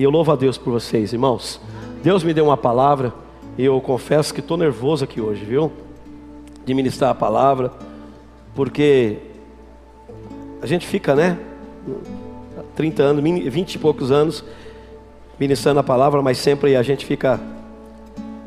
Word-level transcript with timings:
E 0.00 0.02
eu 0.02 0.08
louvo 0.08 0.32
a 0.32 0.34
Deus 0.34 0.56
por 0.56 0.70
vocês, 0.70 1.12
irmãos. 1.12 1.60
Deus 2.02 2.24
me 2.24 2.32
deu 2.32 2.46
uma 2.46 2.56
palavra 2.56 3.12
e 3.58 3.62
eu 3.66 3.78
confesso 3.82 4.32
que 4.32 4.40
estou 4.40 4.56
nervoso 4.56 5.04
aqui 5.04 5.20
hoje, 5.20 5.44
viu? 5.44 5.70
De 6.64 6.72
ministrar 6.72 7.10
a 7.10 7.14
palavra, 7.14 7.70
porque 8.54 9.18
a 10.62 10.66
gente 10.66 10.86
fica, 10.86 11.14
né? 11.14 11.38
30 12.74 13.02
anos, 13.02 13.22
20 13.52 13.74
e 13.74 13.78
poucos 13.78 14.10
anos 14.10 14.42
ministrando 15.38 15.80
a 15.80 15.82
palavra, 15.82 16.22
mas 16.22 16.38
sempre 16.38 16.76
a 16.76 16.82
gente 16.82 17.04
fica 17.04 17.38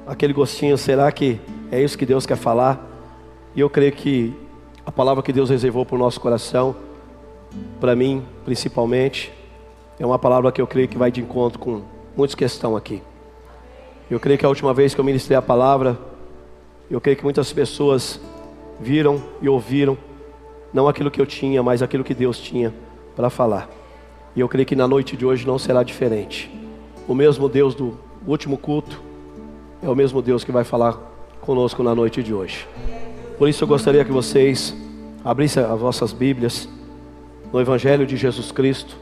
aquele 0.07 0.33
gostinho, 0.33 0.75
será 0.75 1.11
que 1.11 1.39
é 1.71 1.79
isso 1.79 1.95
que 1.95 2.05
Deus 2.07 2.25
quer 2.25 2.37
falar? 2.37 2.83
E 3.55 3.59
eu 3.59 3.69
creio 3.69 3.91
que 3.91 4.33
a 4.83 4.91
palavra 4.91 5.21
que 5.21 5.31
Deus 5.31 5.51
reservou 5.51 5.85
para 5.85 5.97
o 5.97 5.99
nosso 5.99 6.19
coração, 6.19 6.75
para 7.79 7.95
mim 7.95 8.23
principalmente, 8.43 9.31
é 9.99 10.05
uma 10.05 10.17
palavra 10.17 10.51
que 10.51 10.61
eu 10.61 10.67
creio 10.67 10.87
que 10.87 10.97
vai 10.97 11.11
de 11.11 11.21
encontro 11.21 11.59
com 11.59 11.81
muitos 12.15 12.35
que 12.35 12.43
estão 12.43 12.75
aqui. 12.75 13.01
Eu 14.09 14.19
creio 14.19 14.37
que 14.37 14.45
a 14.45 14.49
última 14.49 14.73
vez 14.73 14.93
que 14.93 14.99
eu 14.99 15.05
ministrei 15.05 15.37
a 15.37 15.41
palavra, 15.41 15.97
eu 16.89 16.99
creio 16.99 17.17
que 17.17 17.23
muitas 17.23 17.51
pessoas 17.53 18.19
viram 18.79 19.21
e 19.41 19.47
ouviram, 19.47 19.97
não 20.73 20.87
aquilo 20.87 21.09
que 21.09 21.21
eu 21.21 21.25
tinha, 21.25 21.61
mas 21.63 21.81
aquilo 21.81 22.03
que 22.03 22.13
Deus 22.13 22.39
tinha 22.39 22.73
para 23.15 23.29
falar. 23.29 23.69
E 24.35 24.39
eu 24.39 24.49
creio 24.49 24.65
que 24.65 24.75
na 24.75 24.87
noite 24.87 25.15
de 25.15 25.25
hoje 25.25 25.45
não 25.45 25.59
será 25.59 25.83
diferente. 25.83 26.51
O 27.07 27.13
mesmo 27.13 27.47
Deus 27.47 27.75
do 27.75 27.97
último 28.25 28.57
culto 28.57 29.01
é 29.81 29.89
o 29.89 29.95
mesmo 29.95 30.21
Deus 30.21 30.43
que 30.43 30.51
vai 30.51 30.63
falar 30.63 30.97
conosco 31.41 31.83
na 31.83 31.93
noite 31.93 32.23
de 32.23 32.33
hoje. 32.33 32.67
Por 33.37 33.47
isso 33.47 33.63
eu 33.63 33.67
gostaria 33.67 34.03
que 34.03 34.11
vocês 34.11 34.75
abrissem 35.23 35.63
as 35.63 35.79
vossas 35.79 36.13
Bíblias 36.13 36.67
no 37.51 37.59
Evangelho 37.59 38.05
de 38.05 38.17
Jesus 38.17 38.51
Cristo, 38.51 38.95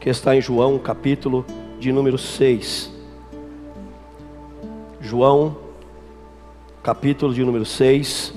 que 0.00 0.08
está 0.08 0.34
em 0.34 0.40
João, 0.40 0.78
capítulo 0.78 1.44
de 1.78 1.92
número 1.92 2.16
6. 2.16 2.90
João, 4.98 5.58
capítulo 6.82 7.34
de 7.34 7.44
número 7.44 7.66
6. 7.66 8.32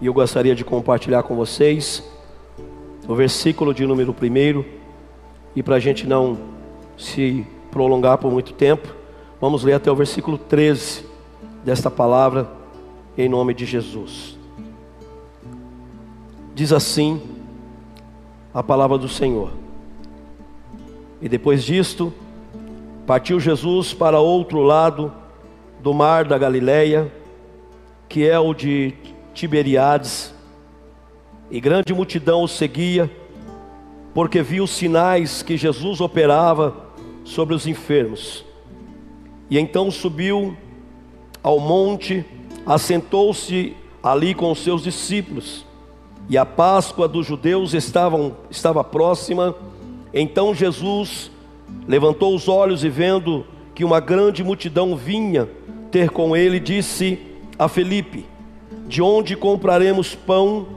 E 0.00 0.06
eu 0.06 0.14
gostaria 0.14 0.54
de 0.54 0.64
compartilhar 0.64 1.24
com 1.24 1.34
vocês 1.34 2.04
o 3.08 3.16
versículo 3.16 3.74
de 3.74 3.84
número 3.84 4.14
1. 4.14 4.64
E 5.56 5.62
para 5.62 5.74
a 5.74 5.80
gente 5.80 6.06
não 6.06 6.38
se 6.96 7.44
prolongar 7.72 8.18
por 8.18 8.30
muito 8.30 8.52
tempo, 8.52 8.94
vamos 9.40 9.64
ler 9.64 9.72
até 9.72 9.90
o 9.90 9.96
versículo 9.96 10.38
13 10.38 11.04
desta 11.64 11.90
palavra, 11.90 12.48
em 13.18 13.28
nome 13.28 13.54
de 13.54 13.66
Jesus. 13.66 14.38
Diz 16.54 16.72
assim 16.72 17.20
a 18.54 18.62
palavra 18.62 18.96
do 18.96 19.08
Senhor. 19.08 19.65
E 21.20 21.28
depois 21.28 21.64
disto, 21.64 22.12
partiu 23.06 23.40
Jesus 23.40 23.94
para 23.94 24.20
outro 24.20 24.62
lado 24.62 25.12
do 25.80 25.94
mar 25.94 26.24
da 26.24 26.36
Galileia, 26.36 27.12
que 28.08 28.28
é 28.28 28.38
o 28.38 28.52
de 28.52 28.94
Tiberiades, 29.32 30.34
e 31.50 31.60
grande 31.60 31.94
multidão 31.94 32.42
o 32.42 32.48
seguia, 32.48 33.10
porque 34.12 34.42
viu 34.42 34.64
os 34.64 34.70
sinais 34.70 35.42
que 35.42 35.56
Jesus 35.56 36.00
operava 36.00 36.74
sobre 37.24 37.54
os 37.54 37.66
enfermos. 37.66 38.44
E 39.48 39.58
então 39.58 39.90
subiu 39.90 40.56
ao 41.42 41.60
monte, 41.60 42.24
assentou-se 42.64 43.76
ali 44.02 44.34
com 44.34 44.50
os 44.50 44.58
seus 44.58 44.82
discípulos. 44.82 45.64
E 46.28 46.36
a 46.36 46.44
Páscoa 46.44 47.06
dos 47.06 47.26
judeus 47.26 47.74
estavam, 47.74 48.36
estava 48.50 48.82
próxima. 48.82 49.54
Então 50.18 50.54
Jesus 50.54 51.30
levantou 51.86 52.34
os 52.34 52.48
olhos 52.48 52.82
e 52.82 52.88
vendo 52.88 53.46
que 53.74 53.84
uma 53.84 54.00
grande 54.00 54.42
multidão 54.42 54.96
vinha 54.96 55.46
ter 55.90 56.08
com 56.08 56.34
ele, 56.34 56.58
disse 56.58 57.18
a 57.58 57.68
Felipe: 57.68 58.24
De 58.88 59.02
onde 59.02 59.36
compraremos 59.36 60.14
pão 60.14 60.68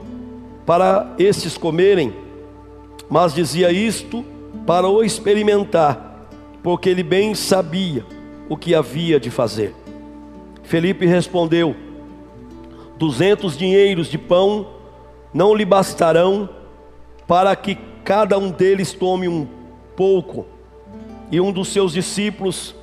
para 0.66 1.14
estes 1.18 1.56
comerem? 1.56 2.12
Mas 3.08 3.34
dizia 3.34 3.72
isto 3.72 4.22
para 4.66 4.86
o 4.86 5.02
experimentar 5.02 6.28
porque 6.62 6.90
ele 6.90 7.02
bem 7.02 7.34
sabia 7.34 8.04
o 8.46 8.58
que 8.58 8.74
havia 8.74 9.18
de 9.18 9.30
fazer. 9.30 9.74
Felipe 10.62 11.06
respondeu: 11.06 11.74
Duzentos 12.98 13.56
dinheiros 13.56 14.08
de 14.08 14.18
pão 14.18 14.66
não 15.32 15.54
lhe 15.54 15.64
bastarão 15.64 16.46
para 17.26 17.56
que 17.56 17.78
cada 18.04 18.38
um 18.38 18.50
deles 18.50 18.92
tome 18.92 19.28
um 19.28 19.46
pouco. 19.96 20.46
E 21.30 21.40
um 21.40 21.52
dos 21.52 21.68
seus 21.68 21.92
discípulos, 21.92 22.74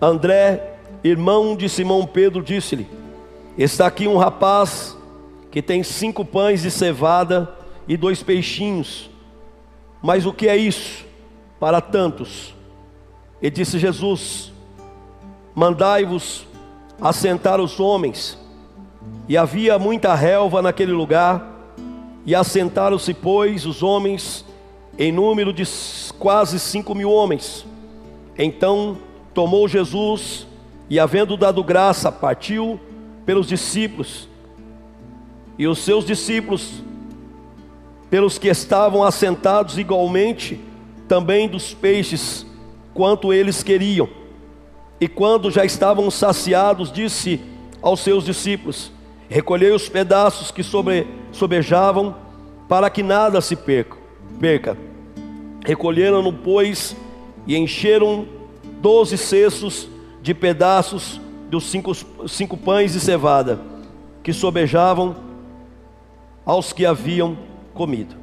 André, 0.00 0.76
irmão 1.02 1.56
de 1.56 1.68
Simão 1.68 2.06
Pedro, 2.06 2.42
disse-lhe: 2.42 2.86
Está 3.56 3.86
aqui 3.86 4.08
um 4.08 4.16
rapaz 4.16 4.96
que 5.50 5.62
tem 5.62 5.82
cinco 5.82 6.24
pães 6.24 6.62
de 6.62 6.70
cevada 6.70 7.54
e 7.86 7.96
dois 7.96 8.22
peixinhos. 8.22 9.08
Mas 10.02 10.26
o 10.26 10.32
que 10.32 10.48
é 10.48 10.56
isso 10.56 11.04
para 11.60 11.80
tantos? 11.80 12.54
E 13.40 13.50
disse 13.50 13.78
Jesus: 13.78 14.52
Mandai-vos 15.54 16.46
assentar 17.00 17.60
os 17.60 17.78
homens. 17.78 18.38
E 19.28 19.36
havia 19.36 19.78
muita 19.78 20.14
relva 20.14 20.60
naquele 20.60 20.92
lugar, 20.92 21.54
e 22.26 22.34
assentaram-se, 22.34 23.12
pois, 23.12 23.66
os 23.66 23.82
homens, 23.82 24.44
em 24.98 25.10
número 25.12 25.52
de 25.52 25.64
quase 26.18 26.58
cinco 26.58 26.94
mil 26.94 27.10
homens. 27.10 27.66
Então 28.38 28.98
tomou 29.32 29.68
Jesus, 29.68 30.46
e 30.88 30.98
havendo 30.98 31.36
dado 31.36 31.62
graça, 31.64 32.12
partiu 32.12 32.78
pelos 33.26 33.46
discípulos, 33.48 34.28
e 35.58 35.66
os 35.66 35.78
seus 35.78 36.04
discípulos, 36.04 36.82
pelos 38.10 38.38
que 38.38 38.48
estavam 38.48 39.02
assentados 39.02 39.78
igualmente, 39.78 40.60
também 41.08 41.48
dos 41.48 41.74
peixes 41.74 42.46
quanto 42.92 43.32
eles 43.32 43.62
queriam. 43.62 44.08
E 45.00 45.08
quando 45.08 45.50
já 45.50 45.64
estavam 45.64 46.10
saciados, 46.10 46.92
disse 46.92 47.40
aos 47.82 48.00
seus 48.00 48.24
discípulos: 48.24 48.92
Recolhei 49.28 49.72
os 49.72 49.88
pedaços 49.88 50.50
que 50.50 50.62
sobre, 50.62 51.06
sobejavam, 51.32 52.14
para 52.68 52.88
que 52.88 53.02
nada 53.02 53.40
se 53.40 53.56
perca. 53.56 54.03
Perca. 54.38 54.76
Recolheram-no, 55.64 56.32
pois, 56.32 56.96
e 57.46 57.56
encheram 57.56 58.26
doze 58.80 59.16
cestos 59.16 59.88
de 60.22 60.34
pedaços 60.34 61.20
dos 61.48 61.64
cinco, 61.64 61.92
cinco 62.28 62.56
pães 62.56 62.92
de 62.92 63.00
cevada, 63.00 63.60
que 64.22 64.32
sobejavam 64.32 65.16
aos 66.44 66.72
que 66.72 66.84
haviam 66.84 67.36
comido. 67.72 68.14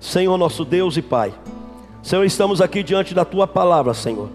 Senhor 0.00 0.36
nosso 0.36 0.64
Deus 0.64 0.96
e 0.96 1.02
Pai. 1.02 1.34
Senhor, 2.02 2.24
estamos 2.24 2.60
aqui 2.60 2.82
diante 2.82 3.14
da 3.14 3.24
tua 3.24 3.46
palavra, 3.46 3.92
Senhor. 3.92 4.30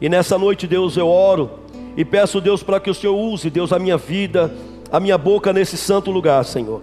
E 0.00 0.08
nessa 0.08 0.38
noite, 0.38 0.66
Deus, 0.66 0.96
eu 0.96 1.08
oro 1.08 1.50
e 1.96 2.04
peço, 2.04 2.40
Deus, 2.40 2.62
para 2.62 2.80
que 2.80 2.90
o 2.90 2.94
Senhor 2.94 3.14
use, 3.14 3.50
Deus, 3.50 3.72
a 3.72 3.78
minha 3.78 3.96
vida, 3.96 4.54
a 4.90 4.98
minha 4.98 5.16
boca 5.16 5.52
nesse 5.52 5.76
santo 5.76 6.10
lugar, 6.10 6.44
Senhor. 6.44 6.82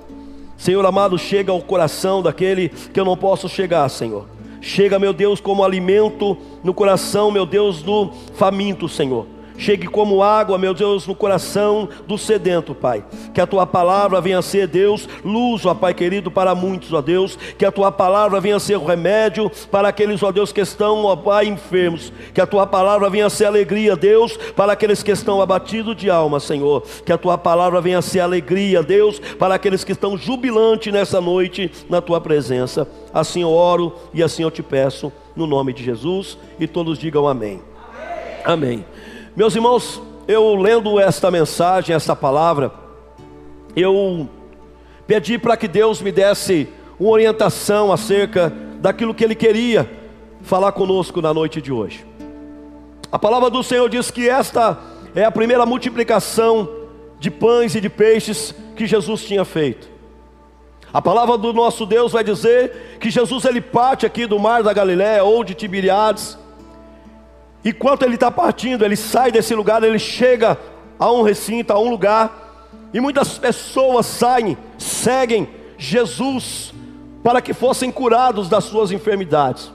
Senhor 0.61 0.85
amado, 0.85 1.17
chega 1.17 1.51
ao 1.51 1.59
coração 1.59 2.21
daquele 2.21 2.69
que 2.69 2.99
eu 2.99 3.03
não 3.03 3.17
posso 3.17 3.49
chegar, 3.49 3.89
Senhor. 3.89 4.27
Chega, 4.61 4.99
meu 4.99 5.11
Deus, 5.11 5.41
como 5.41 5.63
alimento 5.63 6.37
no 6.63 6.71
coração, 6.71 7.31
meu 7.31 7.47
Deus, 7.47 7.81
do 7.81 8.11
faminto, 8.35 8.87
Senhor 8.87 9.25
chegue 9.61 9.85
como 9.85 10.23
água, 10.23 10.57
meu 10.57 10.73
Deus, 10.73 11.05
no 11.05 11.13
coração 11.13 11.87
do 12.07 12.17
sedento, 12.17 12.73
Pai. 12.73 13.05
Que 13.31 13.39
a 13.39 13.45
tua 13.45 13.67
palavra 13.67 14.19
venha 14.19 14.41
ser, 14.41 14.67
Deus, 14.67 15.07
luz, 15.23 15.65
ó 15.67 15.75
Pai 15.75 15.93
querido, 15.93 16.31
para 16.31 16.55
muitos, 16.55 16.91
ó 16.91 16.99
Deus. 17.01 17.37
Que 17.57 17.65
a 17.65 17.71
tua 17.71 17.91
palavra 17.91 18.41
venha 18.41 18.59
ser 18.59 18.75
o 18.75 18.83
remédio 18.83 19.51
para 19.69 19.87
aqueles, 19.87 20.23
ó 20.23 20.31
Deus, 20.31 20.51
que 20.51 20.61
estão, 20.61 21.05
ó 21.05 21.15
Pai, 21.15 21.45
enfermos. 21.45 22.11
Que 22.33 22.41
a 22.41 22.47
tua 22.47 22.65
palavra 22.65 23.07
venha 23.07 23.29
ser 23.29 23.45
alegria, 23.45 23.95
Deus, 23.95 24.35
para 24.55 24.73
aqueles 24.73 25.03
que 25.03 25.11
estão 25.11 25.39
abatidos 25.39 25.95
de 25.95 26.09
alma, 26.09 26.39
Senhor. 26.39 26.81
Que 27.05 27.13
a 27.13 27.17
tua 27.17 27.37
palavra 27.37 27.79
venha 27.79 28.01
ser 28.01 28.21
alegria, 28.21 28.81
Deus, 28.81 29.19
para 29.37 29.53
aqueles 29.53 29.83
que 29.83 29.91
estão 29.91 30.17
jubilantes 30.17 30.91
nessa 30.91 31.21
noite 31.21 31.71
na 31.87 32.01
tua 32.01 32.19
presença. 32.19 32.87
Assim 33.13 33.43
eu 33.43 33.51
oro 33.51 33.93
e 34.11 34.23
assim 34.23 34.41
eu 34.41 34.49
te 34.49 34.63
peço, 34.63 35.11
no 35.35 35.45
nome 35.45 35.71
de 35.71 35.83
Jesus. 35.83 36.35
E 36.59 36.65
todos 36.65 36.97
digam 36.97 37.27
amém. 37.27 37.61
Amém. 38.43 38.83
amém. 38.83 39.00
Meus 39.33 39.55
irmãos, 39.55 40.01
eu 40.27 40.55
lendo 40.55 40.99
esta 40.99 41.31
mensagem, 41.31 41.95
esta 41.95 42.13
palavra, 42.13 42.69
eu 43.73 44.29
pedi 45.07 45.37
para 45.37 45.55
que 45.55 45.69
Deus 45.69 46.01
me 46.01 46.11
desse 46.11 46.67
uma 46.99 47.11
orientação 47.11 47.93
acerca 47.93 48.51
daquilo 48.81 49.13
que 49.13 49.23
Ele 49.23 49.33
queria 49.33 49.89
falar 50.41 50.73
conosco 50.73 51.21
na 51.21 51.33
noite 51.33 51.61
de 51.61 51.71
hoje. 51.71 52.05
A 53.09 53.17
palavra 53.17 53.49
do 53.49 53.63
Senhor 53.63 53.89
diz 53.89 54.11
que 54.11 54.27
esta 54.27 54.77
é 55.15 55.23
a 55.23 55.31
primeira 55.31 55.65
multiplicação 55.65 56.69
de 57.17 57.31
pães 57.31 57.73
e 57.73 57.79
de 57.79 57.87
peixes 57.87 58.53
que 58.75 58.85
Jesus 58.85 59.23
tinha 59.23 59.45
feito. 59.45 59.89
A 60.91 61.01
palavra 61.01 61.37
do 61.37 61.53
nosso 61.53 61.85
Deus 61.85 62.11
vai 62.11 62.23
dizer 62.23 62.97
que 62.99 63.09
Jesus 63.09 63.45
ele 63.45 63.61
parte 63.61 64.05
aqui 64.05 64.25
do 64.25 64.37
mar 64.37 64.61
da 64.61 64.73
Galiléia 64.73 65.23
ou 65.23 65.41
de 65.41 65.53
Tiberiades 65.53 66.37
Enquanto 67.63 68.03
ele 68.03 68.15
está 68.15 68.31
partindo, 68.31 68.83
ele 68.83 68.95
sai 68.95 69.31
desse 69.31 69.53
lugar, 69.53 69.83
ele 69.83 69.99
chega 69.99 70.57
a 70.97 71.11
um 71.11 71.21
recinto, 71.21 71.71
a 71.71 71.79
um 71.79 71.89
lugar, 71.89 72.69
e 72.93 72.99
muitas 72.99 73.37
pessoas 73.37 74.05
saem, 74.05 74.57
seguem 74.77 75.47
Jesus 75.77 76.73
para 77.23 77.41
que 77.41 77.53
fossem 77.53 77.91
curados 77.91 78.49
das 78.49 78.63
suas 78.63 78.91
enfermidades. 78.91 79.71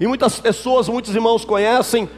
E 0.00 0.06
muitas 0.06 0.40
pessoas, 0.40 0.88
muitos 0.88 1.14
irmãos 1.14 1.44
conhecem 1.44 2.08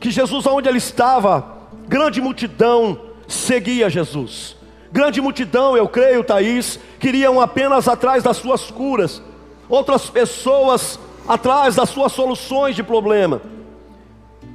que 0.00 0.10
Jesus, 0.10 0.46
onde 0.46 0.68
ele 0.68 0.78
estava, 0.78 1.58
grande 1.88 2.20
multidão 2.20 2.98
seguia 3.26 3.88
Jesus. 3.88 4.56
Grande 4.92 5.20
multidão, 5.20 5.76
eu 5.76 5.88
creio, 5.88 6.24
Thaís, 6.24 6.78
queriam 6.98 7.40
apenas 7.40 7.86
atrás 7.86 8.24
das 8.24 8.36
suas 8.36 8.70
curas, 8.70 9.22
outras 9.68 10.10
pessoas 10.10 10.98
atrás 11.28 11.76
das 11.76 11.90
suas 11.90 12.12
soluções 12.12 12.74
de 12.74 12.82
problema. 12.82 13.40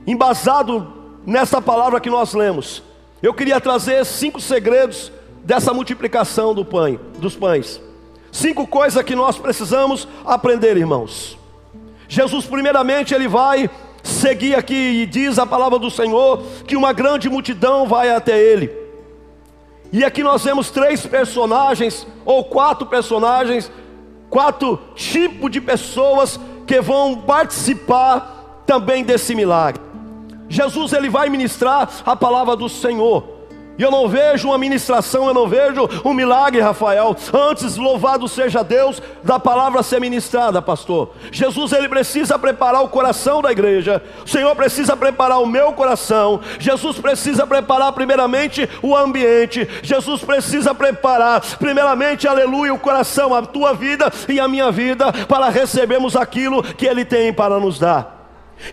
Embasado 0.07 0.94
nessa 1.25 1.62
palavra 1.62 2.00
que 2.00 2.10
nós 2.10 2.34
lemos, 2.34 2.84
eu 3.22 3.34
queria 3.34 3.60
trazer 3.60 4.06
cinco 4.06 4.40
segredos 4.40 5.12
dessa 5.44 5.74
multiplicação 5.74 6.54
do 6.54 6.63
pão, 6.63 7.00
dos 7.18 7.36
pães. 7.36 7.81
Cinco 8.31 8.68
coisas 8.68 9.04
que 9.04 9.16
nós 9.16 9.38
precisamos 9.38 10.07
aprender, 10.25 10.78
irmãos. 10.78 11.38
Jesus, 12.07 12.46
primeiramente, 12.46 13.13
ele 13.13 13.28
vai 13.28 13.69
seguir 14.04 14.56
aqui 14.56 14.75
e 14.75 15.06
diz 15.06 15.40
a 15.40 15.46
palavra 15.46 15.80
do 15.80 15.90
Senhor 15.90 16.44
que 16.68 16.75
uma 16.75 16.94
grande 16.94 17.30
multidão 17.30 17.88
vai 17.88 18.10
até 18.10 18.40
ele. 18.40 18.72
E 19.92 20.04
aqui 20.04 20.22
nós 20.22 20.44
vemos 20.44 20.69
três 20.69 21.06
personagens, 21.06 22.06
ou 22.25 22.44
quatro 22.44 22.86
personagens, 22.86 23.72
quatro 24.30 24.80
tipos 24.94 25.50
de 25.50 25.62
pessoas 25.62 26.40
que 26.68 26.81
vão 26.81 27.22
participar 27.22 28.63
também 28.66 29.04
desse 29.04 29.34
milagre. 29.34 29.81
Jesus 30.47 30.94
ele 30.94 31.09
vai 31.09 31.30
ministrar 31.30 31.89
a 32.06 32.15
palavra 32.15 32.56
do 32.56 32.69
Senhor. 32.69 33.36
E 33.77 33.83
eu 33.83 33.92
não 33.92 34.07
vejo 34.07 34.47
uma 34.47 34.57
ministração, 34.57 35.27
eu 35.27 35.33
não 35.33 35.47
vejo 35.47 35.89
um 36.06 36.13
milagre, 36.13 36.62
Rafael. 36.62 37.15
Antes, 37.33 37.75
louvado 37.75 38.27
seja 38.27 38.63
Deus, 38.63 39.01
da 39.21 39.38
palavra 39.38 39.83
ser 39.83 40.00
ministrada, 40.00 40.62
pastor. 40.62 41.12
Jesus, 41.30 41.74
ele 41.74 41.89
precisa 41.89 42.39
preparar 42.39 42.83
o 42.83 42.89
coração 42.89 43.42
da 43.42 43.51
igreja. 43.51 44.01
O 44.25 44.30
Senhor 44.30 44.56
precisa 44.56 44.95
preparar 44.95 45.42
o 45.42 45.45
meu 45.45 45.74
coração. 45.74 46.39
Jesus 46.57 47.00
precisa 47.00 47.45
preparar, 47.45 47.91
primeiramente, 47.91 48.69
o 48.81 48.95
ambiente. 48.95 49.68
Jesus 49.83 50.21
precisa 50.21 50.74
preparar, 50.74 51.41
primeiramente, 51.57 52.27
aleluia, 52.27 52.74
o 52.74 52.80
coração, 52.80 53.33
a 53.33 53.41
tua 53.41 53.74
vida 53.74 54.12
e 54.30 54.39
a 54.39 54.48
minha 54.48 54.71
vida, 54.71 55.12
para 55.27 55.50
recebermos 55.50 56.15
aquilo 56.15 56.63
que 56.63 56.86
Ele 56.86 57.03
tem 57.03 57.33
para 57.33 57.59
nos 57.59 57.77
dar. 57.77 58.14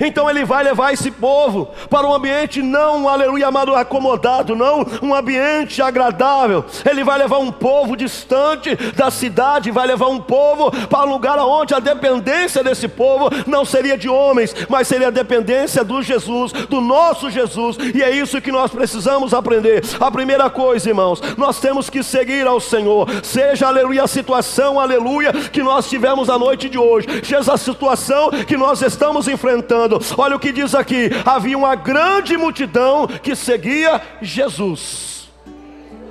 Então 0.00 0.28
ele 0.28 0.44
vai 0.44 0.64
levar 0.64 0.92
esse 0.92 1.10
povo 1.10 1.68
para 1.90 2.06
um 2.06 2.14
ambiente 2.14 2.62
não, 2.62 3.08
aleluia, 3.08 3.48
amado, 3.48 3.74
acomodado, 3.74 4.54
não 4.54 4.86
um 5.02 5.14
ambiente 5.14 5.82
agradável. 5.82 6.64
Ele 6.88 7.04
vai 7.04 7.18
levar 7.18 7.38
um 7.38 7.52
povo 7.52 7.96
distante 7.96 8.74
da 8.96 9.10
cidade, 9.10 9.70
vai 9.70 9.86
levar 9.86 10.08
um 10.08 10.20
povo 10.20 10.70
para 10.88 11.06
um 11.06 11.12
lugar 11.12 11.38
onde 11.38 11.74
a 11.74 11.80
dependência 11.80 12.62
desse 12.62 12.88
povo 12.88 13.28
não 13.46 13.64
seria 13.64 13.98
de 13.98 14.08
homens, 14.08 14.54
mas 14.68 14.88
seria 14.88 15.08
a 15.08 15.10
dependência 15.10 15.84
do 15.84 16.02
Jesus, 16.02 16.52
do 16.52 16.80
nosso 16.80 17.30
Jesus. 17.30 17.76
E 17.94 18.02
é 18.02 18.10
isso 18.10 18.40
que 18.40 18.52
nós 18.52 18.70
precisamos 18.70 19.34
aprender. 19.34 19.82
A 20.00 20.10
primeira 20.10 20.48
coisa, 20.48 20.88
irmãos, 20.88 21.20
nós 21.36 21.60
temos 21.60 21.90
que 21.90 22.02
seguir 22.02 22.46
ao 22.46 22.60
Senhor. 22.60 23.08
Seja, 23.22 23.66
aleluia, 23.66 24.04
a 24.04 24.08
situação, 24.08 24.78
aleluia, 24.80 25.32
que 25.32 25.62
nós 25.62 25.88
tivemos 25.88 26.30
a 26.30 26.38
noite 26.38 26.68
de 26.68 26.78
hoje, 26.78 27.06
seja 27.22 27.52
a 27.52 27.56
situação 27.56 28.30
que 28.46 28.56
nós 28.56 28.80
estamos 28.82 29.28
enfrentando 29.28 29.71
Olha 30.16 30.36
o 30.36 30.40
que 30.40 30.52
diz 30.52 30.74
aqui: 30.74 31.10
havia 31.24 31.56
uma 31.56 31.74
grande 31.74 32.36
multidão 32.36 33.06
que 33.06 33.34
seguia 33.34 34.00
Jesus. 34.20 35.30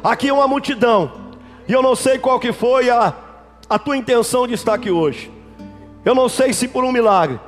Aqui 0.04 0.30
é 0.30 0.34
uma 0.34 0.48
multidão, 0.48 1.12
e 1.68 1.74
eu 1.74 1.82
não 1.82 1.96
sei 1.96 2.18
qual 2.18 2.40
que 2.40 2.52
foi 2.52 2.90
a, 2.90 3.14
a 3.70 3.78
tua 3.78 3.96
intenção 3.96 4.48
de 4.48 4.56
estar 4.56 4.74
aqui 4.74 4.90
hoje. 4.90 5.32
Eu 6.04 6.16
não 6.16 6.28
sei 6.28 6.54
se 6.54 6.68
por 6.68 6.84
um 6.84 6.92
milagre, 6.92 7.40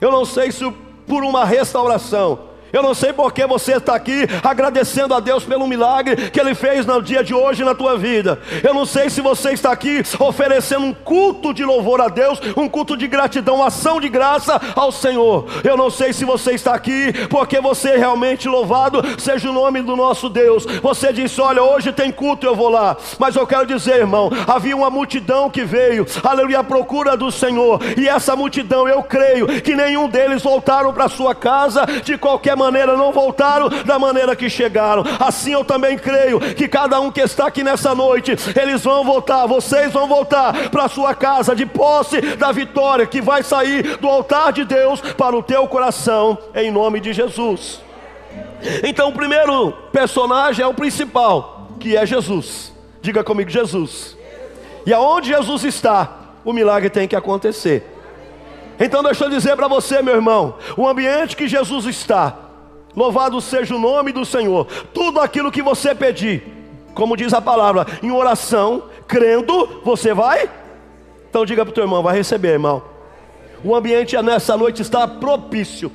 eu 0.00 0.10
não 0.10 0.24
sei 0.24 0.50
se 0.50 0.70
por 1.06 1.22
uma 1.22 1.44
restauração, 1.44 2.49
eu 2.72 2.82
não 2.82 2.94
sei 2.94 3.12
porque 3.12 3.46
você 3.46 3.74
está 3.74 3.94
aqui 3.94 4.26
agradecendo 4.42 5.14
a 5.14 5.20
Deus 5.20 5.44
pelo 5.44 5.66
milagre 5.66 6.30
que 6.30 6.40
Ele 6.40 6.54
fez 6.54 6.86
no 6.86 7.02
dia 7.02 7.22
de 7.22 7.34
hoje 7.34 7.64
na 7.64 7.74
tua 7.74 7.96
vida. 7.96 8.38
Eu 8.62 8.74
não 8.74 8.86
sei 8.86 9.10
se 9.10 9.20
você 9.20 9.52
está 9.52 9.72
aqui 9.72 10.02
oferecendo 10.18 10.86
um 10.86 10.94
culto 10.94 11.52
de 11.52 11.64
louvor 11.64 12.00
a 12.00 12.08
Deus, 12.08 12.40
um 12.56 12.68
culto 12.68 12.96
de 12.96 13.06
gratidão, 13.06 13.56
uma 13.56 13.66
ação 13.66 14.00
de 14.00 14.08
graça 14.08 14.60
ao 14.74 14.92
Senhor. 14.92 15.46
Eu 15.64 15.76
não 15.76 15.90
sei 15.90 16.12
se 16.12 16.24
você 16.24 16.52
está 16.52 16.74
aqui 16.74 17.12
porque 17.28 17.60
você 17.60 17.90
é 17.90 17.96
realmente 17.96 18.48
louvado 18.48 19.02
seja 19.18 19.50
o 19.50 19.52
nome 19.52 19.82
do 19.82 19.96
nosso 19.96 20.28
Deus. 20.28 20.64
Você 20.82 21.12
disse: 21.12 21.40
Olha, 21.40 21.62
hoje 21.62 21.92
tem 21.92 22.10
culto, 22.10 22.46
eu 22.46 22.54
vou 22.54 22.68
lá. 22.68 22.96
Mas 23.18 23.36
eu 23.36 23.46
quero 23.46 23.66
dizer, 23.66 23.96
irmão, 23.96 24.30
havia 24.46 24.76
uma 24.76 24.90
multidão 24.90 25.50
que 25.50 25.64
veio, 25.64 26.06
aleluia, 26.22 26.60
à 26.60 26.64
procura 26.64 27.16
do 27.16 27.30
Senhor. 27.30 27.80
E 27.96 28.08
essa 28.08 28.36
multidão, 28.36 28.88
eu 28.88 29.02
creio 29.02 29.46
que 29.62 29.74
nenhum 29.74 30.08
deles 30.08 30.42
voltaram 30.42 30.92
para 30.92 31.08
sua 31.08 31.34
casa 31.34 31.84
de 32.04 32.16
qualquer 32.16 32.56
maneira, 32.60 32.96
não 32.96 33.10
voltaram 33.10 33.68
da 33.84 33.98
maneira 33.98 34.36
que 34.36 34.50
chegaram. 34.50 35.02
Assim 35.18 35.52
eu 35.52 35.64
também 35.64 35.98
creio 35.98 36.38
que 36.40 36.68
cada 36.68 37.00
um 37.00 37.10
que 37.10 37.20
está 37.20 37.46
aqui 37.46 37.64
nessa 37.64 37.94
noite, 37.94 38.36
eles 38.60 38.82
vão 38.82 39.04
voltar, 39.04 39.46
vocês 39.46 39.92
vão 39.92 40.06
voltar 40.06 40.70
para 40.70 40.88
sua 40.88 41.14
casa 41.14 41.56
de 41.56 41.64
posse 41.66 42.20
da 42.36 42.52
vitória 42.52 43.06
que 43.06 43.20
vai 43.20 43.42
sair 43.42 43.96
do 43.96 44.08
altar 44.08 44.52
de 44.52 44.64
Deus 44.64 45.00
para 45.00 45.36
o 45.36 45.42
teu 45.42 45.66
coração, 45.66 46.38
em 46.54 46.70
nome 46.70 47.00
de 47.00 47.12
Jesus. 47.12 47.80
Então, 48.84 49.08
o 49.08 49.12
primeiro 49.12 49.72
personagem 49.90 50.62
é 50.62 50.68
o 50.68 50.74
principal, 50.74 51.68
que 51.80 51.96
é 51.96 52.04
Jesus. 52.04 52.72
Diga 53.00 53.24
comigo, 53.24 53.48
Jesus. 53.48 54.16
E 54.84 54.92
aonde 54.92 55.28
Jesus 55.28 55.64
está, 55.64 56.20
o 56.44 56.52
milagre 56.52 56.90
tem 56.90 57.08
que 57.08 57.16
acontecer. 57.16 57.86
Então, 58.78 59.02
deixa 59.02 59.24
eu 59.24 59.30
dizer 59.30 59.56
para 59.56 59.68
você, 59.68 60.00
meu 60.00 60.14
irmão: 60.14 60.54
o 60.76 60.88
ambiente 60.88 61.36
que 61.36 61.46
Jesus 61.46 61.84
está, 61.84 62.34
Louvado 62.96 63.40
seja 63.40 63.74
o 63.74 63.78
nome 63.78 64.12
do 64.12 64.24
Senhor. 64.24 64.66
Tudo 64.92 65.20
aquilo 65.20 65.52
que 65.52 65.62
você 65.62 65.94
pedir, 65.94 66.42
como 66.94 67.16
diz 67.16 67.32
a 67.32 67.40
palavra, 67.40 67.86
em 68.02 68.10
oração, 68.10 68.84
crendo, 69.06 69.80
você 69.84 70.12
vai. 70.12 70.50
Então 71.28 71.46
diga 71.46 71.64
para 71.64 71.70
o 71.70 71.74
teu 71.74 71.84
irmão, 71.84 72.02
vai 72.02 72.16
receber, 72.16 72.52
irmão. 72.52 72.82
O 73.62 73.74
ambiente 73.74 74.20
nessa 74.22 74.56
noite 74.56 74.82
está 74.82 75.06
propício 75.06 75.92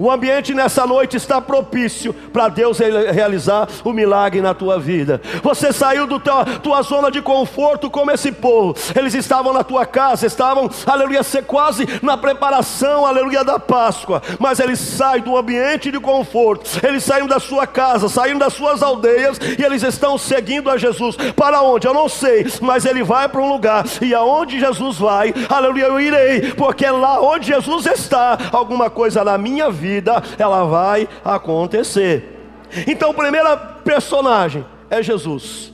o 0.00 0.10
ambiente 0.10 0.54
nessa 0.54 0.86
noite 0.86 1.18
está 1.18 1.42
propício 1.42 2.14
para 2.14 2.48
Deus 2.48 2.78
realizar 2.78 3.68
o 3.84 3.92
milagre 3.92 4.40
na 4.40 4.54
tua 4.54 4.80
vida. 4.80 5.20
Você 5.42 5.74
saiu 5.74 6.06
da 6.06 6.18
tua, 6.18 6.44
tua 6.46 6.80
zona 6.80 7.10
de 7.10 7.20
conforto 7.20 7.90
como 7.90 8.10
esse 8.10 8.32
povo. 8.32 8.74
Eles 8.96 9.12
estavam 9.12 9.52
na 9.52 9.62
tua 9.62 9.84
casa, 9.84 10.26
estavam, 10.26 10.70
aleluia, 10.86 11.20
quase 11.46 11.86
na 12.00 12.16
preparação, 12.16 13.04
aleluia, 13.04 13.44
da 13.44 13.58
Páscoa. 13.58 14.22
Mas 14.38 14.58
eles 14.58 14.78
saem 14.78 15.22
do 15.22 15.36
ambiente 15.36 15.90
de 15.90 16.00
conforto. 16.00 16.80
Eles 16.82 17.04
saem 17.04 17.26
da 17.26 17.38
sua 17.38 17.66
casa, 17.66 18.08
saem 18.08 18.38
das 18.38 18.54
suas 18.54 18.82
aldeias 18.82 19.38
e 19.58 19.62
eles 19.62 19.82
estão 19.82 20.16
seguindo 20.16 20.70
a 20.70 20.78
Jesus. 20.78 21.14
Para 21.36 21.60
onde? 21.60 21.86
Eu 21.86 21.92
não 21.92 22.08
sei, 22.08 22.46
mas 22.62 22.86
ele 22.86 23.02
vai 23.02 23.28
para 23.28 23.42
um 23.42 23.48
lugar 23.50 23.84
e 24.00 24.14
aonde 24.14 24.58
Jesus 24.58 24.96
vai, 24.96 25.34
aleluia, 25.46 25.84
eu 25.84 26.00
irei, 26.00 26.52
porque 26.54 26.86
é 26.86 26.90
lá 26.90 27.20
onde 27.20 27.48
Jesus 27.48 27.84
está, 27.84 28.38
alguma 28.50 28.88
coisa 28.88 29.22
na 29.22 29.36
minha 29.36 29.70
vida 29.70 29.89
vida 29.90 30.22
ela 30.38 30.64
vai 30.64 31.08
acontecer. 31.24 32.38
Então, 32.86 33.10
o 33.10 33.14
primeiro 33.14 33.48
personagem 33.84 34.64
é 34.88 35.02
Jesus. 35.02 35.72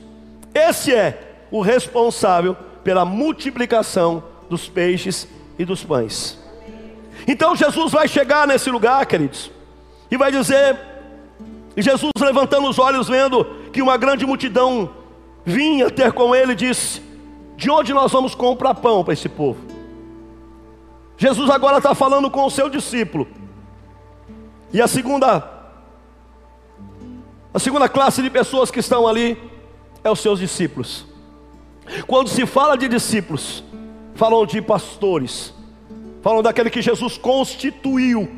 Esse 0.53 0.93
é 0.93 1.45
o 1.51 1.61
responsável 1.61 2.55
pela 2.83 3.05
multiplicação 3.05 4.23
dos 4.49 4.67
peixes 4.67 5.27
e 5.59 5.65
dos 5.65 5.83
pães. 5.83 6.39
Então 7.27 7.55
Jesus 7.55 7.91
vai 7.91 8.07
chegar 8.07 8.47
nesse 8.47 8.69
lugar, 8.69 9.05
queridos, 9.05 9.51
e 10.09 10.17
vai 10.17 10.31
dizer: 10.31 10.77
Jesus 11.75 12.11
levantando 12.19 12.69
os 12.69 12.77
olhos, 12.79 13.07
vendo 13.07 13.45
que 13.71 13.81
uma 13.81 13.97
grande 13.97 14.25
multidão 14.25 14.89
vinha 15.45 15.89
ter 15.89 16.11
com 16.11 16.35
ele, 16.35 16.55
disse: 16.55 17.01
De 17.55 17.69
onde 17.69 17.93
nós 17.93 18.11
vamos 18.11 18.35
comprar 18.35 18.75
pão 18.75 19.03
para 19.03 19.13
esse 19.13 19.29
povo? 19.29 19.59
Jesus 21.17 21.49
agora 21.49 21.77
está 21.77 21.95
falando 21.95 22.29
com 22.29 22.45
o 22.45 22.51
seu 22.51 22.69
discípulo. 22.69 23.27
E 24.73 24.81
a 24.81 24.87
segunda 24.87 25.57
a 27.53 27.59
segunda 27.59 27.89
classe 27.89 28.21
de 28.21 28.29
pessoas 28.29 28.69
que 28.69 28.79
estão 28.79 29.07
ali 29.07 29.35
é 30.03 30.11
os 30.11 30.19
seus 30.19 30.39
discípulos. 30.39 31.05
Quando 32.05 32.29
se 32.29 32.45
fala 32.45 32.77
de 32.77 32.87
discípulos, 32.87 33.63
falam 34.13 34.45
de 34.45 34.61
pastores, 34.61 35.53
falam 36.21 36.43
daquele 36.43 36.69
que 36.69 36.81
Jesus 36.81 37.17
constituiu 37.17 38.29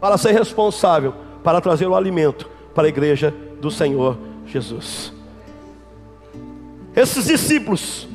para 0.00 0.16
ser 0.16 0.32
responsável 0.32 1.14
para 1.42 1.60
trazer 1.60 1.86
o 1.86 1.96
alimento 1.96 2.48
para 2.74 2.84
a 2.84 2.88
igreja 2.88 3.34
do 3.60 3.70
Senhor 3.70 4.16
Jesus. 4.46 5.12
Esses 6.94 7.24
discípulos, 7.26 8.06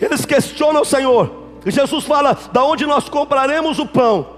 eles 0.00 0.24
questionam 0.24 0.82
o 0.82 0.84
Senhor. 0.84 1.48
E 1.64 1.70
Jesus 1.70 2.04
fala: 2.04 2.38
"Da 2.52 2.64
onde 2.64 2.86
nós 2.86 3.08
compraremos 3.08 3.78
o 3.78 3.86
pão?" 3.86 4.37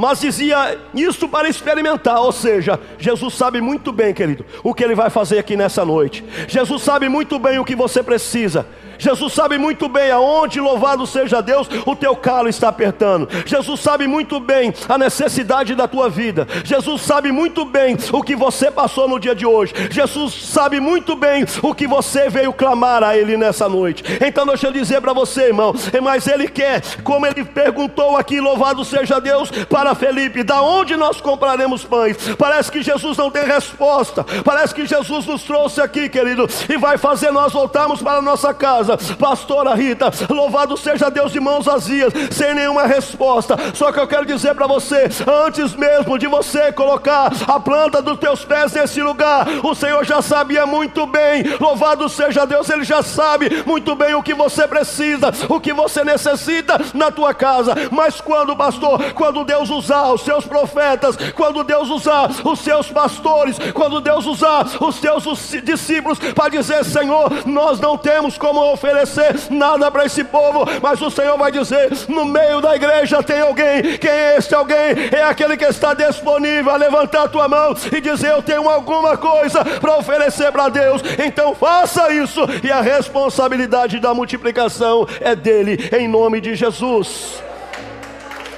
Mas 0.00 0.18
dizia 0.18 0.78
isso 0.94 1.28
para 1.28 1.46
experimentar, 1.46 2.22
ou 2.22 2.32
seja, 2.32 2.80
Jesus 2.98 3.34
sabe 3.34 3.60
muito 3.60 3.92
bem, 3.92 4.14
querido, 4.14 4.46
o 4.64 4.72
que 4.72 4.82
ele 4.82 4.94
vai 4.94 5.10
fazer 5.10 5.38
aqui 5.38 5.58
nessa 5.58 5.84
noite. 5.84 6.24
Jesus 6.48 6.80
sabe 6.80 7.06
muito 7.06 7.38
bem 7.38 7.58
o 7.58 7.64
que 7.66 7.76
você 7.76 8.02
precisa. 8.02 8.66
Jesus 9.00 9.32
sabe 9.32 9.56
muito 9.56 9.88
bem 9.88 10.10
aonde, 10.10 10.60
louvado 10.60 11.06
seja 11.06 11.40
Deus, 11.40 11.66
o 11.86 11.96
teu 11.96 12.14
calo 12.14 12.48
está 12.48 12.68
apertando. 12.68 13.28
Jesus 13.46 13.80
sabe 13.80 14.06
muito 14.06 14.38
bem 14.38 14.72
a 14.88 14.98
necessidade 14.98 15.74
da 15.74 15.88
tua 15.88 16.08
vida. 16.10 16.46
Jesus 16.62 17.00
sabe 17.02 17.32
muito 17.32 17.64
bem 17.64 17.96
o 18.12 18.22
que 18.22 18.36
você 18.36 18.70
passou 18.70 19.08
no 19.08 19.18
dia 19.18 19.34
de 19.34 19.46
hoje. 19.46 19.72
Jesus 19.90 20.34
sabe 20.34 20.78
muito 20.78 21.16
bem 21.16 21.46
o 21.62 21.74
que 21.74 21.86
você 21.86 22.28
veio 22.28 22.52
clamar 22.52 23.02
a 23.02 23.16
Ele 23.16 23.36
nessa 23.36 23.68
noite. 23.68 24.04
Então 24.24 24.44
deixa 24.46 24.66
eu 24.66 24.72
dizer 24.72 25.00
para 25.00 25.14
você, 25.14 25.44
irmão, 25.46 25.74
mas 26.02 26.26
Ele 26.26 26.46
quer, 26.46 26.82
como 27.02 27.26
Ele 27.26 27.44
perguntou 27.44 28.16
aqui, 28.18 28.38
louvado 28.38 28.84
seja 28.84 29.18
Deus, 29.18 29.50
para 29.68 29.94
Felipe, 29.94 30.42
da 30.42 30.60
onde 30.60 30.94
nós 30.94 31.20
compraremos 31.20 31.84
pães? 31.84 32.16
Parece 32.36 32.70
que 32.70 32.82
Jesus 32.82 33.16
não 33.16 33.30
tem 33.30 33.44
resposta. 33.44 34.24
Parece 34.44 34.74
que 34.74 34.86
Jesus 34.86 35.26
nos 35.26 35.42
trouxe 35.42 35.80
aqui, 35.80 36.08
querido, 36.08 36.46
e 36.68 36.76
vai 36.76 36.98
fazer 36.98 37.30
nós 37.30 37.52
voltarmos 37.52 38.02
para 38.02 38.18
a 38.18 38.22
nossa 38.22 38.52
casa 38.52 38.89
casa, 38.90 39.16
pastora 39.16 39.74
Rita, 39.74 40.10
louvado 40.28 40.76
seja 40.76 41.10
Deus 41.10 41.32
de 41.32 41.40
mãos 41.40 41.66
vazias, 41.66 42.12
sem 42.30 42.54
nenhuma 42.54 42.86
resposta. 42.86 43.56
Só 43.74 43.92
que 43.92 44.00
eu 44.00 44.06
quero 44.06 44.26
dizer 44.26 44.54
para 44.54 44.66
você, 44.66 45.08
antes 45.46 45.74
mesmo 45.74 46.18
de 46.18 46.26
você 46.26 46.72
colocar 46.72 47.30
a 47.46 47.60
planta 47.60 48.02
dos 48.02 48.18
teus 48.18 48.44
pés 48.44 48.72
nesse 48.72 49.02
lugar, 49.02 49.46
o 49.62 49.74
Senhor 49.74 50.04
já 50.04 50.22
sabia 50.22 50.66
muito 50.66 51.06
bem, 51.06 51.44
louvado 51.60 52.08
seja 52.08 52.46
Deus, 52.46 52.68
Ele 52.68 52.84
já 52.84 53.02
sabe 53.02 53.62
muito 53.66 53.94
bem 53.94 54.14
o 54.14 54.22
que 54.22 54.34
você 54.34 54.66
precisa, 54.66 55.32
o 55.48 55.60
que 55.60 55.72
você 55.72 56.04
necessita 56.04 56.80
na 56.94 57.10
tua 57.10 57.34
casa. 57.34 57.74
Mas 57.90 58.20
quando, 58.20 58.56
pastor, 58.56 59.12
quando 59.14 59.44
Deus 59.44 59.70
usar 59.70 60.12
os 60.12 60.22
seus 60.22 60.44
profetas, 60.46 61.16
quando 61.34 61.62
Deus 61.62 61.88
usar 61.88 62.30
os 62.44 62.60
seus 62.60 62.88
pastores, 62.88 63.56
quando 63.72 64.00
Deus 64.00 64.26
usar 64.26 64.66
os 64.80 64.96
seus 64.96 65.24
discípulos 65.62 66.18
para 66.18 66.48
dizer, 66.48 66.84
Senhor, 66.84 67.46
nós 67.46 67.80
não 67.80 67.96
temos 67.96 68.36
como 68.38 68.60
oferecer 68.80 69.36
nada 69.50 69.90
para 69.90 70.06
esse 70.06 70.24
povo, 70.24 70.64
mas 70.80 71.00
o 71.02 71.10
Senhor 71.10 71.36
vai 71.36 71.52
dizer: 71.52 71.90
no 72.08 72.24
meio 72.24 72.62
da 72.62 72.74
igreja 72.74 73.22
tem 73.22 73.40
alguém, 73.40 73.98
quem 73.98 74.10
é 74.10 74.38
este 74.38 74.54
alguém? 74.54 74.78
É 75.12 75.22
aquele 75.22 75.56
que 75.56 75.66
está 75.66 75.92
disponível 75.92 76.72
a 76.72 76.76
levantar 76.76 77.24
a 77.24 77.28
tua 77.28 77.46
mão 77.46 77.74
e 77.92 78.00
dizer: 78.00 78.30
Eu 78.30 78.42
tenho 78.42 78.68
alguma 78.68 79.18
coisa 79.18 79.62
para 79.64 79.98
oferecer 79.98 80.50
para 80.50 80.70
Deus, 80.70 81.02
então 81.22 81.54
faça 81.54 82.10
isso, 82.10 82.40
e 82.64 82.72
a 82.72 82.80
responsabilidade 82.80 84.00
da 84.00 84.14
multiplicação 84.14 85.06
é 85.20 85.36
dele, 85.36 85.90
em 85.92 86.08
nome 86.08 86.40
de 86.40 86.54
Jesus. 86.54 87.42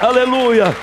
Aleluia. 0.00 0.74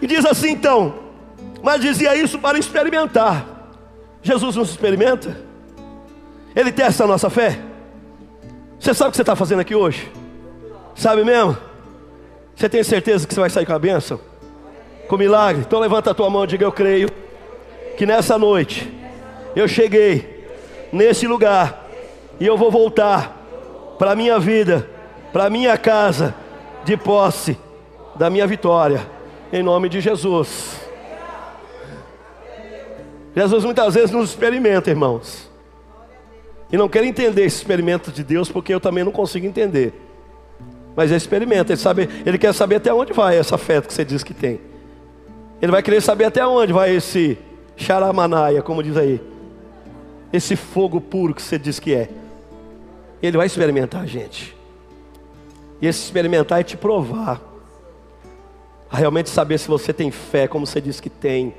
E 0.00 0.06
diz 0.06 0.24
assim 0.24 0.50
então, 0.50 0.94
mas 1.62 1.80
dizia 1.80 2.16
isso 2.16 2.38
para 2.38 2.58
experimentar. 2.58 3.57
Jesus 4.28 4.56
nos 4.56 4.68
experimenta, 4.68 5.38
Ele 6.54 6.70
testa 6.70 7.04
a 7.04 7.06
nossa 7.06 7.30
fé. 7.30 7.58
Você 8.78 8.92
sabe 8.92 9.08
o 9.08 9.10
que 9.12 9.16
você 9.16 9.22
está 9.22 9.34
fazendo 9.34 9.60
aqui 9.60 9.74
hoje? 9.74 10.12
Sabe 10.94 11.24
mesmo? 11.24 11.56
Você 12.54 12.68
tem 12.68 12.84
certeza 12.84 13.26
que 13.26 13.32
você 13.32 13.40
vai 13.40 13.48
sair 13.48 13.64
com 13.64 13.72
a 13.72 13.78
bênção? 13.78 14.20
Com 15.08 15.16
milagre? 15.16 15.62
Então 15.66 15.80
levanta 15.80 16.10
a 16.10 16.14
tua 16.14 16.28
mão 16.28 16.44
e 16.44 16.46
diga: 16.46 16.62
Eu 16.62 16.72
creio 16.72 17.08
que 17.96 18.04
nessa 18.04 18.36
noite 18.36 18.92
eu 19.56 19.66
cheguei 19.66 20.46
nesse 20.92 21.26
lugar 21.26 21.88
e 22.38 22.46
eu 22.46 22.58
vou 22.58 22.70
voltar 22.70 23.34
para 23.98 24.12
a 24.12 24.14
minha 24.14 24.38
vida, 24.38 24.90
para 25.32 25.46
a 25.46 25.50
minha 25.50 25.78
casa, 25.78 26.34
de 26.84 26.98
posse 26.98 27.58
da 28.14 28.28
minha 28.28 28.46
vitória, 28.46 29.00
em 29.50 29.62
nome 29.62 29.88
de 29.88 30.02
Jesus. 30.02 30.87
Jesus 33.34 33.64
muitas 33.64 33.94
vezes 33.94 34.10
nos 34.10 34.30
experimenta, 34.30 34.90
irmãos. 34.90 35.48
E 36.70 36.76
não 36.76 36.88
quero 36.88 37.06
entender 37.06 37.44
esse 37.44 37.56
experimento 37.56 38.10
de 38.10 38.22
Deus, 38.22 38.50
porque 38.50 38.72
eu 38.72 38.80
também 38.80 39.04
não 39.04 39.12
consigo 39.12 39.46
entender. 39.46 39.92
Mas 40.94 41.10
ele 41.10 41.16
experimenta, 41.16 41.72
ele, 41.72 41.80
sabe, 41.80 42.08
ele 42.26 42.36
quer 42.36 42.52
saber 42.52 42.76
até 42.76 42.92
onde 42.92 43.12
vai 43.12 43.36
essa 43.36 43.56
fé 43.56 43.80
que 43.80 43.92
você 43.92 44.04
diz 44.04 44.22
que 44.22 44.34
tem. 44.34 44.60
Ele 45.62 45.72
vai 45.72 45.82
querer 45.82 46.00
saber 46.00 46.24
até 46.24 46.46
onde 46.46 46.72
vai 46.72 46.94
esse 46.94 47.38
xaramanaia, 47.76 48.62
como 48.62 48.82
diz 48.82 48.96
aí. 48.96 49.20
Esse 50.32 50.56
fogo 50.56 51.00
puro 51.00 51.34
que 51.34 51.40
você 51.40 51.58
diz 51.58 51.78
que 51.78 51.94
é. 51.94 52.08
Ele 53.22 53.36
vai 53.36 53.46
experimentar 53.46 54.02
a 54.02 54.06
gente. 54.06 54.56
E 55.80 55.86
esse 55.86 56.02
experimentar 56.02 56.60
é 56.60 56.62
te 56.62 56.76
provar. 56.76 57.40
A 58.90 58.96
realmente 58.96 59.30
saber 59.30 59.58
se 59.58 59.68
você 59.68 59.92
tem 59.92 60.10
fé, 60.10 60.46
como 60.46 60.66
você 60.66 60.80
diz 60.80 61.00
que 61.00 61.10
tem. 61.10 61.54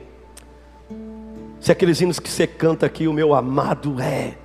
Se 1.59 1.71
aqueles 1.71 1.99
hinos 1.99 2.19
que 2.19 2.29
você 2.29 2.47
canta 2.47 2.85
aqui, 2.85 3.07
o 3.07 3.13
meu 3.13 3.33
amado 3.33 3.99
é 3.99 4.35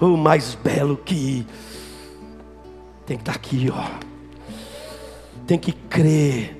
o 0.00 0.16
mais 0.16 0.54
belo 0.54 0.96
que 0.96 1.46
tem 3.04 3.16
que 3.16 3.22
estar 3.22 3.32
tá 3.32 3.38
aqui, 3.38 3.70
ó. 3.70 3.84
Tem 5.46 5.58
que 5.58 5.72
crer. 5.72 6.56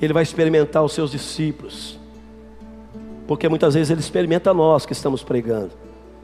Ele 0.00 0.12
vai 0.12 0.22
experimentar 0.22 0.84
os 0.84 0.92
seus 0.92 1.10
discípulos. 1.10 1.98
Porque 3.26 3.48
muitas 3.48 3.74
vezes 3.74 3.90
ele 3.90 4.00
experimenta 4.00 4.54
nós 4.54 4.86
que 4.86 4.92
estamos 4.92 5.22
pregando. 5.22 5.72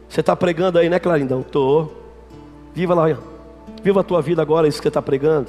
Você 0.08 0.20
está 0.20 0.34
pregando 0.36 0.78
aí, 0.78 0.88
né, 0.88 0.98
Clarindão? 0.98 1.42
Tô. 1.42 1.88
Viva 2.72 2.94
lá, 2.94 3.18
viva 3.82 4.00
a 4.00 4.04
tua 4.04 4.22
vida 4.22 4.40
agora, 4.42 4.66
isso 4.66 4.78
que 4.78 4.84
você 4.84 4.88
está 4.88 5.02
pregando. 5.02 5.48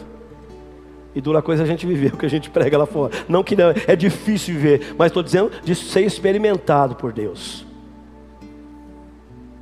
E 1.15 1.21
dura 1.21 1.41
coisa 1.41 1.63
a 1.63 1.65
gente 1.65 1.85
viver 1.85 2.11
o 2.13 2.17
que 2.17 2.25
a 2.25 2.29
gente 2.29 2.49
prega 2.49 2.77
lá 2.77 2.85
fora. 2.85 3.13
Não 3.27 3.43
que 3.43 3.55
não, 3.55 3.73
é 3.87 3.95
difícil 3.95 4.53
viver, 4.53 4.93
mas 4.97 5.07
estou 5.07 5.23
dizendo 5.23 5.49
de 5.63 5.73
ser 5.73 6.01
experimentado 6.01 6.95
por 6.95 7.13
Deus. 7.13 7.65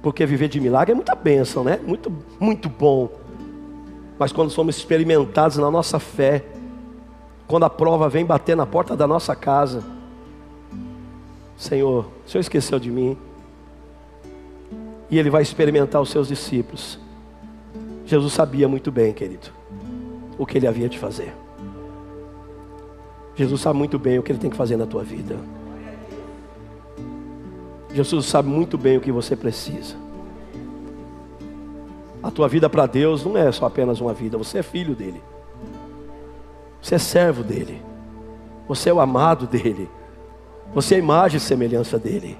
Porque 0.02 0.26
viver 0.26 0.50
de 0.50 0.60
milagre 0.60 0.92
é 0.92 0.96
muita 0.96 1.16
bênção, 1.16 1.64
né? 1.64 1.80
Muito, 1.86 2.12
muito 2.40 2.68
bom. 2.68 3.10
Mas 4.18 4.32
quando 4.34 4.50
somos 4.50 4.76
experimentados 4.76 5.58
na 5.58 5.72
nossa 5.72 6.00
fé, 6.00 6.44
quando 7.48 7.64
a 7.64 7.70
prova 7.70 8.10
vem 8.10 8.26
bater 8.26 8.56
na 8.56 8.66
porta 8.66 8.98
da 8.98 9.08
nossa 9.08 9.36
casa, 9.36 9.84
Senhor, 11.56 12.08
o 12.26 12.30
Senhor 12.30 12.42
esqueceu 12.42 12.80
de 12.80 12.92
mim. 12.92 13.18
E 15.10 15.20
Ele 15.20 15.30
vai 15.30 15.42
experimentar 15.42 16.02
os 16.02 16.10
seus 16.10 16.28
discípulos. 16.28 17.00
Jesus 18.06 18.34
sabia 18.34 18.68
muito 18.68 18.92
bem, 18.92 19.14
querido, 19.14 19.48
o 20.38 20.46
que 20.46 20.58
Ele 20.58 20.68
havia 20.68 20.90
de 20.90 21.00
fazer. 21.00 21.34
Jesus 23.36 23.62
sabe 23.62 23.78
muito 23.78 23.98
bem 23.98 24.20
o 24.20 24.24
que 24.24 24.32
Ele 24.32 24.40
tem 24.40 24.50
que 24.50 24.58
fazer 24.58 24.78
na 24.78 24.86
tua 24.86 25.04
vida. 25.04 25.38
Jesus 27.94 28.26
sabe 28.26 28.50
muito 28.50 28.78
bem 28.78 28.98
o 28.98 29.02
que 29.02 29.12
você 29.12 29.36
precisa. 29.36 29.96
A 32.22 32.32
tua 32.32 32.48
vida 32.48 32.70
para 32.70 32.86
Deus 32.86 33.24
não 33.26 33.38
é 33.38 33.52
só 33.52 33.66
apenas 33.66 34.00
uma 34.00 34.14
vida, 34.14 34.38
você 34.38 34.60
é 34.60 34.64
filho 34.64 34.96
dele. 34.96 35.22
Você 36.82 36.96
é 36.96 37.00
servo 37.00 37.44
dele. 37.44 37.82
Você 38.68 38.90
é 38.90 38.94
o 38.94 39.00
amado 39.00 39.48
dele. 39.48 39.90
Você 40.74 40.96
é 40.96 40.98
a 40.98 41.00
imagem 41.00 41.38
e 41.38 41.40
semelhança 41.40 42.00
dele. 42.00 42.38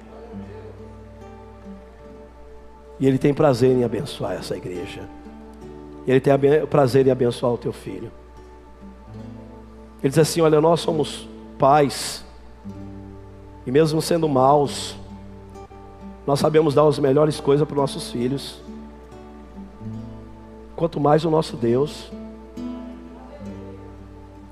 E 2.98 3.06
ele 3.06 3.18
tem 3.18 3.32
prazer 3.34 3.70
em 3.70 3.84
abençoar 3.84 4.32
essa 4.32 4.56
igreja. 4.56 5.08
Ele 6.06 6.20
tem 6.20 6.32
prazer 6.66 7.06
em 7.06 7.10
abençoar 7.10 7.52
o 7.52 7.58
teu 7.58 7.72
filho. 7.72 8.10
Ele 10.04 10.10
diz 10.10 10.18
assim: 10.18 10.42
Olha, 10.42 10.60
nós 10.60 10.80
somos 10.80 11.26
pais, 11.58 12.22
e 13.66 13.70
mesmo 13.70 14.02
sendo 14.02 14.28
maus, 14.28 14.96
nós 16.26 16.38
sabemos 16.38 16.74
dar 16.74 16.86
as 16.86 16.98
melhores 16.98 17.40
coisas 17.40 17.66
para 17.66 17.72
os 17.72 17.80
nossos 17.80 18.12
filhos. 18.12 18.60
Quanto 20.76 21.00
mais 21.00 21.24
o 21.24 21.30
nosso 21.30 21.56
Deus. 21.56 22.12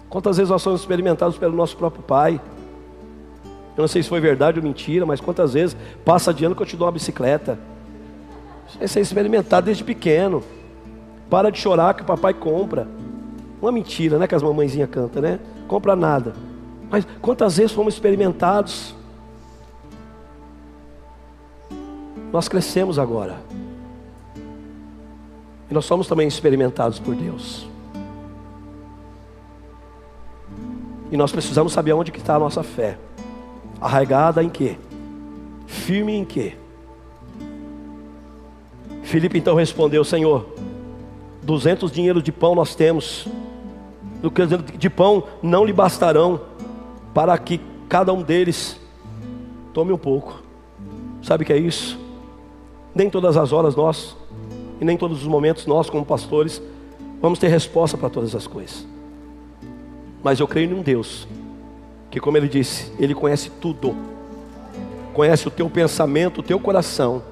Quantas 0.08 0.38
vezes 0.38 0.50
nós 0.50 0.62
somos 0.62 0.80
experimentados 0.80 1.36
pelo 1.36 1.54
nosso 1.54 1.76
próprio 1.76 2.02
Pai? 2.02 2.40
Eu 3.76 3.82
não 3.82 3.88
sei 3.88 4.02
se 4.02 4.08
foi 4.08 4.20
verdade 4.20 4.58
ou 4.58 4.64
mentira, 4.64 5.04
mas 5.04 5.20
quantas 5.20 5.52
vezes 5.52 5.76
passa 6.02 6.32
de 6.32 6.46
ano 6.46 6.54
que 6.54 6.62
eu 6.62 6.66
te 6.66 6.76
dou 6.78 6.86
uma 6.86 6.92
bicicleta. 6.92 7.58
Isso 8.80 8.98
é 8.98 9.02
experimentado 9.02 9.66
desde 9.66 9.84
pequeno. 9.84 10.42
Para 11.28 11.50
de 11.50 11.58
chorar 11.58 11.92
que 11.92 12.02
o 12.02 12.06
papai 12.06 12.32
compra. 12.32 12.88
Uma 13.62 13.70
mentira, 13.70 14.18
né? 14.18 14.26
Que 14.26 14.34
as 14.34 14.42
mamãezinhas 14.42 14.90
cantam, 14.90 15.22
né? 15.22 15.38
Compra 15.68 15.94
nada. 15.94 16.34
Mas 16.90 17.06
quantas 17.22 17.56
vezes 17.56 17.70
fomos 17.70 17.94
experimentados? 17.94 18.92
Nós 22.32 22.48
crescemos 22.48 22.98
agora. 22.98 23.40
E 25.70 25.74
nós 25.74 25.84
somos 25.84 26.08
também 26.08 26.26
experimentados 26.26 26.98
por 26.98 27.14
Deus. 27.14 27.68
E 31.10 31.16
nós 31.16 31.30
precisamos 31.30 31.72
saber 31.72 31.92
onde 31.92 32.10
está 32.10 32.34
a 32.34 32.38
nossa 32.40 32.64
fé. 32.64 32.98
Arraigada 33.80 34.42
em 34.42 34.48
quê? 34.48 34.76
Firme 35.66 36.14
em 36.14 36.24
quê? 36.24 36.54
Filipe 39.02 39.38
então 39.38 39.54
respondeu: 39.54 40.02
Senhor, 40.04 40.46
duzentos 41.42 41.92
dinheiros 41.92 42.22
de 42.22 42.32
pão 42.32 42.54
nós 42.54 42.74
temos, 42.74 43.28
de 44.78 44.90
pão 44.90 45.24
não 45.42 45.64
lhe 45.64 45.72
bastarão 45.72 46.40
para 47.12 47.36
que 47.38 47.60
cada 47.88 48.12
um 48.12 48.22
deles 48.22 48.80
tome 49.72 49.92
um 49.92 49.98
pouco. 49.98 50.42
Sabe 51.22 51.44
o 51.44 51.46
que 51.46 51.52
é 51.52 51.58
isso? 51.58 51.98
Nem 52.94 53.10
todas 53.10 53.36
as 53.36 53.52
horas 53.52 53.74
nós, 53.74 54.16
e 54.80 54.84
nem 54.84 54.96
todos 54.96 55.22
os 55.22 55.26
momentos 55.26 55.66
nós, 55.66 55.88
como 55.88 56.04
pastores, 56.04 56.62
vamos 57.20 57.38
ter 57.38 57.48
resposta 57.48 57.96
para 57.96 58.10
todas 58.10 58.34
as 58.34 58.46
coisas. 58.46 58.86
Mas 60.22 60.40
eu 60.40 60.46
creio 60.46 60.70
em 60.70 60.74
um 60.74 60.82
Deus, 60.82 61.26
que 62.10 62.20
como 62.20 62.36
ele 62.36 62.48
disse, 62.48 62.92
ele 62.98 63.14
conhece 63.14 63.50
tudo, 63.60 63.94
conhece 65.12 65.48
o 65.48 65.50
teu 65.50 65.68
pensamento, 65.70 66.38
o 66.38 66.42
teu 66.42 66.58
coração 66.60 67.22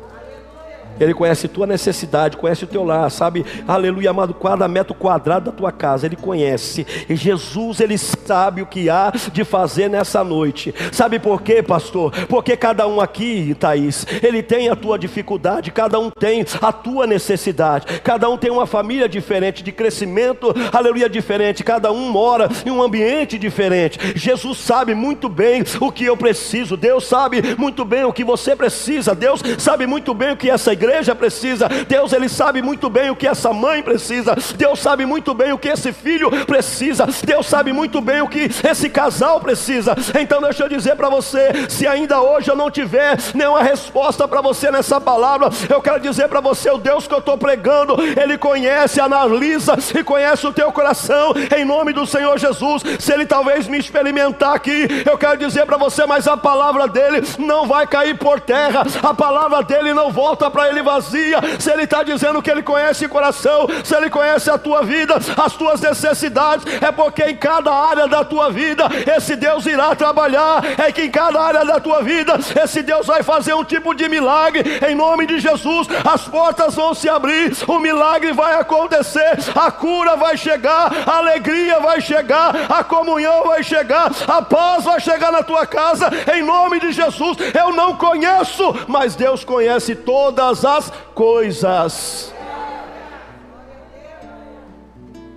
ele 1.00 1.14
conhece 1.14 1.49
tua 1.49 1.66
necessidade, 1.66 2.37
conhece 2.37 2.64
o 2.64 2.66
teu 2.66 2.85
lar, 2.85 3.11
sabe? 3.11 3.45
Aleluia, 3.66 4.11
amado, 4.11 4.35
cada 4.35 4.69
metro 4.69 4.95
quadrado 4.95 5.50
da 5.50 5.57
tua 5.57 5.73
casa, 5.73 6.04
Ele 6.04 6.14
conhece. 6.14 6.87
E 7.09 7.16
Jesus, 7.16 7.80
Ele 7.80 7.97
sabe 7.97 8.61
o 8.61 8.66
que 8.66 8.90
há 8.90 9.11
de 9.33 9.42
fazer 9.42 9.88
nessa 9.88 10.23
noite. 10.23 10.75
Sabe 10.92 11.19
por 11.19 11.40
quê, 11.40 11.62
pastor? 11.62 12.12
Porque 12.26 12.54
cada 12.54 12.87
um 12.87 13.00
aqui, 13.00 13.57
Thaís, 13.59 14.07
ele 14.23 14.42
tem 14.42 14.69
a 14.69 14.76
tua 14.76 14.99
dificuldade, 14.99 15.71
cada 15.71 15.99
um 15.99 16.11
tem 16.11 16.45
a 16.61 16.71
tua 16.71 17.07
necessidade, 17.07 18.00
cada 18.00 18.28
um 18.28 18.37
tem 18.37 18.50
uma 18.50 18.66
família 18.66 19.09
diferente, 19.09 19.62
de 19.62 19.73
crescimento, 19.73 20.54
aleluia, 20.71 21.09
diferente, 21.09 21.64
cada 21.64 21.90
um 21.90 22.11
mora 22.11 22.49
em 22.66 22.71
um 22.71 22.83
ambiente 22.83 23.38
diferente. 23.38 23.99
Jesus 24.14 24.59
sabe 24.59 24.95
muito 24.95 25.28
bem 25.28 25.64
o 25.80 25.90
que 25.90 26.04
eu 26.04 26.16
preciso, 26.16 26.76
Deus 26.76 27.07
sabe 27.07 27.57
muito 27.57 27.87
bem 27.87 28.04
o 28.04 28.12
que 28.12 28.23
você 28.23 28.54
precisa, 28.54 29.14
Deus 29.14 29.42
sabe 29.59 29.87
muito 29.87 30.12
bem 30.12 30.33
o 30.33 30.37
que 30.37 30.50
essa 30.50 30.73
igreja 30.73 30.89
igreja 30.90 31.14
precisa. 31.14 31.68
Deus, 31.68 32.12
Ele 32.12 32.28
sabe 32.28 32.61
muito 32.61 32.90
bem 32.90 33.11
o 33.11 33.16
que 33.16 33.28
essa 33.28 33.52
mãe 33.52 33.82
precisa. 33.82 34.37
Deus 34.56 34.80
sabe 34.80 35.06
muito 35.06 35.32
bem 35.32 35.52
o 35.52 35.59
que 35.59 35.68
esse 35.68 35.92
filho 35.92 36.30
precisa. 36.44 37.06
Deus 37.25 37.47
sabe 37.47 37.73
muito 37.73 38.00
bem 38.00 38.20
o 38.20 38.28
que 38.28 38.50
esse 38.68 38.90
casal 38.90 39.40
precisa. 39.40 39.94
Então, 40.20 40.40
deixa 40.40 40.64
eu 40.64 40.68
dizer 40.68 40.97
para 40.97 41.09
você: 41.09 41.68
se 41.68 41.87
ainda 41.87 42.20
hoje 42.20 42.50
eu 42.50 42.56
não 42.56 42.70
tiver 42.70 43.16
nenhuma 43.35 43.62
resposta 43.62 44.26
para 44.26 44.40
você 44.40 44.70
nessa 44.70 45.00
palavra, 45.00 45.49
eu 45.68 45.80
quero 45.80 46.00
dizer 46.00 46.28
para 46.28 46.40
você: 46.40 46.70
o 46.70 46.78
Deus 46.78 47.06
que 47.06 47.14
eu 47.14 47.18
estou 47.18 47.38
pregando, 47.38 47.97
Ele 48.20 48.37
conhece, 48.37 49.00
analisa 49.00 49.76
e 49.99 50.02
conhece 50.02 50.47
o 50.47 50.52
teu 50.52 50.73
coração, 50.73 51.32
em 51.56 51.64
nome 51.64 51.92
do 51.92 52.04
Senhor 52.04 52.37
Jesus. 52.38 52.82
Se 52.99 53.12
Ele 53.12 53.26
talvez 53.26 53.68
me 53.68 53.78
experimentar 53.78 54.54
aqui, 54.54 54.88
eu 55.06 55.16
quero 55.16 55.38
dizer 55.38 55.66
para 55.66 55.76
você: 55.76 56.04
mas 56.04 56.26
a 56.26 56.37
palavra 56.37 56.88
dele 56.88 57.23
não 57.38 57.66
vai 57.66 57.87
cair 57.87 58.18
por 58.18 58.40
terra, 58.40 58.85
a 59.02 59.14
palavra 59.14 59.62
dele 59.62 59.94
não 59.94 60.11
volta 60.11 60.50
para 60.50 60.68
Ele 60.68 60.79
vazia, 60.82 61.38
se 61.58 61.70
Ele 61.70 61.84
está 61.84 62.02
dizendo 62.02 62.42
que 62.42 62.50
Ele 62.50 62.62
conhece 62.62 63.06
o 63.06 63.08
coração, 63.08 63.66
se 63.84 63.94
Ele 63.94 64.10
conhece 64.10 64.50
a 64.50 64.58
tua 64.58 64.82
vida, 64.82 65.16
as 65.37 65.52
tuas 65.54 65.80
necessidades, 65.80 66.64
é 66.80 66.90
porque 66.92 67.25
em 67.25 67.37
cada 67.37 67.72
área 67.72 68.06
da 68.06 68.25
tua 68.25 68.50
vida 68.50 68.84
esse 69.16 69.37
Deus 69.37 69.66
irá 69.66 69.94
trabalhar, 69.94 70.62
é 70.78 70.92
que 70.92 71.02
em 71.02 71.10
cada 71.10 71.40
área 71.40 71.64
da 71.64 71.80
tua 71.80 72.02
vida 72.02 72.38
esse 72.62 72.82
Deus 72.82 73.06
vai 73.06 73.22
fazer 73.22 73.54
um 73.54 73.64
tipo 73.64 73.94
de 73.94 74.08
milagre, 74.08 74.80
em 74.88 74.94
nome 74.94 75.26
de 75.26 75.38
Jesus, 75.38 75.88
as 76.04 76.22
portas 76.28 76.75
vão 76.75 76.94
se 76.94 77.08
abrir, 77.08 77.52
o 77.66 77.78
milagre 77.78 78.32
vai 78.32 78.54
acontecer, 78.54 79.38
a 79.54 79.70
cura 79.70 80.16
vai 80.16 80.37
chegar, 80.37 80.90
a 81.06 81.18
alegria 81.18 81.80
vai 81.80 82.00
chegar, 82.00 82.66
a 82.68 82.84
comunhão 82.84 83.44
vai 83.44 83.62
chegar, 83.62 84.10
a 84.26 84.42
paz 84.42 84.84
vai 84.84 85.00
chegar 85.00 85.32
na 85.32 85.42
tua 85.42 85.66
casa, 85.66 86.10
em 86.34 86.42
nome 86.42 86.80
de 86.80 86.92
Jesus. 86.92 87.37
Eu 87.54 87.72
não 87.72 87.96
conheço, 87.96 88.75
mas 88.87 89.14
Deus 89.14 89.44
conhece 89.44 89.94
todas 89.94 90.59
as 90.64 90.90
as 90.90 90.92
coisas. 91.14 92.34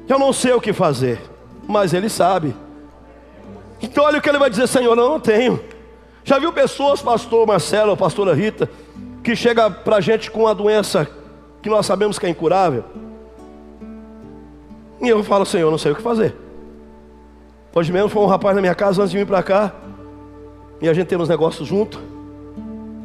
Eu 0.07 0.19
não 0.19 0.33
sei 0.33 0.53
o 0.53 0.61
que 0.61 0.73
fazer, 0.73 1.21
mas 1.67 1.93
Ele 1.93 2.09
sabe. 2.09 2.55
Então 3.81 4.05
olha 4.05 4.19
o 4.19 4.21
que 4.21 4.29
ele 4.29 4.39
vai 4.39 4.49
dizer, 4.49 4.65
Senhor, 4.67 4.97
eu 4.97 5.09
não 5.09 5.19
tenho. 5.19 5.59
Já 6.23 6.39
viu 6.39 6.53
pessoas, 6.53 7.01
pastor 7.01 7.45
Marcelo, 7.45 7.97
pastora 7.97 8.33
Rita, 8.33 8.69
que 9.21 9.36
chega 9.36 9.69
para 9.69 9.97
a 9.97 10.01
gente 10.01 10.31
com 10.31 10.41
uma 10.41 10.55
doença 10.55 11.05
que 11.62 11.69
nós 11.69 11.86
sabemos 11.86 12.17
que 12.17 12.25
é 12.25 12.29
incurável? 12.29 12.86
E 15.01 15.09
eu 15.09 15.21
falo, 15.21 15.45
Senhor, 15.45 15.69
não 15.69 15.77
sei 15.77 15.91
o 15.91 15.95
que 15.95 16.01
fazer. 16.01 16.33
Hoje 17.75 17.91
mesmo 17.91 18.07
foi 18.07 18.21
um 18.21 18.27
rapaz 18.27 18.55
na 18.55 18.62
minha 18.62 18.73
casa 18.73 19.01
antes 19.01 19.12
de 19.12 19.17
vir 19.17 19.27
para 19.27 19.43
cá, 19.43 19.73
e 20.81 20.88
a 20.88 20.93
gente 20.93 21.07
tem 21.07 21.17
uns 21.17 21.27
negócios 21.27 21.67
junto. 21.67 21.99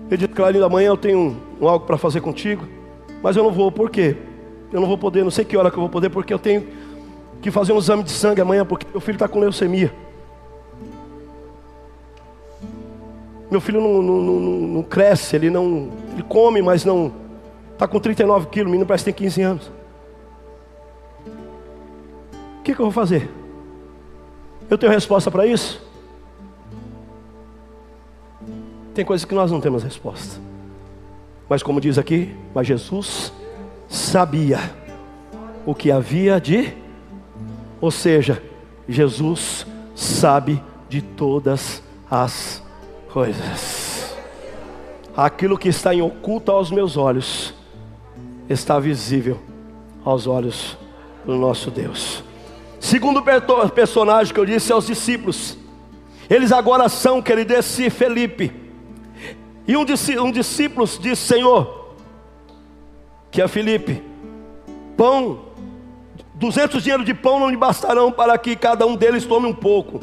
Ele 0.09 0.17
disse, 0.17 0.29
Clarinho, 0.29 0.65
amanhã 0.65 0.89
eu 0.89 0.97
tenho 0.97 1.48
algo 1.67 1.87
para 1.87 1.97
fazer 1.97 2.21
contigo, 2.21 2.67
mas 3.23 3.37
eu 3.37 3.43
não 3.43 3.51
vou, 3.51 3.73
por 3.73 3.91
quê? 3.91 4.17
Eu 4.73 4.81
não 4.81 4.87
vou 4.87 4.99
poder, 4.99 5.25
não 5.25 5.31
sei 5.31 5.45
que 5.45 5.57
hora 5.57 5.71
que 5.71 5.77
eu 5.77 5.81
vou 5.81 5.89
poder, 5.89 6.11
porque 6.11 6.33
eu 6.33 6.39
tenho 6.39 6.67
que 7.41 7.51
fazer 7.51 7.73
um 7.73 7.79
exame 7.79 8.03
de 8.03 8.11
sangue 8.11 8.41
amanhã, 8.41 8.65
porque 8.65 8.87
meu 8.91 9.01
filho 9.01 9.17
está 9.17 9.27
com 9.27 9.39
leucemia. 9.39 9.93
Meu 13.51 13.61
filho 13.61 13.81
não, 13.81 14.03
não, 14.03 14.21
não, 14.21 14.41
não, 14.41 14.83
cresce, 14.83 15.35
ele 15.35 15.49
não. 15.49 15.91
Ele 16.13 16.23
come, 16.23 16.61
mas 16.61 16.85
não. 16.85 17.13
Está 17.73 17.89
com 17.89 17.99
39 17.99 18.49
quilos, 18.49 18.69
o 18.69 18.71
menino 18.71 18.87
parece 18.87 19.05
que 19.05 19.13
tem 19.13 19.27
15 19.27 19.43
anos. 19.43 19.73
O 22.59 22.63
que, 22.63 22.75
que 22.75 22.81
eu 22.81 22.85
vou 22.85 22.93
fazer? 22.93 23.31
Eu 24.69 24.77
tenho 24.77 24.93
resposta 24.93 25.31
para 25.31 25.47
isso? 25.47 25.83
Tem 28.95 29.05
coisas 29.05 29.25
que 29.25 29.35
nós 29.35 29.51
não 29.51 29.61
temos 29.61 29.83
resposta. 29.83 30.48
Mas 31.49 31.63
como 31.63 31.81
diz 31.81 31.97
aqui, 31.97 32.35
mas 32.55 32.67
Jesus 32.67 33.33
sabia 33.89 34.59
o 35.65 35.75
que 35.75 35.91
havia 35.91 36.41
de, 36.41 36.75
ou 37.81 37.91
seja, 37.91 38.43
Jesus 38.89 39.67
sabe 39.95 40.63
de 40.89 41.01
todas 41.01 41.83
as 42.11 42.63
coisas. 43.13 44.17
Aquilo 45.17 45.59
que 45.59 45.69
está 45.69 45.95
em 45.95 46.03
oculto 46.03 46.53
aos 46.53 46.71
meus 46.71 46.97
olhos 46.97 47.55
está 48.49 48.79
visível 48.79 49.39
aos 50.05 50.27
olhos 50.27 50.77
do 51.25 51.35
nosso 51.37 51.71
Deus. 51.71 52.23
Segundo 52.79 53.23
personagem 53.75 54.33
que 54.33 54.41
eu 54.41 54.47
disse 54.47 54.73
aos 54.73 54.87
discípulos, 54.87 55.57
eles 56.31 56.53
agora 56.53 56.89
são, 56.89 57.21
querido, 57.21 57.55
esse 57.55 57.91
Felipe 57.91 58.68
e 59.69 59.77
um, 59.77 59.85
um 60.25 60.33
discípulo 60.33 60.87
disse: 60.87 61.27
Senhor, 61.27 61.95
que 63.31 63.43
é 63.43 63.47
Felipe, 63.47 64.03
pão, 64.97 65.41
duzentos 66.35 66.83
dinheiros 66.83 67.05
de 67.05 67.13
pão 67.13 67.39
não 67.39 67.51
lhe 67.51 67.57
bastarão 67.57 68.11
para 68.11 68.39
que 68.39 68.57
cada 68.57 68.87
um 68.87 68.97
deles 68.97 69.27
tome 69.27 69.47
um 69.47 69.55
pouco. 69.55 70.01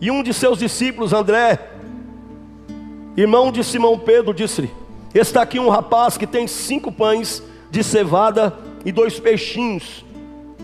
E 0.00 0.08
um 0.08 0.22
de 0.22 0.32
seus 0.32 0.60
discípulos, 0.60 1.12
André, 1.12 1.58
irmão 3.16 3.50
de 3.50 3.64
Simão 3.64 3.98
Pedro, 3.98 4.32
disse-lhe: 4.32 4.70
Está 5.12 5.42
aqui 5.42 5.58
um 5.58 5.68
rapaz 5.68 6.16
que 6.16 6.26
tem 6.26 6.46
cinco 6.46 6.92
pães 6.92 7.42
de 7.68 7.82
cevada 7.82 8.56
e 8.84 8.92
dois 8.92 9.18
peixinhos. 9.18 10.04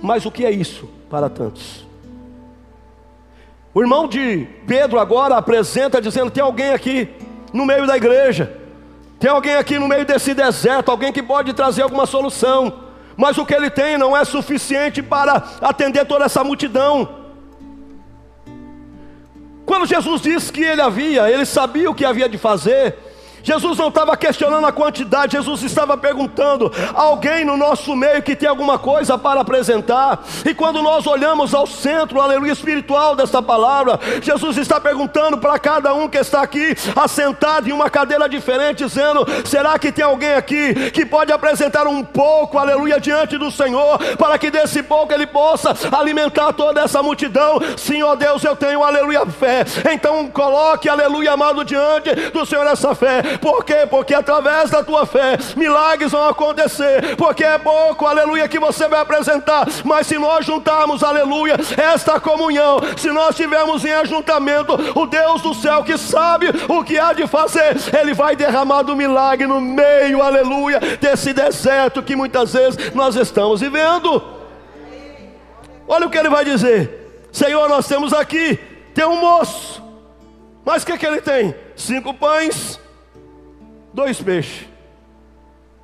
Mas 0.00 0.24
o 0.24 0.30
que 0.30 0.44
é 0.44 0.50
isso 0.52 0.88
para 1.11 1.28
tantos? 1.28 1.85
O 3.74 3.80
irmão 3.80 4.06
de 4.06 4.46
Pedro 4.64 5.00
agora 5.00 5.37
apresenta 5.37 6.00
dizendo: 6.00 6.30
Tem 6.30 6.42
alguém 6.42 6.70
aqui 6.70 7.08
no 7.52 7.66
meio 7.66 7.86
da 7.86 7.96
igreja. 7.96 8.58
Tem 9.18 9.30
alguém 9.30 9.54
aqui 9.54 9.78
no 9.78 9.86
meio 9.86 10.04
desse 10.04 10.34
deserto, 10.34 10.90
alguém 10.90 11.12
que 11.12 11.22
pode 11.22 11.52
trazer 11.52 11.82
alguma 11.82 12.06
solução, 12.06 12.84
mas 13.16 13.38
o 13.38 13.46
que 13.46 13.54
ele 13.54 13.70
tem 13.70 13.96
não 13.96 14.16
é 14.16 14.24
suficiente 14.24 15.02
para 15.02 15.42
atender 15.60 16.04
toda 16.04 16.24
essa 16.24 16.42
multidão. 16.42 17.22
Quando 19.64 19.86
Jesus 19.86 20.20
disse 20.20 20.52
que 20.52 20.62
ele 20.62 20.82
havia, 20.82 21.30
ele 21.30 21.46
sabia 21.46 21.90
o 21.90 21.94
que 21.94 22.04
havia 22.04 22.28
de 22.28 22.36
fazer, 22.36 22.96
Jesus 23.42 23.78
não 23.78 23.88
estava 23.88 24.16
questionando 24.16 24.66
a 24.66 24.72
quantidade, 24.72 25.37
Jesus 25.37 25.62
estava 25.62 25.96
perguntando: 25.96 26.72
alguém 26.94 27.44
no 27.44 27.57
nosso 27.57 27.94
meio 27.94 28.22
que 28.22 28.35
tem 28.35 28.48
alguma 28.48 28.78
coisa 28.78 29.18
para 29.18 29.40
apresentar? 29.40 30.24
E 30.44 30.55
quando 30.55 30.83
nós 30.83 31.07
olhamos 31.07 31.55
ao 31.55 31.66
centro, 31.66 32.20
aleluia, 32.20 32.52
espiritual 32.52 33.14
desta 33.14 33.42
palavra, 33.42 34.00
Jesus 34.22 34.57
está 34.57 34.81
perguntando 34.81 35.38
para 35.38 35.59
cada 35.59 35.94
um 35.94 36.09
que 36.09 36.18
está 36.18 36.42
aqui, 36.42 36.74
assentado 36.96 37.68
em 37.68 37.72
uma 37.72 37.90
cadeira 37.90 38.28
diferente, 38.28 38.85
dizendo: 38.85 39.26
será 39.44 39.78
que 39.78 39.92
tem 39.92 40.05
alguém 40.05 40.35
aqui 40.35 40.90
que 40.90 41.05
pode 41.05 41.33
apresentar 41.33 41.87
um 41.87 42.02
pouco, 42.02 42.59
aleluia, 42.59 42.98
diante 42.98 43.37
do 43.37 43.50
Senhor, 43.50 43.98
para 44.16 44.38
que 44.38 44.50
desse 44.50 44.83
pouco 44.83 45.12
ele 45.12 45.26
possa 45.26 45.76
alimentar 45.92 46.52
toda 46.52 46.81
essa 46.81 47.02
multidão? 47.02 47.61
Sim, 47.76 48.02
ó 48.02 48.14
Deus, 48.14 48.42
eu 48.44 48.57
tenho, 48.57 48.83
aleluia, 48.83 49.26
fé. 49.26 49.64
Então 49.92 50.28
coloque, 50.28 50.88
aleluia, 50.88 51.33
amado, 51.33 51.64
diante 51.64 52.14
do 52.31 52.46
Senhor 52.46 52.66
essa 52.66 52.94
fé 52.94 53.02
fé. 53.02 53.32
Por 53.40 53.64
quê? 53.64 53.87
Porque 53.88 54.14
através 54.14 54.71
da 54.71 54.83
tua 54.83 55.07
fé, 55.07 55.38
milagres 55.57 56.12
vão 56.12 56.29
acontecer. 56.29 57.16
Porque 57.16 57.45
é 57.45 57.59
pouco, 57.59 58.07
aleluia, 58.07 58.49
que 58.49 58.59
você 58.59 58.88
vai 58.88 59.01
apresentar. 59.01 59.66
Mas 59.85 60.07
se 60.07 60.18
nós 60.18 60.45
juntarmos, 60.47 61.03
aleluia, 61.03 61.57
esta 61.77 62.21
comunhão, 62.21 62.79
se 62.97 63.11
nós 63.11 63.37
tivermos 63.37 63.85
em 63.85 63.92
ajuntamento 63.92 64.75
o 64.95 65.07
Deus 65.07 65.42
do 65.42 65.55
céu 65.55 65.83
que 65.83 65.97
sabe 65.97 66.47
o 66.68 66.85
que 66.85 66.99
há 66.99 67.12
de 67.12 67.27
fazer, 67.27 67.77
Ele 67.99 68.14
vai 68.14 68.37
derramar 68.37 68.83
do 68.83 68.97
milagre 68.97 69.47
no 69.47 69.61
meio, 69.61 70.23
aleluia, 70.23 70.81
desse 71.01 71.33
deserto 71.33 72.03
que 72.03 72.16
muitas 72.16 72.53
vezes 72.53 72.92
nós 72.95 73.16
estamos 73.16 73.61
vivendo. 73.61 74.23
Olha 75.87 76.07
o 76.07 76.11
que 76.11 76.18
ele 76.18 76.29
vai 76.29 76.45
dizer: 76.45 77.27
Senhor, 77.31 77.68
nós 77.68 77.87
temos 77.87 78.12
aqui, 78.12 78.59
tem 78.95 79.05
um 79.05 79.21
moço, 79.21 79.83
mas 80.64 80.83
o 80.83 80.87
que, 80.87 80.99
que 80.99 81.07
ele 81.07 81.21
tem? 81.21 81.55
Cinco 81.77 82.14
pães, 82.14 82.79
dois 83.92 84.20
peixes. 84.20 84.68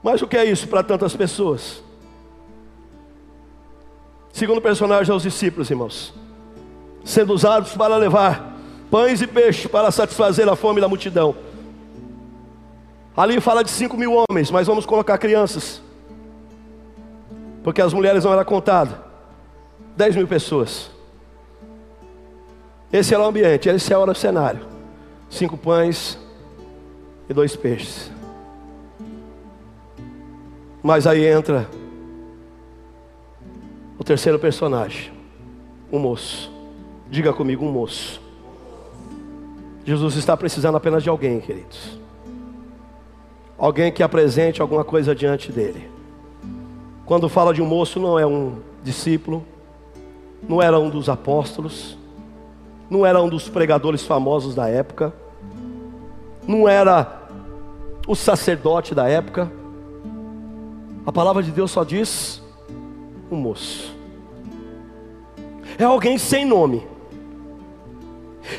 Mas 0.02 0.22
o 0.22 0.26
que 0.26 0.36
é 0.36 0.44
isso 0.44 0.68
para 0.68 0.82
tantas 0.82 1.14
pessoas? 1.14 1.82
Segundo 4.32 4.60
personagem, 4.60 5.12
aos 5.12 5.22
discípulos, 5.22 5.68
irmãos, 5.70 6.14
sendo 7.04 7.32
usados 7.32 7.72
para 7.72 7.96
levar 7.96 8.56
pães 8.90 9.20
e 9.20 9.26
peixes 9.26 9.66
para 9.66 9.90
satisfazer 9.90 10.48
a 10.48 10.54
fome 10.54 10.80
da 10.80 10.88
multidão. 10.88 11.34
Ali 13.16 13.40
fala 13.40 13.64
de 13.64 13.70
cinco 13.70 13.96
mil 13.96 14.12
homens, 14.12 14.50
mas 14.50 14.68
vamos 14.68 14.86
colocar 14.86 15.18
crianças, 15.18 15.82
porque 17.64 17.82
as 17.82 17.92
mulheres 17.92 18.24
não 18.24 18.32
eram 18.32 18.44
contadas. 18.44 18.94
Dez 19.96 20.14
mil 20.14 20.28
pessoas. 20.28 20.90
Esse 22.92 23.12
era 23.12 23.24
o 23.24 23.26
ambiente, 23.26 23.68
esse 23.68 23.92
era 23.92 24.10
o 24.10 24.14
cenário. 24.14 24.60
Cinco 25.28 25.56
pães 25.56 26.16
e 27.28 27.34
dois 27.34 27.54
peixes. 27.54 28.10
Mas 30.82 31.06
aí 31.06 31.26
entra 31.26 31.68
o 33.98 34.04
terceiro 34.04 34.38
personagem, 34.38 35.12
um 35.92 35.98
moço. 35.98 36.50
Diga 37.10 37.32
comigo, 37.32 37.64
um 37.64 37.72
moço. 37.72 38.20
Jesus 39.84 40.16
está 40.16 40.36
precisando 40.36 40.76
apenas 40.76 41.02
de 41.02 41.08
alguém, 41.08 41.40
queridos. 41.40 41.98
Alguém 43.56 43.90
que 43.90 44.02
apresente 44.02 44.62
alguma 44.62 44.84
coisa 44.84 45.14
diante 45.14 45.50
dele. 45.50 45.90
Quando 47.04 47.28
fala 47.28 47.52
de 47.52 47.60
um 47.60 47.66
moço, 47.66 47.98
não 47.98 48.18
é 48.18 48.26
um 48.26 48.58
discípulo, 48.84 49.44
não 50.46 50.62
era 50.62 50.78
um 50.78 50.90
dos 50.90 51.08
apóstolos, 51.08 51.96
não 52.88 53.04
era 53.04 53.20
um 53.20 53.28
dos 53.28 53.48
pregadores 53.48 54.04
famosos 54.04 54.54
da 54.54 54.68
época, 54.68 55.12
não 56.48 56.66
era 56.66 57.28
o 58.06 58.16
sacerdote 58.16 58.94
da 58.94 59.06
época. 59.06 59.52
A 61.04 61.12
palavra 61.12 61.42
de 61.42 61.50
Deus 61.50 61.70
só 61.70 61.84
diz 61.84 62.42
um 63.30 63.36
moço. 63.36 63.94
É 65.78 65.84
alguém 65.84 66.16
sem 66.16 66.46
nome. 66.46 66.86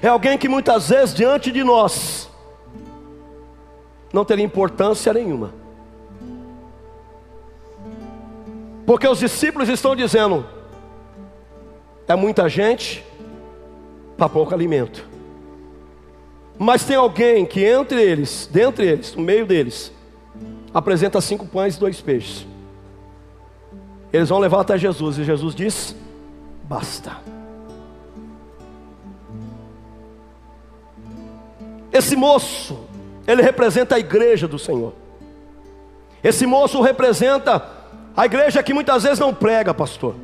É 0.04 0.08
alguém 0.08 0.38
que 0.38 0.48
muitas 0.48 0.90
vezes 0.90 1.16
diante 1.16 1.52
de 1.52 1.64
nós 1.64 2.30
não 4.14 4.24
teria 4.24 4.46
importância 4.46 5.12
nenhuma. 5.12 5.52
Porque 8.86 9.08
os 9.08 9.18
discípulos 9.18 9.68
estão 9.68 9.96
dizendo: 9.96 10.46
é 12.08 12.16
muita 12.16 12.48
gente 12.48 13.04
para 14.16 14.30
pouco 14.30 14.54
alimento. 14.54 15.09
Mas 16.62 16.84
tem 16.84 16.98
alguém 16.98 17.46
que 17.46 17.64
entre 17.64 18.02
eles, 18.04 18.50
dentre 18.52 18.86
eles, 18.86 19.16
no 19.16 19.24
meio 19.24 19.46
deles, 19.46 19.94
apresenta 20.74 21.22
cinco 21.22 21.48
pães 21.48 21.78
e 21.78 21.80
dois 21.80 22.02
peixes. 22.02 22.46
Eles 24.12 24.28
vão 24.28 24.40
levar 24.40 24.60
até 24.60 24.78
Jesus 24.78 25.18
e 25.18 25.24
Jesus 25.24 25.56
diz: 25.56 25.96
basta. 26.66 27.18
Esse 31.94 32.18
moço, 32.18 32.82
ele 33.26 33.42
representa 33.42 33.96
a 33.96 34.00
igreja 34.00 34.46
do 34.46 34.60
Senhor. 34.60 34.94
Esse 36.22 36.46
moço 36.46 36.82
representa 36.82 37.66
a 38.18 38.26
igreja 38.26 38.62
que 38.62 38.74
muitas 38.74 39.04
vezes 39.04 39.18
não 39.18 39.34
prega, 39.34 39.74
pastor. 39.74 40.16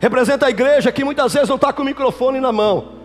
Representa 0.00 0.46
a 0.46 0.50
igreja 0.50 0.90
que 0.90 1.04
muitas 1.04 1.34
vezes 1.34 1.48
não 1.48 1.56
está 1.56 1.74
com 1.74 1.82
o 1.82 1.84
microfone 1.84 2.40
na 2.40 2.52
mão. 2.52 2.97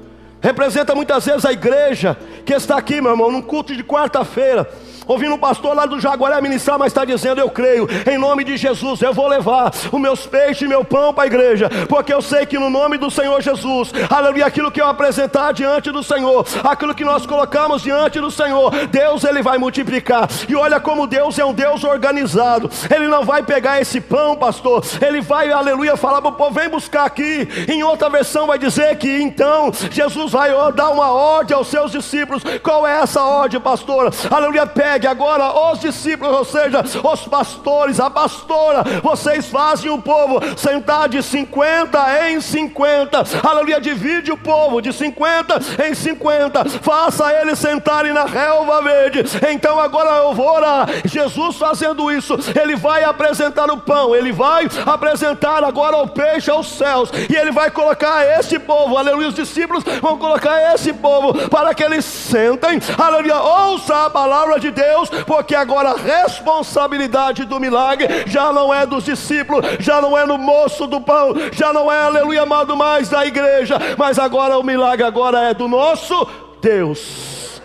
Representa 0.43 0.93
muitas 0.93 1.25
vezes 1.25 1.45
a 1.45 1.53
igreja 1.53 2.17
que 2.45 2.53
está 2.53 2.77
aqui, 2.77 2.99
meu 2.99 3.11
irmão, 3.11 3.31
num 3.31 3.41
culto 3.41 3.73
de 3.73 3.81
quarta-feira 3.81 4.69
ouvindo 5.07 5.35
um 5.35 5.37
pastor 5.37 5.75
lá 5.75 5.85
do 5.85 5.99
Jaguaré 5.99 6.39
ministrar, 6.41 6.77
mas 6.77 6.87
está 6.87 7.05
dizendo: 7.05 7.39
Eu 7.39 7.49
creio, 7.49 7.87
em 8.09 8.17
nome 8.17 8.43
de 8.43 8.57
Jesus, 8.57 9.01
eu 9.01 9.13
vou 9.13 9.27
levar 9.27 9.71
os 9.91 9.99
meus 9.99 10.25
peixes 10.25 10.63
e 10.63 10.67
meu 10.67 10.83
pão 10.83 11.13
para 11.13 11.23
a 11.23 11.27
igreja, 11.27 11.69
porque 11.87 12.13
eu 12.13 12.21
sei 12.21 12.45
que 12.45 12.57
no 12.57 12.69
nome 12.69 12.97
do 12.97 13.09
Senhor 13.09 13.41
Jesus, 13.41 13.91
aleluia, 14.09 14.45
aquilo 14.45 14.71
que 14.71 14.81
eu 14.81 14.87
apresentar 14.87 15.51
diante 15.53 15.91
do 15.91 16.03
Senhor, 16.03 16.45
aquilo 16.63 16.95
que 16.95 17.03
nós 17.03 17.25
colocamos 17.25 17.81
diante 17.81 18.19
do 18.19 18.31
Senhor, 18.31 18.71
Deus 18.87 19.23
ele 19.23 19.41
vai 19.41 19.57
multiplicar. 19.57 20.27
E 20.47 20.55
olha 20.55 20.79
como 20.79 21.07
Deus 21.07 21.37
é 21.39 21.45
um 21.45 21.53
Deus 21.53 21.83
organizado, 21.83 22.69
Ele 22.93 23.07
não 23.07 23.23
vai 23.23 23.43
pegar 23.43 23.81
esse 23.81 23.99
pão, 23.99 24.35
pastor, 24.35 24.83
Ele 25.01 25.21
vai, 25.21 25.51
aleluia, 25.51 25.97
falar 25.97 26.21
para 26.21 26.31
o 26.31 26.33
povo: 26.33 26.51
vem 26.51 26.69
buscar 26.69 27.05
aqui. 27.05 27.47
Em 27.67 27.83
outra 27.83 28.09
versão 28.09 28.47
vai 28.47 28.57
dizer 28.57 28.97
que 28.97 29.21
então 29.21 29.71
Jesus 29.91 30.31
vai 30.31 30.51
dar 30.73 30.89
uma 30.89 31.11
ordem 31.11 31.55
aos 31.55 31.67
seus 31.67 31.91
discípulos. 31.91 32.43
Qual 32.61 32.87
é 32.87 33.01
essa 33.01 33.21
ordem, 33.21 33.59
pastor? 33.59 34.13
Aleluia, 34.29 34.65
pega 34.65 34.92
pegue 34.93 35.07
agora 35.07 35.71
os 35.71 35.79
discípulos, 35.79 36.35
ou 36.35 36.45
seja, 36.45 36.81
os 36.81 37.27
pastores, 37.27 37.99
a 37.99 38.11
pastora, 38.11 38.83
vocês 39.01 39.47
fazem 39.47 39.89
o 39.89 39.99
povo 39.99 40.39
sentar 40.55 41.09
de 41.09 41.23
50 41.23 42.29
em 42.29 42.39
50, 42.39 43.23
aleluia, 43.43 43.81
divide 43.81 44.31
o 44.31 44.37
povo 44.37 44.83
de 44.83 44.93
50 44.93 45.59
em 45.87 45.95
50, 45.95 46.65
faça 46.79 47.33
eles 47.41 47.57
sentarem 47.57 48.13
na 48.13 48.25
relva 48.25 48.83
verde. 48.83 49.23
Então 49.49 49.79
agora 49.79 50.09
eu 50.25 50.33
vou 50.35 50.47
orar. 50.47 50.87
Jesus 51.05 51.55
fazendo 51.55 52.11
isso, 52.11 52.37
ele 52.61 52.75
vai 52.75 53.03
apresentar 53.03 53.71
o 53.71 53.77
pão, 53.77 54.15
ele 54.15 54.31
vai 54.31 54.67
apresentar 54.85 55.63
agora 55.63 55.97
o 55.97 56.07
peixe 56.07 56.51
aos 56.51 56.67
céus, 56.67 57.09
e 57.31 57.35
ele 57.35 57.51
vai 57.51 57.71
colocar 57.71 58.23
esse 58.37 58.59
povo, 58.59 58.95
aleluia, 58.95 59.29
os 59.29 59.33
discípulos 59.33 59.83
vão 60.01 60.19
colocar 60.19 60.75
esse 60.75 60.93
povo 60.93 61.49
para 61.49 61.73
que 61.73 61.81
eles 61.81 62.05
sentem, 62.05 62.79
aleluia, 62.95 63.37
ouça 63.37 64.05
a 64.05 64.09
palavra 64.11 64.59
de 64.59 64.69
Deus 64.69 64.82
Deus, 64.83 65.09
porque 65.25 65.55
agora 65.55 65.91
a 65.91 65.97
responsabilidade 65.97 67.45
do 67.45 67.59
milagre 67.59 68.07
já 68.27 68.51
não 68.51 68.73
é 68.73 68.85
dos 68.85 69.05
discípulos, 69.05 69.65
já 69.79 70.01
não 70.01 70.17
é 70.17 70.25
no 70.25 70.37
moço 70.37 70.85
do 70.87 70.99
pão, 70.99 71.33
já 71.51 71.71
não 71.71 71.91
é, 71.91 72.03
aleluia, 72.03 72.41
amado, 72.41 72.75
mais 72.75 73.09
da 73.09 73.25
igreja, 73.25 73.77
mas 73.97 74.19
agora 74.19 74.57
o 74.57 74.63
milagre 74.63 75.05
agora 75.05 75.49
é 75.49 75.53
do 75.53 75.67
nosso 75.67 76.27
Deus. 76.61 77.61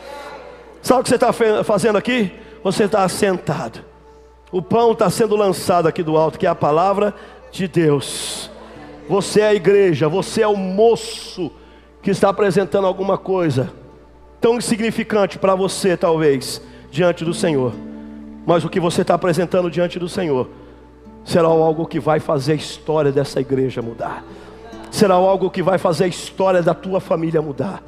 Sabe 0.83 1.00
o 1.00 1.02
que 1.02 1.09
você 1.09 1.16
está 1.16 1.33
fazendo 1.64 1.98
aqui? 1.98 2.33
Você 2.62 2.85
está 2.85 3.09
sentado. 3.09 3.85
O 4.50 4.62
pão 4.62 4.92
está 4.92 5.11
sendo 5.11 5.37
lançado 5.37 5.87
aqui 5.87 6.02
do 6.02 6.16
alto, 6.16 6.38
que 6.38 6.46
é 6.46 6.48
a 6.48 6.54
palavra 6.54 7.14
de 7.50 7.68
Deus. 7.68 8.50
Você 9.09 9.40
é 9.40 9.48
a 9.48 9.54
igreja, 9.54 10.09
você 10.09 10.42
é 10.42 10.46
o 10.46 10.57
moço 10.57 11.50
que 12.02 12.11
está 12.11 12.28
apresentando 12.28 12.87
alguma 12.87 13.18
coisa 13.18 13.72
tão 14.40 14.57
insignificante 14.57 15.38
para 15.38 15.54
você, 15.54 15.96
talvez, 15.96 16.62
diante 16.90 17.24
do 17.24 17.35
Senhor. 17.35 17.72
Mas 18.46 18.64
o 18.64 18.68
que 18.68 18.81
você 18.81 19.03
está 19.03 19.14
apresentando 19.14 19.70
diante 19.70 19.98
do 19.98 20.09
Senhor 20.09 20.48
será 21.24 21.48
algo 21.48 21.87
que 21.87 22.01
vai 22.01 22.20
fazer 22.20 22.53
a 22.53 22.57
história 22.57 23.12
dessa 23.12 23.40
igreja 23.40 23.83
mudar. 23.83 24.24
Será 24.90 25.14
algo 25.14 25.51
que 25.51 25.62
vai 25.62 25.77
fazer 25.77 26.05
a 26.05 26.09
história 26.09 26.62
da 26.62 26.74
tua 26.74 27.01
família 27.01 27.42
mudar. 27.42 27.83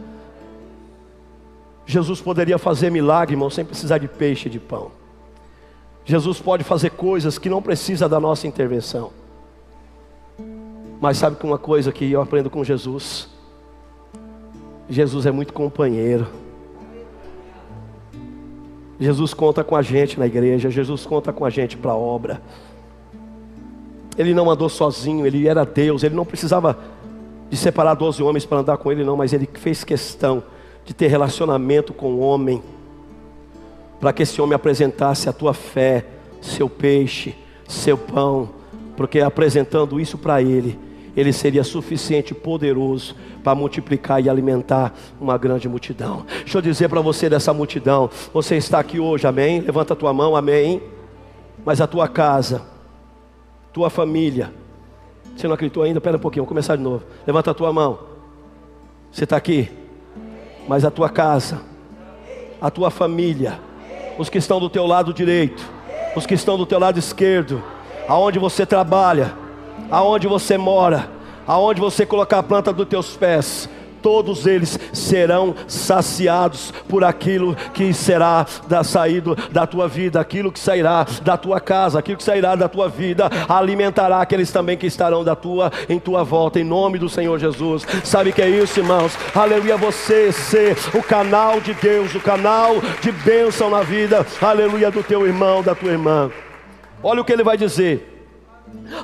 Jesus 1.86 2.20
poderia 2.20 2.58
fazer 2.58 2.90
milagre, 2.90 3.34
irmão, 3.34 3.50
sem 3.50 3.64
precisar 3.64 3.98
de 3.98 4.06
peixe 4.06 4.48
e 4.48 4.50
de 4.50 4.60
pão. 4.60 4.92
Jesus 6.04 6.40
pode 6.40 6.62
fazer 6.62 6.90
coisas 6.90 7.38
que 7.38 7.48
não 7.48 7.62
precisa 7.62 8.08
da 8.08 8.20
nossa 8.20 8.46
intervenção. 8.46 9.10
Mas 11.00 11.16
sabe 11.16 11.36
que 11.36 11.46
uma 11.46 11.58
coisa 11.58 11.90
que 11.90 12.10
eu 12.10 12.20
aprendo 12.20 12.50
com 12.50 12.62
Jesus? 12.62 13.28
Jesus 14.88 15.24
é 15.24 15.30
muito 15.30 15.52
companheiro. 15.52 16.26
Jesus 19.00 19.32
conta 19.32 19.64
com 19.64 19.74
a 19.74 19.80
gente 19.80 20.18
na 20.18 20.26
igreja, 20.26 20.70
Jesus 20.70 21.06
conta 21.06 21.32
com 21.32 21.46
a 21.46 21.50
gente 21.50 21.74
para 21.76 21.92
a 21.92 21.96
obra. 21.96 22.42
Ele 24.18 24.34
não 24.34 24.50
andou 24.50 24.68
sozinho, 24.68 25.26
ele 25.26 25.48
era 25.48 25.64
Deus, 25.64 26.02
ele 26.02 26.14
não 26.14 26.26
precisava 26.26 26.78
de 27.48 27.56
separar 27.56 27.94
doze 27.94 28.22
homens 28.22 28.44
para 28.44 28.58
andar 28.58 28.76
com 28.76 28.92
ele, 28.92 29.02
não, 29.02 29.16
mas 29.16 29.32
ele 29.32 29.48
fez 29.54 29.82
questão 29.82 30.42
de 30.84 30.92
ter 30.92 31.06
relacionamento 31.06 31.94
com 31.94 32.12
o 32.12 32.20
homem, 32.20 32.62
para 33.98 34.12
que 34.12 34.22
esse 34.22 34.40
homem 34.40 34.54
apresentasse 34.54 35.28
a 35.28 35.32
tua 35.32 35.54
fé, 35.54 36.04
seu 36.42 36.68
peixe, 36.68 37.34
seu 37.66 37.96
pão, 37.96 38.50
porque 38.96 39.20
apresentando 39.20 39.98
isso 39.98 40.18
para 40.18 40.42
ele, 40.42 40.78
ele 41.16 41.32
seria 41.32 41.64
suficiente 41.64 42.34
poderoso 42.34 43.14
para 43.42 43.54
multiplicar 43.54 44.22
e 44.22 44.28
alimentar 44.28 44.92
uma 45.20 45.36
grande 45.36 45.68
multidão. 45.68 46.24
Deixa 46.40 46.58
eu 46.58 46.62
dizer 46.62 46.88
para 46.88 47.00
você 47.00 47.28
dessa 47.28 47.52
multidão: 47.52 48.10
você 48.32 48.56
está 48.56 48.78
aqui 48.78 49.00
hoje, 49.00 49.26
amém? 49.26 49.60
Levanta 49.60 49.92
a 49.92 49.96
tua 49.96 50.12
mão, 50.12 50.36
amém. 50.36 50.82
Mas 51.64 51.80
a 51.80 51.86
tua 51.86 52.08
casa, 52.08 52.62
tua 53.72 53.90
família, 53.90 54.52
você 55.36 55.46
não 55.46 55.54
acreditou 55.54 55.82
ainda? 55.82 55.98
Espera 55.98 56.16
um 56.16 56.20
pouquinho, 56.20 56.42
vamos 56.42 56.48
começar 56.48 56.76
de 56.76 56.82
novo. 56.82 57.04
Levanta 57.26 57.50
a 57.50 57.54
tua 57.54 57.72
mão. 57.72 57.98
Você 59.12 59.24
está 59.24 59.36
aqui, 59.36 59.70
mas 60.68 60.84
a 60.84 60.90
tua 60.90 61.08
casa, 61.08 61.62
a 62.60 62.70
tua 62.70 62.90
família, 62.90 63.58
os 64.18 64.28
que 64.28 64.38
estão 64.38 64.60
do 64.60 64.70
teu 64.70 64.86
lado 64.86 65.12
direito, 65.12 65.62
os 66.14 66.26
que 66.26 66.34
estão 66.34 66.56
do 66.56 66.66
teu 66.66 66.78
lado 66.78 66.98
esquerdo, 66.98 67.62
aonde 68.08 68.38
você 68.38 68.64
trabalha, 68.64 69.34
aonde 69.90 70.26
você 70.26 70.58
mora, 70.58 71.08
aonde 71.46 71.80
você 71.80 72.04
colocar 72.04 72.38
a 72.38 72.42
planta 72.42 72.72
dos 72.72 72.88
teus 72.88 73.16
pés, 73.16 73.68
todos 74.02 74.46
eles 74.46 74.78
serão 74.92 75.54
saciados 75.66 76.72
por 76.88 77.04
aquilo 77.04 77.54
que 77.72 77.92
será 77.92 78.46
da 78.68 78.82
saído 78.82 79.36
da 79.50 79.66
tua 79.66 79.88
vida, 79.88 80.20
aquilo 80.20 80.50
que 80.50 80.58
sairá 80.58 81.06
da 81.22 81.36
tua 81.36 81.60
casa, 81.60 81.98
aquilo 81.98 82.18
que 82.18 82.24
sairá 82.24 82.54
da 82.54 82.68
tua 82.68 82.88
vida, 82.88 83.30
alimentará 83.48 84.20
aqueles 84.20 84.50
também 84.50 84.76
que 84.76 84.86
estarão 84.86 85.24
da 85.24 85.36
tua 85.36 85.70
em 85.88 85.98
tua 85.98 86.24
volta, 86.24 86.58
em 86.58 86.64
nome 86.64 86.98
do 86.98 87.08
Senhor 87.08 87.38
Jesus. 87.38 87.86
Sabe 88.04 88.32
que 88.32 88.42
é 88.42 88.48
isso, 88.48 88.80
irmãos? 88.80 89.16
Aleluia, 89.34 89.76
você 89.76 90.32
ser 90.32 90.76
o 90.94 91.02
canal 91.02 91.60
de 91.60 91.74
Deus, 91.74 92.14
o 92.14 92.20
canal 92.20 92.76
de 93.00 93.12
bênção 93.12 93.70
na 93.70 93.82
vida, 93.82 94.26
aleluia, 94.40 94.90
do 94.90 95.02
teu 95.02 95.26
irmão, 95.26 95.62
da 95.62 95.74
tua 95.74 95.90
irmã. 95.90 96.30
Olha 97.02 97.20
o 97.20 97.24
que 97.24 97.32
ele 97.32 97.44
vai 97.44 97.56
dizer. 97.56 98.19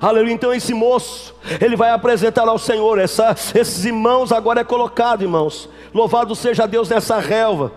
Aleluia, 0.00 0.32
então 0.32 0.52
esse 0.52 0.74
moço, 0.74 1.34
ele 1.60 1.76
vai 1.76 1.90
apresentar 1.90 2.46
ao 2.48 2.58
Senhor, 2.58 2.98
essa, 2.98 3.30
esses 3.54 3.84
irmãos 3.84 4.32
agora 4.32 4.60
é 4.60 4.64
colocado, 4.64 5.22
irmãos. 5.22 5.68
Louvado 5.94 6.34
seja 6.34 6.66
Deus 6.66 6.88
nessa 6.88 7.18
relva. 7.18 7.72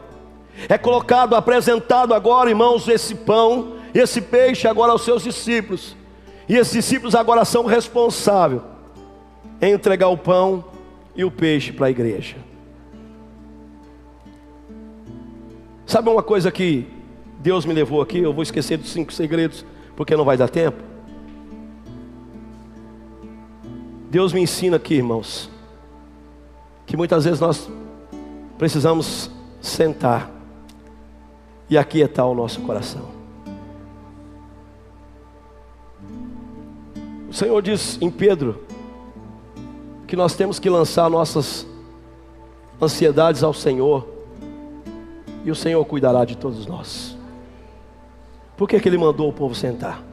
É 0.67 0.77
colocado, 0.77 1.35
apresentado 1.35 2.13
agora, 2.13 2.49
irmãos, 2.49 2.87
esse 2.87 3.15
pão, 3.15 3.73
esse 3.93 4.21
peixe 4.21 4.67
agora 4.67 4.91
aos 4.91 5.03
seus 5.03 5.23
discípulos. 5.23 5.95
E 6.47 6.55
esses 6.55 6.73
discípulos 6.73 7.15
agora 7.15 7.45
são 7.45 7.65
responsáveis 7.65 8.61
em 9.61 9.73
entregar 9.73 10.07
o 10.07 10.17
pão 10.17 10.65
e 11.15 11.23
o 11.23 11.31
peixe 11.31 11.71
para 11.71 11.87
a 11.87 11.89
igreja. 11.89 12.35
Sabe 15.85 16.09
uma 16.09 16.23
coisa 16.23 16.51
que 16.51 16.87
Deus 17.39 17.65
me 17.65 17.73
levou 17.73 18.01
aqui? 18.01 18.19
Eu 18.19 18.33
vou 18.33 18.43
esquecer 18.43 18.77
dos 18.77 18.89
cinco 18.91 19.13
segredos, 19.13 19.65
porque 19.95 20.15
não 20.15 20.25
vai 20.25 20.37
dar 20.37 20.49
tempo. 20.49 20.89
Deus 24.09 24.33
me 24.33 24.41
ensina 24.41 24.77
aqui, 24.77 24.95
irmãos, 24.95 25.49
que 26.85 26.97
muitas 26.97 27.25
vezes 27.25 27.39
nós 27.39 27.69
precisamos 28.57 29.29
sentar 29.61 30.31
e 31.69 31.77
aquietar 31.77 32.25
o 32.25 32.33
nosso 32.33 32.61
coração. 32.61 33.03
O 37.29 37.33
Senhor 37.33 37.61
diz 37.61 38.01
em 38.01 38.09
Pedro 38.09 38.63
que 40.07 40.15
nós 40.15 40.35
temos 40.35 40.57
que 40.57 40.67
lançar 40.71 41.07
nossas 41.07 41.67
ansiedades 42.81 43.43
ao 43.43 43.53
Senhor 43.53 44.07
e 45.45 45.51
o 45.51 45.55
Senhor 45.55 45.85
cuidará 45.85 46.25
de 46.25 46.35
todos 46.35 46.65
nós. 46.65 47.15
Por 48.57 48.67
que, 48.67 48.79
que 48.79 48.89
Ele 48.89 48.97
mandou 48.97 49.29
o 49.29 49.33
povo 49.33 49.53
sentar? 49.53 50.03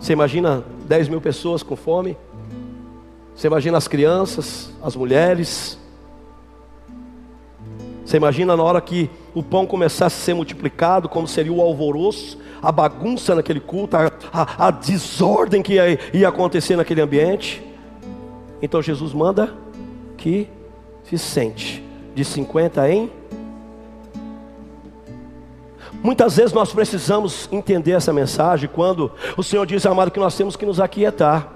Você 0.00 0.12
imagina 0.12 0.64
10 0.86 1.08
mil 1.08 1.20
pessoas 1.20 1.62
com 1.62 1.76
fome? 1.76 2.16
Você 3.34 3.48
imagina 3.48 3.76
as 3.76 3.86
crianças, 3.86 4.72
as 4.82 4.96
mulheres? 4.96 5.78
Você 8.04 8.16
imagina 8.16 8.56
na 8.56 8.62
hora 8.62 8.80
que 8.80 9.10
o 9.34 9.42
pão 9.42 9.66
começasse 9.66 10.16
a 10.16 10.24
ser 10.24 10.34
multiplicado, 10.34 11.08
como 11.08 11.26
seria 11.26 11.52
o 11.52 11.60
alvoroço, 11.60 12.38
a 12.62 12.72
bagunça 12.72 13.34
naquele 13.34 13.60
culto, 13.60 13.96
a, 13.96 14.10
a, 14.32 14.68
a 14.68 14.70
desordem 14.70 15.62
que 15.62 15.74
ia, 15.74 15.98
ia 16.14 16.28
acontecer 16.28 16.76
naquele 16.76 17.00
ambiente? 17.00 17.62
Então 18.62 18.80
Jesus 18.80 19.12
manda 19.12 19.52
que 20.16 20.48
se 21.04 21.18
sente 21.18 21.84
de 22.14 22.24
50 22.24 22.90
em 22.90 23.10
Muitas 26.02 26.36
vezes 26.36 26.52
nós 26.52 26.72
precisamos 26.72 27.48
entender 27.50 27.92
essa 27.92 28.12
mensagem 28.12 28.68
quando 28.72 29.10
o 29.36 29.42
Senhor 29.42 29.66
diz, 29.66 29.84
amado, 29.86 30.10
que 30.10 30.20
nós 30.20 30.36
temos 30.36 30.56
que 30.56 30.66
nos 30.66 30.80
aquietar. 30.80 31.52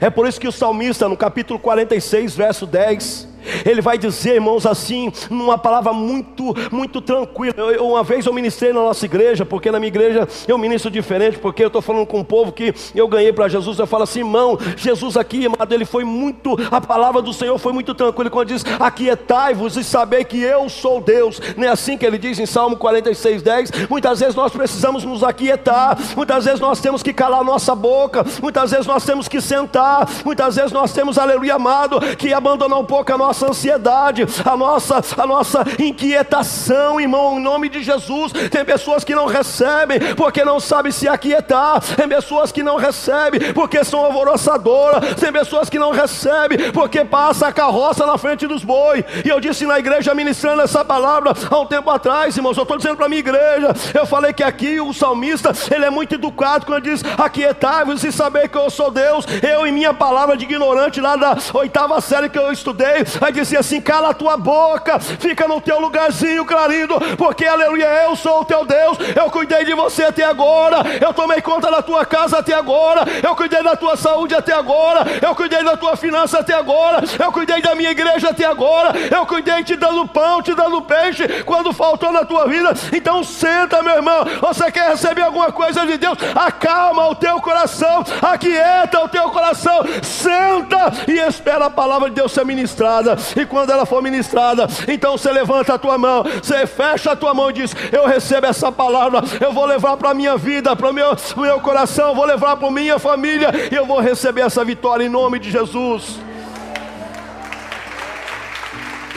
É 0.00 0.08
por 0.10 0.26
isso 0.26 0.40
que 0.40 0.48
o 0.48 0.52
salmista, 0.52 1.08
no 1.08 1.16
capítulo 1.16 1.58
46, 1.58 2.36
verso 2.36 2.66
10, 2.66 3.28
ele 3.64 3.80
vai 3.80 3.98
dizer, 3.98 4.34
irmãos, 4.34 4.66
assim, 4.66 5.12
numa 5.30 5.58
palavra 5.58 5.92
muito, 5.92 6.54
muito 6.70 7.00
tranquila. 7.00 7.54
Eu, 7.56 7.88
uma 7.88 8.02
vez 8.02 8.26
eu 8.26 8.32
ministrei 8.32 8.72
na 8.72 8.80
nossa 8.80 9.04
igreja, 9.04 9.44
porque 9.44 9.70
na 9.70 9.78
minha 9.78 9.88
igreja 9.88 10.28
eu 10.46 10.58
ministro 10.58 10.90
diferente, 10.90 11.38
porque 11.38 11.62
eu 11.62 11.68
estou 11.68 11.82
falando 11.82 12.06
com 12.06 12.20
um 12.20 12.24
povo 12.24 12.52
que 12.52 12.74
eu 12.94 13.08
ganhei 13.08 13.32
para 13.32 13.48
Jesus. 13.48 13.78
Eu 13.78 13.86
falo 13.86 14.04
assim, 14.04 14.20
irmão, 14.20 14.58
Jesus 14.76 15.16
aqui, 15.16 15.46
amado, 15.46 15.72
ele 15.72 15.84
foi 15.84 16.04
muito, 16.04 16.56
a 16.70 16.80
palavra 16.80 17.22
do 17.22 17.32
Senhor 17.32 17.58
foi 17.58 17.72
muito 17.72 17.94
tranquila. 17.94 18.30
Quando 18.30 18.48
diz, 18.48 18.64
aquietai-vos 18.78 19.76
e 19.76 19.84
saber 19.84 20.24
que 20.24 20.40
eu 20.40 20.68
sou 20.68 21.00
Deus, 21.00 21.40
não 21.56 21.64
é 21.64 21.68
assim 21.68 21.96
que 21.98 22.06
ele 22.06 22.18
diz 22.18 22.38
em 22.38 22.46
Salmo 22.46 22.76
46, 22.76 23.42
10. 23.42 23.70
Muitas 23.88 24.20
vezes 24.20 24.34
nós 24.34 24.52
precisamos 24.52 25.04
nos 25.04 25.22
aquietar, 25.22 25.98
muitas 26.16 26.44
vezes 26.44 26.60
nós 26.60 26.80
temos 26.80 27.02
que 27.02 27.12
calar 27.12 27.44
nossa 27.44 27.74
boca, 27.74 28.24
muitas 28.42 28.70
vezes 28.70 28.86
nós 28.86 29.04
temos 29.04 29.28
que 29.28 29.40
sentar, 29.40 30.08
muitas 30.24 30.56
vezes 30.56 30.72
nós 30.72 30.92
temos, 30.92 31.18
aleluia, 31.18 31.54
amado, 31.54 32.00
que 32.16 32.32
abandonar 32.32 32.78
um 32.78 32.84
pouco 32.84 33.12
a 33.12 33.18
nossa 33.18 33.31
nossa 33.32 33.48
ansiedade, 33.48 34.26
a 34.44 34.54
nossa, 34.54 35.02
a 35.16 35.26
nossa 35.26 35.64
inquietação, 35.78 37.00
irmão, 37.00 37.38
em 37.38 37.42
nome 37.42 37.70
de 37.70 37.82
Jesus. 37.82 38.30
Tem 38.50 38.62
pessoas 38.62 39.04
que 39.04 39.14
não 39.14 39.24
recebem 39.24 40.14
porque 40.14 40.44
não 40.44 40.60
sabem 40.60 40.92
se 40.92 41.08
aquietar, 41.08 41.80
tem 41.96 42.06
pessoas 42.06 42.52
que 42.52 42.62
não 42.62 42.76
recebem 42.76 43.54
porque 43.54 43.82
são 43.84 44.04
alvoroçadoras, 44.04 45.14
tem 45.14 45.32
pessoas 45.32 45.70
que 45.70 45.78
não 45.78 45.92
recebem 45.92 46.70
porque 46.72 47.02
passa 47.06 47.46
a 47.46 47.52
carroça 47.52 48.04
na 48.04 48.18
frente 48.18 48.46
dos 48.46 48.62
bois. 48.62 49.02
E 49.24 49.28
eu 49.30 49.40
disse 49.40 49.64
na 49.64 49.78
igreja 49.78 50.14
ministrando 50.14 50.60
essa 50.60 50.84
palavra 50.84 51.32
há 51.50 51.58
um 51.58 51.66
tempo 51.66 51.88
atrás, 51.88 52.36
irmãos, 52.36 52.58
eu 52.58 52.64
estou 52.64 52.76
dizendo 52.76 52.96
para 52.96 53.06
a 53.06 53.08
minha 53.08 53.20
igreja, 53.20 53.74
eu 53.94 54.04
falei 54.04 54.34
que 54.34 54.42
aqui 54.42 54.78
o 54.78 54.92
salmista, 54.92 55.52
ele 55.74 55.86
é 55.86 55.90
muito 55.90 56.16
educado 56.16 56.66
quando 56.66 56.82
diz: 56.82 57.02
aquietai-vos 57.16 58.04
e 58.04 58.12
saber 58.12 58.50
que 58.50 58.58
eu 58.58 58.68
sou 58.68 58.90
Deus, 58.90 59.24
eu 59.42 59.66
e 59.66 59.72
minha 59.72 59.94
palavra 59.94 60.36
de 60.36 60.44
ignorante 60.44 61.00
lá 61.00 61.16
da 61.16 61.38
oitava 61.54 61.98
série 62.02 62.28
que 62.28 62.38
eu 62.38 62.52
estudei, 62.52 63.06
vai 63.22 63.30
dizer 63.30 63.58
assim: 63.58 63.80
cala 63.80 64.10
a 64.10 64.14
tua 64.14 64.36
boca, 64.36 64.98
fica 64.98 65.46
no 65.46 65.60
teu 65.60 65.78
lugarzinho, 65.78 66.44
clarindo, 66.44 66.98
porque 67.16 67.46
aleluia, 67.46 67.86
eu 68.04 68.16
sou 68.16 68.40
o 68.40 68.44
teu 68.44 68.64
Deus, 68.64 68.98
eu 69.14 69.30
cuidei 69.30 69.64
de 69.64 69.74
você 69.74 70.02
até 70.04 70.24
agora, 70.24 70.78
eu 71.00 71.14
tomei 71.14 71.40
conta 71.40 71.70
da 71.70 71.80
tua 71.80 72.04
casa 72.04 72.38
até 72.38 72.52
agora, 72.52 73.04
eu 73.22 73.36
cuidei 73.36 73.62
da 73.62 73.76
tua 73.76 73.96
saúde 73.96 74.34
até 74.34 74.52
agora, 74.52 75.06
eu 75.22 75.36
cuidei 75.36 75.62
da 75.62 75.76
tua 75.76 75.96
finança 75.96 76.40
até 76.40 76.52
agora, 76.52 77.04
eu 77.16 77.30
cuidei 77.30 77.62
da 77.62 77.76
minha 77.76 77.92
igreja 77.92 78.30
até 78.30 78.44
agora, 78.44 78.92
eu 79.08 79.24
cuidei 79.24 79.62
te 79.62 79.76
dando 79.76 80.08
pão, 80.08 80.42
te 80.42 80.52
dando 80.52 80.82
peixe, 80.82 81.44
quando 81.44 81.72
faltou 81.72 82.10
na 82.10 82.24
tua 82.24 82.48
vida. 82.48 82.72
Então 82.92 83.22
senta, 83.22 83.84
meu 83.84 83.94
irmão, 83.94 84.24
você 84.40 84.68
quer 84.72 84.90
receber 84.90 85.22
alguma 85.22 85.52
coisa 85.52 85.86
de 85.86 85.96
Deus? 85.96 86.18
Acalma 86.34 87.08
o 87.08 87.14
teu 87.14 87.40
coração, 87.40 88.04
aquieta 88.20 89.00
o 89.00 89.08
teu 89.08 89.30
coração, 89.30 89.82
senta 90.02 90.92
e 91.06 91.20
espera 91.20 91.66
a 91.66 91.70
palavra 91.70 92.08
de 92.08 92.16
Deus 92.16 92.32
ser 92.32 92.44
ministrada 92.44 93.11
e 93.36 93.46
quando 93.46 93.70
ela 93.70 93.86
for 93.86 94.02
ministrada, 94.02 94.66
então 94.88 95.16
você 95.16 95.30
levanta 95.30 95.74
a 95.74 95.78
tua 95.78 95.96
mão, 95.98 96.24
você 96.42 96.66
fecha 96.66 97.12
a 97.12 97.16
tua 97.16 97.34
mão 97.34 97.50
e 97.50 97.54
diz: 97.54 97.74
Eu 97.90 98.06
recebo 98.06 98.46
essa 98.46 98.70
palavra, 98.70 99.22
eu 99.40 99.52
vou 99.52 99.64
levar 99.64 99.96
para 99.96 100.10
a 100.10 100.14
minha 100.14 100.36
vida, 100.36 100.74
para 100.74 100.90
o 100.90 100.92
meu, 100.92 101.16
meu 101.36 101.60
coração, 101.60 102.14
vou 102.14 102.24
levar 102.24 102.56
para 102.56 102.70
minha 102.70 102.98
família, 102.98 103.50
e 103.70 103.74
eu 103.74 103.86
vou 103.86 104.00
receber 104.00 104.42
essa 104.42 104.64
vitória 104.64 105.04
em 105.04 105.08
nome 105.08 105.38
de 105.38 105.50
Jesus. 105.50 106.18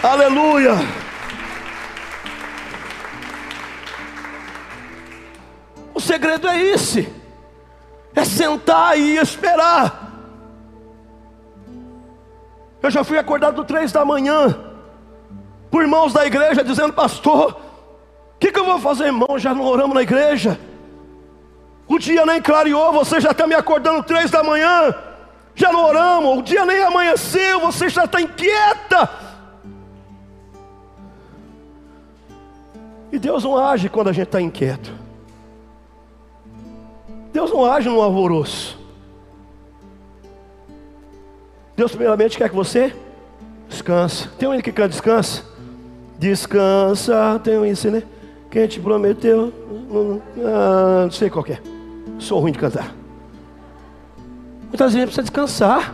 Aleluia. 0.03 0.75
O 5.93 5.99
segredo 5.99 6.47
é 6.47 6.61
esse: 6.61 7.11
é 8.15 8.23
sentar 8.23 8.99
e 8.99 9.17
esperar. 9.17 10.04
Eu 12.85 12.91
já 12.91 13.03
fui 13.03 13.17
acordado 13.17 13.63
três 13.63 13.91
da 13.91 14.05
manhã 14.05 14.55
por 15.71 15.81
irmãos 15.81 16.13
da 16.13 16.23
igreja 16.23 16.63
dizendo, 16.63 16.93
pastor, 16.93 17.57
o 18.35 18.37
que, 18.39 18.51
que 18.51 18.59
eu 18.59 18.65
vou 18.65 18.77
fazer, 18.77 19.05
irmão? 19.05 19.39
Já 19.39 19.55
não 19.55 19.63
oramos 19.63 19.95
na 19.95 20.03
igreja. 20.03 20.59
O 21.87 21.97
dia 21.97 22.23
nem 22.27 22.39
clareou, 22.39 22.93
você 22.93 23.19
já 23.19 23.31
está 23.31 23.47
me 23.47 23.55
acordando 23.55 24.03
três 24.03 24.29
da 24.29 24.43
manhã. 24.43 24.93
Já 25.55 25.71
não 25.71 25.83
oramos, 25.83 26.37
o 26.37 26.41
dia 26.43 26.63
nem 26.63 26.83
amanheceu, 26.83 27.59
você 27.59 27.89
já 27.89 28.03
está 28.03 28.21
inquieta. 28.21 29.09
E 33.11 33.17
Deus 33.17 33.43
não 33.43 33.57
age 33.57 33.89
quando 33.89 34.09
a 34.09 34.13
gente 34.13 34.27
está 34.27 34.39
inquieto. 34.39 34.93
Deus 37.33 37.49
não 37.49 37.65
age 37.65 37.89
no 37.89 37.99
alvoroço. 37.99 38.84
Deus 41.75 41.91
primeiramente 41.91 42.37
quer 42.37 42.49
que 42.49 42.55
você 42.55 42.95
descanse. 43.67 44.29
Tem 44.37 44.47
um 44.47 44.59
que 44.61 44.71
canta 44.71 44.89
descansa? 44.89 45.43
Descansa, 46.17 47.39
tem 47.43 47.57
um 47.57 47.65
isso, 47.65 47.91
né? 47.91 48.03
Quem 48.49 48.65
te 48.67 48.79
prometeu? 48.79 49.51
Ah, 50.45 51.03
não 51.03 51.11
sei 51.11 51.29
qual 51.29 51.45
é. 51.47 51.59
Sou 52.17 52.39
ruim 52.39 52.53
de 52.53 52.59
cantar. 52.59 52.95
Muitas 54.69 54.93
vezes 54.93 55.05
precisa 55.05 55.23
descansar. 55.23 55.93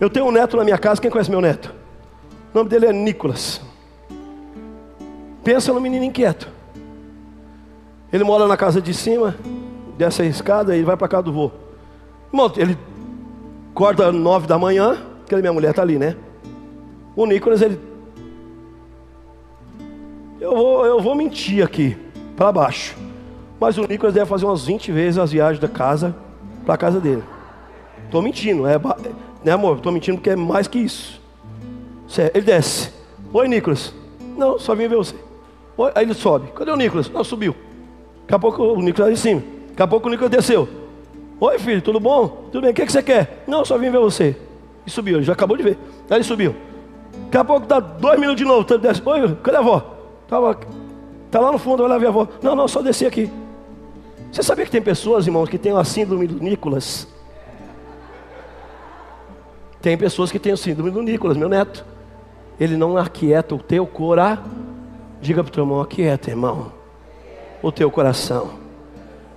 Eu 0.00 0.10
tenho 0.10 0.26
um 0.26 0.32
neto 0.32 0.56
na 0.56 0.64
minha 0.64 0.76
casa, 0.76 1.00
quem 1.00 1.10
conhece 1.10 1.30
meu 1.30 1.40
neto? 1.40 1.72
O 2.52 2.58
nome 2.58 2.68
dele 2.68 2.86
é 2.86 2.92
Nicolas. 2.92 3.60
Pensa 5.44 5.72
no 5.72 5.80
menino 5.80 6.04
inquieto. 6.04 6.48
Ele 8.12 8.24
mora 8.24 8.48
na 8.48 8.56
casa 8.56 8.80
de 8.80 8.92
cima, 8.92 9.36
dessa 9.96 10.24
escada, 10.24 10.76
e 10.76 10.82
vai 10.82 10.96
para 10.96 11.06
casa 11.06 11.22
do 11.24 11.32
vô. 11.32 11.50
Irmão, 12.32 12.52
ele 12.56 12.76
acorda 13.76 14.10
nove 14.10 14.46
da 14.46 14.58
manhã, 14.58 14.96
porque 15.18 15.36
minha 15.36 15.52
mulher 15.52 15.68
está 15.70 15.82
ali, 15.82 15.98
né? 15.98 16.16
O 17.14 17.26
Nicolas, 17.26 17.60
ele. 17.60 17.78
Eu 20.40 20.56
vou, 20.56 20.86
eu 20.86 20.98
vou 20.98 21.14
mentir 21.14 21.62
aqui, 21.62 21.94
para 22.34 22.50
baixo. 22.50 22.96
Mas 23.60 23.76
o 23.76 23.86
Nicolas 23.86 24.14
deve 24.14 24.24
fazer 24.24 24.46
umas 24.46 24.64
20 24.64 24.92
vezes 24.92 25.18
as 25.18 25.30
viagens 25.30 25.60
da 25.60 25.68
casa 25.68 26.16
para 26.64 26.74
a 26.74 26.78
casa 26.78 26.98
dele. 26.98 27.22
Estou 28.06 28.22
mentindo, 28.22 28.66
é, 28.66 28.80
né 29.44 29.52
amor? 29.52 29.76
Estou 29.76 29.92
mentindo 29.92 30.16
porque 30.16 30.30
é 30.30 30.36
mais 30.36 30.66
que 30.66 30.78
isso. 30.78 31.20
Ele 32.32 32.44
desce. 32.44 32.90
Oi, 33.30 33.46
Nicolas. 33.46 33.92
Não, 34.38 34.58
só 34.58 34.74
vim 34.74 34.88
ver 34.88 34.96
você. 34.96 35.14
Oi, 35.76 35.92
aí 35.94 36.04
ele 36.04 36.14
sobe. 36.14 36.48
Cadê 36.52 36.70
o 36.70 36.76
Nicolas? 36.76 37.10
Não, 37.10 37.22
subiu. 37.22 37.54
Daqui 38.22 38.34
a 38.34 38.38
pouco 38.38 38.62
o 38.62 38.80
Nicolas 38.80 39.12
em 39.12 39.16
cima. 39.16 39.42
Daqui 39.68 39.82
a 39.82 39.86
pouco 39.86 40.08
o 40.08 40.10
Nicolas 40.10 40.30
desceu. 40.30 40.85
Oi, 41.38 41.58
filho, 41.58 41.82
tudo 41.82 42.00
bom? 42.00 42.48
Tudo 42.50 42.62
bem, 42.62 42.70
o 42.70 42.74
que, 42.74 42.86
que 42.86 42.92
você 42.92 43.02
quer? 43.02 43.42
Não, 43.46 43.64
só 43.64 43.76
vim 43.76 43.90
ver 43.90 43.98
você. 43.98 44.34
E 44.86 44.90
subiu, 44.90 45.16
ele 45.16 45.24
já 45.24 45.34
acabou 45.34 45.56
de 45.56 45.62
ver. 45.62 45.78
Aí 46.08 46.16
ele 46.16 46.24
subiu. 46.24 46.54
Daqui 47.24 47.36
a 47.36 47.44
pouco 47.44 47.66
dá 47.66 47.78
dois 47.78 48.18
minutos 48.18 48.40
de 48.40 48.46
novo. 48.46 48.78
Desce. 48.78 49.02
Oi, 49.04 49.36
cadê 49.42 49.56
a 49.56 49.60
avó? 49.60 49.94
Tava, 50.26 50.58
tá 51.30 51.40
lá 51.40 51.52
no 51.52 51.58
fundo, 51.58 51.82
vai 51.82 51.90
lá 51.90 51.98
ver 51.98 52.06
a 52.06 52.08
avó. 52.08 52.26
Não, 52.42 52.54
não, 52.54 52.66
só 52.66 52.80
desci 52.80 53.04
aqui. 53.04 53.30
Você 54.32 54.42
sabia 54.42 54.64
que 54.64 54.70
tem 54.70 54.80
pessoas, 54.80 55.26
irmãos, 55.26 55.48
que 55.48 55.58
têm 55.58 55.76
a 55.76 55.84
síndrome 55.84 56.26
do 56.26 56.42
Nicolas? 56.42 57.06
Tem 59.82 59.96
pessoas 59.96 60.32
que 60.32 60.38
têm 60.38 60.52
o 60.52 60.56
síndrome 60.56 60.90
do 60.90 61.02
Nicolas, 61.02 61.36
meu 61.36 61.48
neto. 61.48 61.84
Ele 62.58 62.76
não 62.76 62.96
aquieta 62.96 63.54
o 63.54 63.58
teu 63.58 63.86
coração. 63.86 64.44
Diga 65.20 65.42
para 65.42 65.50
o 65.50 65.52
teu 65.52 65.64
irmão, 65.64 65.80
aquieta, 65.80 66.30
irmão, 66.30 66.72
o 67.62 67.72
teu 67.72 67.90
coração. 67.90 68.50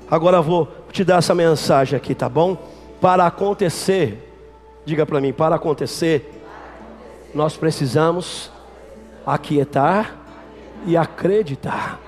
Agora 0.09 0.41
vou 0.41 0.67
te 0.91 1.03
dar 1.03 1.17
essa 1.17 1.35
mensagem 1.35 1.95
aqui, 1.95 2.13
tá 2.15 2.27
bom? 2.27 2.57
Para 2.99 3.25
acontecer, 3.25 4.31
diga 4.85 5.05
para 5.05 5.21
mim, 5.21 5.31
para 5.31 5.55
acontecer, 5.55 6.43
nós 7.33 7.55
precisamos 7.55 8.51
aquietar 9.25 10.15
e 10.85 10.97
acreditar. 10.97 11.99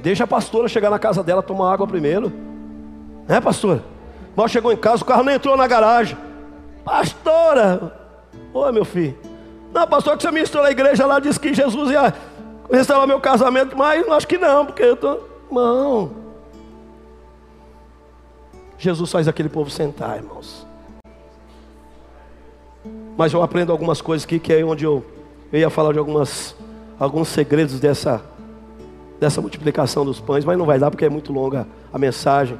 Deixa 0.00 0.24
a 0.24 0.26
pastora 0.26 0.68
chegar 0.68 0.90
na 0.90 0.98
casa 0.98 1.22
dela 1.22 1.42
tomar 1.42 1.72
água 1.72 1.86
primeiro. 1.86 2.32
É, 3.28 3.40
pastora? 3.40 3.84
Nós 4.36 4.50
chegou 4.50 4.72
em 4.72 4.76
casa, 4.76 5.02
o 5.02 5.06
carro 5.06 5.22
nem 5.22 5.34
entrou 5.34 5.56
na 5.56 5.66
garagem. 5.66 6.16
Pastora! 6.84 7.92
Oi, 8.54 8.72
meu 8.72 8.84
filho. 8.84 9.16
Não, 9.72 9.86
pastor, 9.86 10.16
que 10.16 10.22
você 10.22 10.30
ministrou 10.30 10.64
na 10.64 10.70
igreja 10.70 11.06
lá, 11.06 11.20
disse 11.20 11.38
que 11.38 11.54
Jesus 11.54 11.90
ia 11.90 12.14
restaurar 12.70 13.06
meu 13.06 13.20
casamento, 13.20 13.76
mas 13.76 14.06
acho 14.08 14.26
que 14.26 14.38
não, 14.38 14.66
porque 14.66 14.82
eu 14.82 14.94
estou. 14.94 15.28
Não. 15.50 16.10
Jesus 18.78 19.10
faz 19.10 19.28
aquele 19.28 19.48
povo 19.48 19.70
sentar, 19.70 20.16
irmãos. 20.16 20.66
Mas 23.16 23.32
eu 23.32 23.42
aprendo 23.42 23.72
algumas 23.72 24.00
coisas 24.00 24.24
aqui, 24.24 24.38
que 24.38 24.52
é 24.52 24.64
onde 24.64 24.84
eu, 24.84 25.04
eu 25.52 25.60
ia 25.60 25.68
falar 25.68 25.92
de 25.92 25.98
algumas, 25.98 26.56
alguns 26.98 27.28
segredos 27.28 27.78
dessa, 27.78 28.22
dessa 29.18 29.42
multiplicação 29.42 30.04
dos 30.04 30.18
pães, 30.18 30.44
mas 30.44 30.56
não 30.56 30.64
vai 30.64 30.78
dar 30.78 30.90
porque 30.90 31.04
é 31.04 31.10
muito 31.10 31.30
longa 31.30 31.66
a 31.92 31.98
mensagem. 31.98 32.58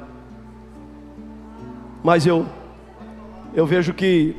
Mas 2.03 2.27
eu, 2.27 2.45
eu 3.53 3.65
vejo 3.65 3.93
que 3.93 4.35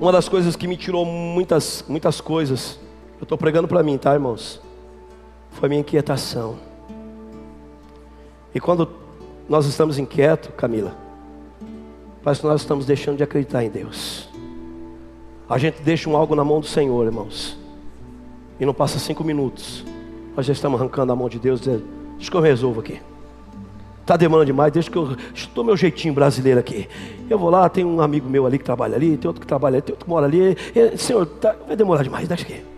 uma 0.00 0.10
das 0.10 0.28
coisas 0.28 0.56
que 0.56 0.66
me 0.66 0.76
tirou 0.76 1.04
muitas, 1.04 1.84
muitas 1.88 2.20
coisas, 2.20 2.80
eu 3.22 3.24
estou 3.24 3.38
pregando 3.38 3.68
para 3.68 3.84
mim, 3.84 3.96
tá, 3.96 4.12
irmãos? 4.12 4.60
Foi 5.52 5.68
minha 5.68 5.80
inquietação. 5.80 6.56
E 8.52 8.58
quando 8.58 8.88
nós 9.48 9.64
estamos 9.64 9.96
inquietos, 9.96 10.50
Camila, 10.56 10.92
parece 12.20 12.40
que 12.40 12.48
nós 12.48 12.62
estamos 12.62 12.84
deixando 12.84 13.18
de 13.18 13.22
acreditar 13.22 13.62
em 13.62 13.70
Deus. 13.70 14.28
A 15.48 15.56
gente 15.56 15.80
deixa 15.82 16.10
um 16.10 16.16
algo 16.16 16.34
na 16.34 16.42
mão 16.42 16.58
do 16.58 16.66
Senhor, 16.66 17.06
irmãos. 17.06 17.56
E 18.58 18.66
não 18.66 18.74
passa 18.74 18.98
cinco 18.98 19.22
minutos. 19.22 19.84
Nós 20.36 20.44
já 20.44 20.52
estamos 20.52 20.80
arrancando 20.80 21.12
a 21.12 21.16
mão 21.16 21.28
de 21.28 21.38
Deus, 21.38 21.60
dizendo, 21.60 21.84
deixa 22.16 22.28
que 22.28 22.36
eu 22.36 22.40
resolvo 22.40 22.80
aqui. 22.80 23.00
Está 24.00 24.16
demorando 24.16 24.46
demais, 24.46 24.72
deixa 24.72 24.90
que 24.90 24.98
eu 24.98 25.16
estou 25.32 25.62
meu 25.62 25.76
jeitinho 25.76 26.12
brasileiro 26.12 26.58
aqui. 26.58 26.88
Eu 27.30 27.38
vou 27.38 27.50
lá, 27.50 27.68
tem 27.68 27.84
um 27.84 28.00
amigo 28.00 28.28
meu 28.28 28.46
ali 28.46 28.58
que 28.58 28.64
trabalha 28.64 28.96
ali, 28.96 29.16
tem 29.16 29.28
outro 29.28 29.40
que 29.40 29.46
trabalha 29.46 29.76
ali, 29.76 29.82
tem 29.82 29.92
outro 29.92 30.06
que 30.06 30.10
mora 30.10 30.26
ali. 30.26 30.56
E, 30.74 30.98
Senhor, 30.98 31.24
tá, 31.24 31.54
vai 31.68 31.76
demorar 31.76 32.02
demais, 32.02 32.26
deixa 32.26 32.42
aqui. 32.42 32.72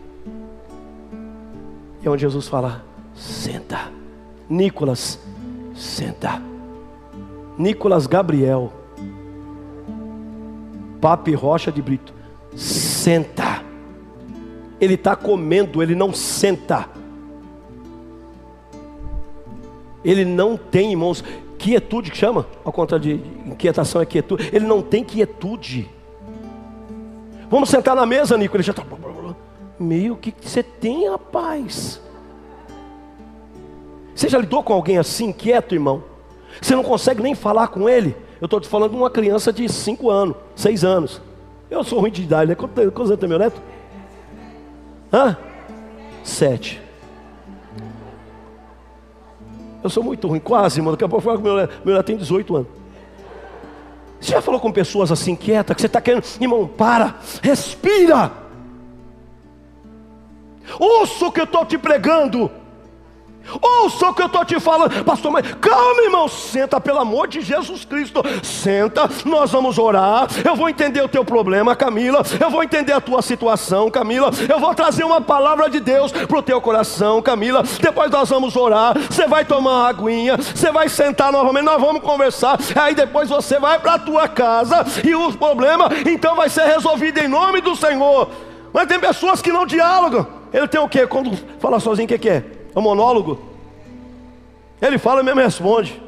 É 2.04 2.10
onde 2.10 2.20
Jesus 2.20 2.46
fala: 2.46 2.84
senta. 3.14 3.90
Nicolas, 4.48 5.18
senta. 5.74 6.40
Nicolas 7.56 8.06
Gabriel, 8.06 8.72
Papi 11.00 11.34
Rocha 11.34 11.72
de 11.72 11.80
Brito, 11.80 12.12
senta. 12.54 13.62
Ele 14.80 14.94
está 14.94 15.16
comendo, 15.16 15.82
ele 15.82 15.94
não 15.94 16.12
senta. 16.12 16.88
Ele 20.04 20.24
não 20.24 20.56
tem, 20.56 20.90
irmãos, 20.90 21.24
quietude 21.56 22.10
que 22.10 22.16
chama, 22.16 22.46
ao 22.62 22.72
contrário 22.72 23.18
de 23.18 23.50
inquietação 23.50 24.02
é 24.02 24.04
quietude. 24.04 24.50
Ele 24.52 24.66
não 24.66 24.82
tem 24.82 25.02
quietude. 25.02 25.88
Vamos 27.48 27.70
sentar 27.70 27.96
na 27.96 28.04
mesa, 28.04 28.36
Nico. 28.36 28.56
Ele 28.56 28.62
já 28.62 28.72
está. 28.72 28.84
Meu, 29.78 30.16
que 30.16 30.34
você 30.40 30.62
tem, 30.62 31.08
rapaz? 31.08 32.00
Você 34.14 34.28
já 34.28 34.38
lidou 34.38 34.62
com 34.62 34.72
alguém 34.72 34.98
assim, 34.98 35.32
quieto, 35.32 35.74
irmão? 35.74 36.04
Você 36.60 36.76
não 36.76 36.84
consegue 36.84 37.22
nem 37.22 37.34
falar 37.34 37.68
com 37.68 37.88
ele? 37.88 38.16
Eu 38.40 38.44
estou 38.44 38.60
te 38.60 38.68
falando 38.68 38.92
de 38.92 38.96
uma 38.96 39.10
criança 39.10 39.52
de 39.52 39.68
5 39.68 40.08
anos, 40.10 40.36
6 40.54 40.84
anos. 40.84 41.20
Eu 41.70 41.82
sou 41.82 42.00
ruim 42.00 42.10
de 42.10 42.22
idade, 42.22 42.50
né? 42.50 42.54
Quantos 42.54 43.10
anos 43.10 43.18
tem 43.18 43.28
meu 43.28 43.38
neto? 43.38 43.60
Hã? 45.12 45.36
Sete. 46.22 46.80
Eu 49.82 49.90
sou 49.90 50.02
muito 50.02 50.26
ruim, 50.28 50.40
quase, 50.40 50.80
mano. 50.80 50.92
Daqui 50.92 51.04
a 51.04 51.08
pouco 51.08 51.42
meu, 51.42 51.68
meu 51.84 51.94
neto 51.94 52.06
tem 52.06 52.16
18 52.16 52.56
anos. 52.56 52.68
Você 54.20 54.32
já 54.32 54.40
falou 54.40 54.58
com 54.58 54.72
pessoas 54.72 55.12
assim 55.12 55.36
quietas, 55.36 55.74
que 55.74 55.82
você 55.82 55.86
está 55.86 56.00
querendo, 56.00 56.24
irmão, 56.40 56.66
para, 56.66 57.16
respira. 57.42 58.43
Ouça 60.78 61.26
o 61.26 61.32
que 61.32 61.40
eu 61.40 61.44
estou 61.44 61.64
te 61.64 61.78
pregando. 61.78 62.50
Ouça 63.60 64.08
o 64.08 64.14
que 64.14 64.22
eu 64.22 64.26
estou 64.26 64.44
te 64.44 64.58
falando, 64.58 65.04
pastor, 65.04 65.30
mas 65.30 65.54
calma, 65.60 66.02
irmão, 66.02 66.28
senta, 66.28 66.80
pelo 66.80 66.98
amor 66.98 67.28
de 67.28 67.40
Jesus 67.40 67.84
Cristo, 67.84 68.22
senta, 68.42 69.08
nós 69.24 69.52
vamos 69.52 69.78
orar. 69.78 70.26
Eu 70.44 70.56
vou 70.56 70.68
entender 70.68 71.02
o 71.02 71.08
teu 71.08 71.24
problema, 71.24 71.76
Camila. 71.76 72.22
Eu 72.40 72.50
vou 72.50 72.62
entender 72.62 72.92
a 72.92 73.00
tua 73.00 73.22
situação, 73.22 73.90
Camila. 73.90 74.30
Eu 74.48 74.58
vou 74.58 74.74
trazer 74.74 75.04
uma 75.04 75.20
palavra 75.20 75.68
de 75.68 75.78
Deus 75.78 76.10
para 76.10 76.38
o 76.38 76.42
teu 76.42 76.60
coração, 76.60 77.20
Camila. 77.20 77.62
Depois 77.80 78.10
nós 78.10 78.28
vamos 78.28 78.56
orar. 78.56 78.94
Você 78.98 79.26
vai 79.26 79.44
tomar 79.44 79.70
uma 79.70 79.88
aguinha, 79.88 80.36
você 80.36 80.72
vai 80.72 80.88
sentar 80.88 81.30
novamente, 81.30 81.64
nós 81.64 81.80
vamos 81.80 82.02
conversar. 82.02 82.58
Aí 82.74 82.94
depois 82.94 83.28
você 83.28 83.58
vai 83.58 83.78
para 83.78 83.94
a 83.94 83.98
tua 83.98 84.26
casa 84.26 84.84
e 85.04 85.14
o 85.14 85.32
problema 85.32 85.88
então 86.06 86.34
vai 86.34 86.48
ser 86.48 86.64
resolvido 86.64 87.18
em 87.18 87.28
nome 87.28 87.60
do 87.60 87.76
Senhor. 87.76 88.28
Mas 88.72 88.88
tem 88.88 88.98
pessoas 88.98 89.42
que 89.42 89.52
não 89.52 89.66
dialogam. 89.66 90.43
Ele 90.54 90.68
tem 90.68 90.80
o 90.80 90.88
quê? 90.88 91.04
Quando 91.04 91.36
fala 91.58 91.80
sozinho, 91.80 92.06
o 92.06 92.08
que, 92.08 92.16
que 92.16 92.28
é? 92.28 92.44
É 92.72 92.78
um 92.78 92.82
monólogo. 92.82 93.40
Ele 94.80 94.98
fala 94.98 95.20
e 95.20 95.24
mesmo 95.24 95.40
responde. 95.40 96.00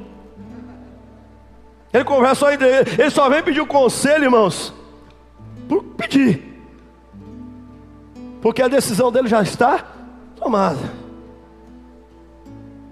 Ele 1.93 2.05
conversa 2.05 2.37
só 2.37 2.53
entre 2.53 2.69
ele. 2.69 2.91
Ele 2.97 3.11
só 3.11 3.29
vem 3.29 3.43
pedir 3.43 3.61
o 3.61 3.67
conselho, 3.67 4.23
irmãos. 4.23 4.73
Por 5.69 5.83
pedir. 5.83 6.63
Porque 8.41 8.63
a 8.63 8.69
decisão 8.69 9.11
dele 9.11 9.27
já 9.27 9.43
está 9.43 9.85
tomada. 10.37 10.93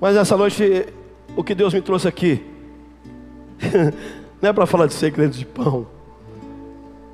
Mas 0.01 0.17
essa 0.17 0.37
noite, 0.37 0.93
o 1.37 1.45
que 1.45 1.55
Deus 1.55 1.73
me 1.73 1.81
trouxe 1.81 2.09
aqui, 2.09 2.45
não 4.43 4.51
é 4.51 4.53
para 4.53 4.67
falar 4.67 4.87
de 4.87 4.95
segredos 4.95 5.39
de 5.39 5.47
pão. 5.47 5.87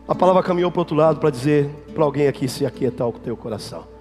A 0.09 0.15
palavra 0.15 0.43
caminhou 0.43 0.71
para 0.71 0.79
o 0.79 0.81
outro 0.81 0.97
lado 0.97 1.21
para 1.21 1.29
dizer 1.29 1.69
para 1.95 2.05
alguém 2.05 2.27
aqui 2.27 2.49
se 2.49 2.65
aquietar 2.65 3.07
o 3.07 3.13
teu 3.13 3.37
coração. 3.37 4.00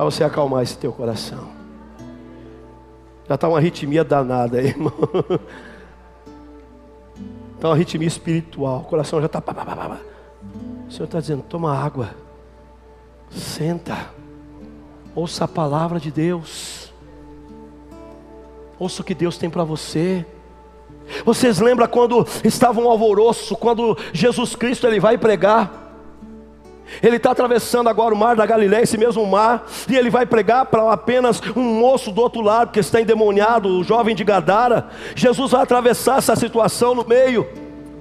Para 0.00 0.10
você 0.10 0.24
acalmar 0.24 0.62
esse 0.62 0.78
teu 0.78 0.94
coração. 0.94 1.50
Já 3.28 3.34
está 3.34 3.46
uma 3.46 3.58
arritmia 3.58 4.02
danada 4.02 4.56
aí, 4.56 4.68
irmão. 4.72 4.94
Está 7.54 7.68
uma 7.68 7.74
arritmia 7.74 8.08
espiritual. 8.08 8.80
O 8.80 8.84
coração 8.84 9.20
já 9.20 9.26
está. 9.26 9.40
O 10.88 10.90
Senhor 10.90 11.04
está 11.04 11.20
dizendo: 11.20 11.42
toma 11.42 11.76
água. 11.76 12.14
Senta. 13.28 14.08
Ouça 15.14 15.44
a 15.44 15.48
palavra 15.48 16.00
de 16.00 16.10
Deus. 16.10 16.90
Ouça 18.78 19.02
o 19.02 19.04
que 19.04 19.14
Deus 19.14 19.36
tem 19.36 19.50
para 19.50 19.64
você. 19.64 20.24
Vocês 21.26 21.58
lembram 21.58 21.86
quando 21.86 22.26
estava 22.42 22.80
um 22.80 22.88
alvoroço, 22.88 23.54
quando 23.54 23.98
Jesus 24.14 24.56
Cristo 24.56 24.86
ele 24.86 24.98
vai 24.98 25.18
pregar? 25.18 25.89
Ele 27.02 27.16
está 27.16 27.30
atravessando 27.30 27.88
agora 27.88 28.14
o 28.14 28.18
mar 28.18 28.36
da 28.36 28.46
Galiléia, 28.46 28.82
esse 28.82 28.98
mesmo 28.98 29.24
mar, 29.26 29.66
e 29.88 29.96
ele 29.96 30.10
vai 30.10 30.26
pregar 30.26 30.66
para 30.66 30.92
apenas 30.92 31.40
um 31.56 31.80
moço 31.80 32.10
do 32.10 32.20
outro 32.20 32.40
lado 32.40 32.72
que 32.72 32.80
está 32.80 33.00
endemoniado, 33.00 33.68
o 33.68 33.84
jovem 33.84 34.14
de 34.14 34.24
Gadara. 34.24 34.88
Jesus 35.14 35.52
vai 35.52 35.62
atravessar 35.62 36.18
essa 36.18 36.34
situação 36.36 36.94
no 36.94 37.06
meio 37.06 37.46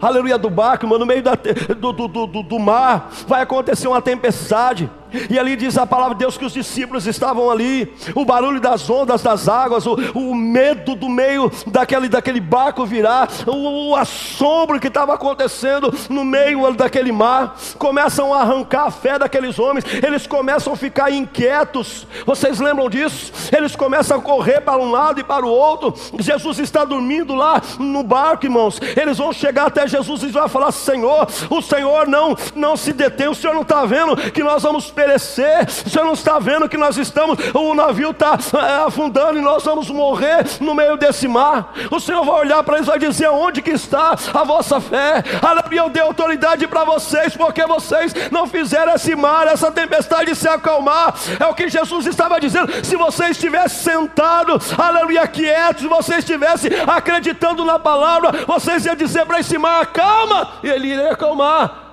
aleluia, 0.02 0.38
do 0.38 0.50
barco, 0.50 0.88
no 0.88 1.06
meio 1.06 1.22
da, 1.22 1.34
do, 1.36 1.92
do, 1.92 2.08
do, 2.08 2.44
do 2.44 2.60
mar, 2.60 3.12
vai 3.28 3.42
acontecer 3.42 3.88
uma 3.88 4.02
tempestade. 4.02 4.90
E 5.30 5.38
ali 5.40 5.56
diz 5.56 5.78
a 5.78 5.86
palavra 5.86 6.16
de 6.16 6.20
Deus 6.20 6.38
que 6.38 6.46
os 6.46 6.54
discípulos 6.54 7.08
estavam 7.08 7.50
ali, 7.50 7.94
o 8.16 8.26
barulho 8.26 8.60
das 8.60 8.90
ondas, 8.90 9.22
das 9.22 9.48
águas, 9.48 9.86
o, 9.86 9.96
o 10.14 10.36
medo 10.36 10.96
do 10.96 11.10
meio 11.10 11.52
daquele, 11.68 12.08
daquele 12.08 12.40
barco 12.40 12.86
virar, 12.86 13.30
o, 13.46 13.90
o 13.90 13.96
assombro 13.96 14.80
que 14.80 14.88
estava 14.88 15.14
acontecendo 15.14 15.94
no 16.10 16.24
meio 16.24 16.72
daquele 16.74 17.12
mar, 17.12 17.58
começam 17.78 18.34
a 18.34 18.42
arrancar 18.42 18.88
a 18.88 18.92
fé 18.92 19.18
daqueles 19.18 19.58
homens, 19.58 19.86
eles 20.04 20.28
começam 20.28 20.74
a 20.74 20.78
ficar 20.78 21.12
inquietos. 21.12 22.08
Vocês 22.26 22.60
lembram 22.60 22.90
disso? 22.90 23.32
Eles 23.56 23.76
começam 23.76 24.18
a 24.18 24.22
correr 24.22 24.62
para 24.62 24.78
um 24.78 24.92
lado 24.92 25.20
e 25.20 25.24
para 25.24 25.46
o 25.46 25.50
outro. 25.50 25.94
Jesus 26.20 26.60
está 26.60 26.86
dormindo 26.86 27.34
lá 27.34 27.62
no 27.80 28.04
barco, 28.04 28.46
irmãos. 28.46 28.80
Eles 28.96 29.18
vão 29.18 29.34
chegar 29.34 29.68
até 29.68 29.88
Jesus 29.88 30.24
e 30.24 30.28
vai 30.28 30.48
falar: 30.48 30.72
Senhor, 30.72 31.28
o 31.50 31.62
Senhor 31.62 32.08
não, 32.08 32.36
não 32.56 32.78
se 32.78 32.94
detém, 32.94 33.28
o 33.28 33.36
Senhor 33.36 33.54
não 33.54 33.62
está 33.62 33.86
vendo 33.86 34.16
que 34.32 34.44
nós 34.44 34.64
vamos 34.64 34.90
perecer, 35.00 35.70
Senhor 35.70 36.04
não 36.04 36.12
está 36.12 36.40
vendo 36.40 36.68
que 36.68 36.76
nós 36.76 36.98
estamos, 36.98 37.40
o 37.54 37.74
navio 37.74 38.10
está 38.10 38.38
é, 38.54 38.84
afundando 38.86 39.38
e 39.38 39.42
nós 39.42 39.64
vamos 39.64 39.90
morrer 39.90 40.46
no 40.60 40.76
meio 40.76 40.98
desse 40.98 41.26
mar. 41.26 41.74
O 41.90 42.02
Senhor 42.02 42.26
vai 42.26 42.42
olhar 42.42 42.62
para 42.64 42.76
eles 42.76 42.88
e 42.88 42.92
vai 42.92 43.00
dizer: 43.00 43.30
onde 43.30 43.62
que 43.62 43.72
está 43.72 44.16
a 44.34 44.44
vossa 44.44 44.82
fé? 44.82 45.24
Aleluia, 45.42 45.80
eu 45.82 45.90
dei 45.90 46.04
autoridade 46.04 46.68
para 46.68 46.84
vocês, 46.84 47.38
porque 47.38 47.66
vocês 47.66 48.14
não 48.30 48.46
fizeram 48.46 48.94
esse 48.94 49.16
mar, 49.16 49.48
essa 49.48 49.72
tempestade 49.72 50.36
se 50.36 50.50
acalmar. 50.50 51.16
É 51.40 51.46
o 51.46 51.54
que 51.54 51.70
Jesus 51.70 52.06
estava 52.06 52.38
dizendo. 52.38 52.70
Se 52.84 52.98
você 52.98 53.30
estivesse 53.30 53.82
sentado, 53.84 54.60
aleluia, 54.78 55.26
quieto, 55.28 55.80
se 55.80 55.88
você 55.88 56.16
estivesse 56.16 56.68
acreditando 56.86 57.64
na 57.64 57.80
palavra, 57.80 58.34
vocês 58.46 58.86
iam 58.86 58.96
dizer 58.96 59.26
para 59.26 59.40
esse 59.40 59.58
mar: 59.58 59.82
acalma, 59.82 60.50
e 60.62 60.70
ele 60.70 60.90
iria 60.90 61.14
acalmar. 61.14 61.88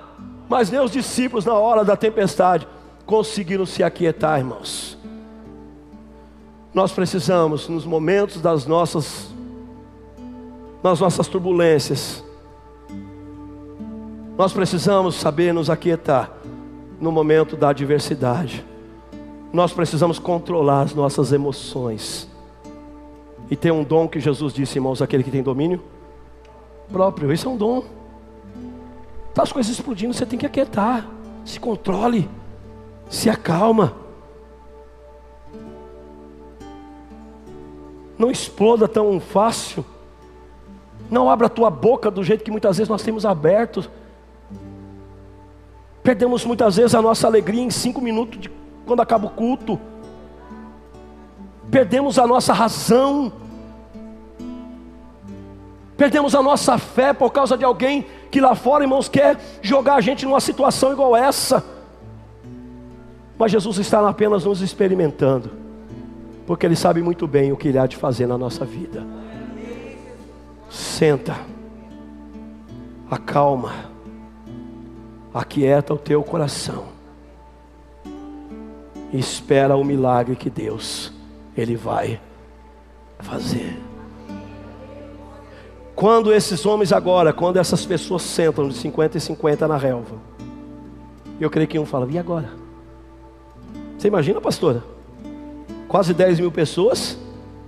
Mas 0.49 0.69
nem 0.69 0.81
os 0.81 0.91
discípulos, 0.91 1.45
na 1.45 1.53
hora 1.53 1.83
da 1.83 1.95
tempestade, 1.95 2.67
conseguiram 3.07 3.65
se 3.65 3.81
aquietar, 3.81 4.37
irmãos. 4.37 4.97
Nós 6.73 6.91
precisamos, 6.91 7.67
nos 7.67 7.85
momentos 7.85 8.41
das 8.41 8.67
nossas, 8.67 9.29
nas 10.83 10.99
nossas 10.99 11.27
turbulências, 11.27 12.23
nós 14.37 14.53
precisamos 14.53 15.15
saber 15.15 15.53
nos 15.53 15.69
aquietar 15.69 16.31
no 16.99 17.11
momento 17.11 17.55
da 17.55 17.69
adversidade. 17.69 18.63
Nós 19.51 19.71
precisamos 19.71 20.19
controlar 20.19 20.81
as 20.81 20.93
nossas 20.93 21.31
emoções. 21.31 22.29
E 23.49 23.55
tem 23.55 23.71
um 23.71 23.83
dom 23.83 24.07
que 24.07 24.19
Jesus 24.19 24.53
disse, 24.53 24.77
irmãos, 24.77 25.01
aquele 25.01 25.23
que 25.23 25.31
tem 25.31 25.41
domínio 25.41 25.81
próprio. 26.91 27.31
Isso 27.31 27.47
é 27.47 27.51
um 27.51 27.57
dom. 27.57 27.83
Tá 29.33 29.43
as 29.43 29.51
coisas 29.51 29.71
explodindo, 29.71 30.13
você 30.13 30.25
tem 30.25 30.37
que 30.37 30.45
aquietar. 30.45 31.07
Se 31.45 31.59
controle. 31.59 32.29
Se 33.09 33.29
acalma. 33.29 33.93
Não 38.17 38.31
exploda 38.31 38.87
tão 38.87 39.19
fácil. 39.19 39.85
Não 41.09 41.29
abra 41.29 41.47
a 41.47 41.49
tua 41.49 41.69
boca 41.69 42.11
do 42.11 42.23
jeito 42.23 42.43
que 42.43 42.51
muitas 42.51 42.77
vezes 42.77 42.89
nós 42.89 43.03
temos 43.03 43.25
aberto. 43.25 43.89
Perdemos 46.03 46.45
muitas 46.45 46.75
vezes 46.77 46.95
a 46.95 47.01
nossa 47.01 47.27
alegria 47.27 47.61
em 47.61 47.69
cinco 47.69 48.01
minutos 48.01 48.39
de 48.39 48.51
quando 48.85 49.01
acaba 49.01 49.27
o 49.27 49.29
culto. 49.29 49.79
Perdemos 51.69 52.17
a 52.17 52.25
nossa 52.25 52.53
razão. 52.53 53.31
Perdemos 55.95 56.35
a 56.35 56.41
nossa 56.41 56.77
fé 56.77 57.11
por 57.11 57.31
causa 57.31 57.57
de 57.57 57.65
alguém 57.65 58.05
que 58.31 58.39
lá 58.39 58.55
fora, 58.55 58.83
irmãos, 58.83 59.09
quer 59.09 59.37
jogar 59.61 59.95
a 59.95 60.01
gente 60.01 60.25
numa 60.25 60.39
situação 60.39 60.91
igual 60.91 61.15
essa. 61.15 61.76
Mas 63.37 63.51
Jesus 63.51 63.77
está 63.77 64.07
apenas 64.07 64.45
nos 64.45 64.61
experimentando, 64.61 65.51
porque 66.45 66.65
Ele 66.65 66.75
sabe 66.75 67.01
muito 67.01 67.27
bem 67.27 67.51
o 67.51 67.57
que 67.57 67.67
Ele 67.67 67.77
há 67.77 67.85
de 67.85 67.95
fazer 67.95 68.25
na 68.25 68.37
nossa 68.37 68.65
vida. 68.65 69.05
Senta, 70.69 71.37
acalma, 73.09 73.73
aquieta 75.33 75.93
o 75.93 75.97
teu 75.97 76.23
coração, 76.23 76.85
e 79.13 79.19
espera 79.19 79.75
o 79.75 79.83
milagre 79.83 80.35
que 80.35 80.49
Deus 80.49 81.13
Ele 81.55 81.75
vai 81.75 82.19
fazer. 83.19 83.79
Quando 85.95 86.33
esses 86.33 86.65
homens 86.65 86.91
agora, 86.91 87.33
quando 87.33 87.57
essas 87.57 87.85
pessoas 87.85 88.21
sentam 88.21 88.67
de 88.67 88.75
50 88.75 89.17
e 89.17 89.21
50 89.21 89.67
na 89.67 89.77
relva, 89.77 90.15
eu 91.39 91.49
creio 91.49 91.67
que 91.67 91.79
um 91.79 91.85
fala, 91.85 92.07
e 92.11 92.17
agora? 92.17 92.66
Você 93.97 94.07
imagina, 94.07 94.39
pastora? 94.39 94.83
Quase 95.87 96.13
10 96.13 96.39
mil 96.39 96.51
pessoas 96.51 97.17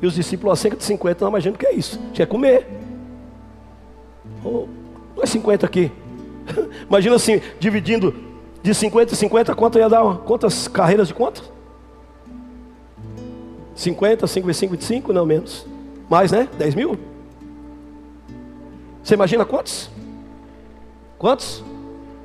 e 0.01 0.05
os 0.05 0.13
discípulos 0.13 0.53
a 0.53 0.61
cerca 0.61 0.77
de 0.77 0.83
50, 0.83 1.25
não 1.25 1.31
imagina 1.31 1.55
o 1.55 1.57
que 1.57 1.65
é 1.65 1.73
isso. 1.73 1.99
Tinha 2.13 2.25
que 2.25 2.31
comer. 2.31 2.67
Oh, 4.43 4.67
não 5.15 5.23
é 5.23 5.25
50 5.25 5.65
aqui. 5.65 5.91
imagina 6.87 7.15
assim, 7.15 7.41
dividindo 7.59 8.13
de 8.61 8.73
50 8.73 9.13
e 9.13 9.15
50, 9.17 9.55
quanto 9.55 9.77
ia 9.79 9.89
dar? 9.89 10.17
Quantas 10.19 10.67
carreiras 10.67 11.07
de 11.07 11.13
quanto? 11.13 11.43
50, 13.75 14.27
5 14.27 14.49
e 14.49 14.53
5, 14.53 14.71
25, 14.73 15.13
não 15.13 15.25
menos. 15.25 15.65
Mais, 16.09 16.31
né? 16.31 16.47
10 16.57 16.75
mil? 16.75 16.99
Você 19.01 19.13
imagina 19.13 19.45
quantos? 19.45 19.89
Quantos? 21.17 21.63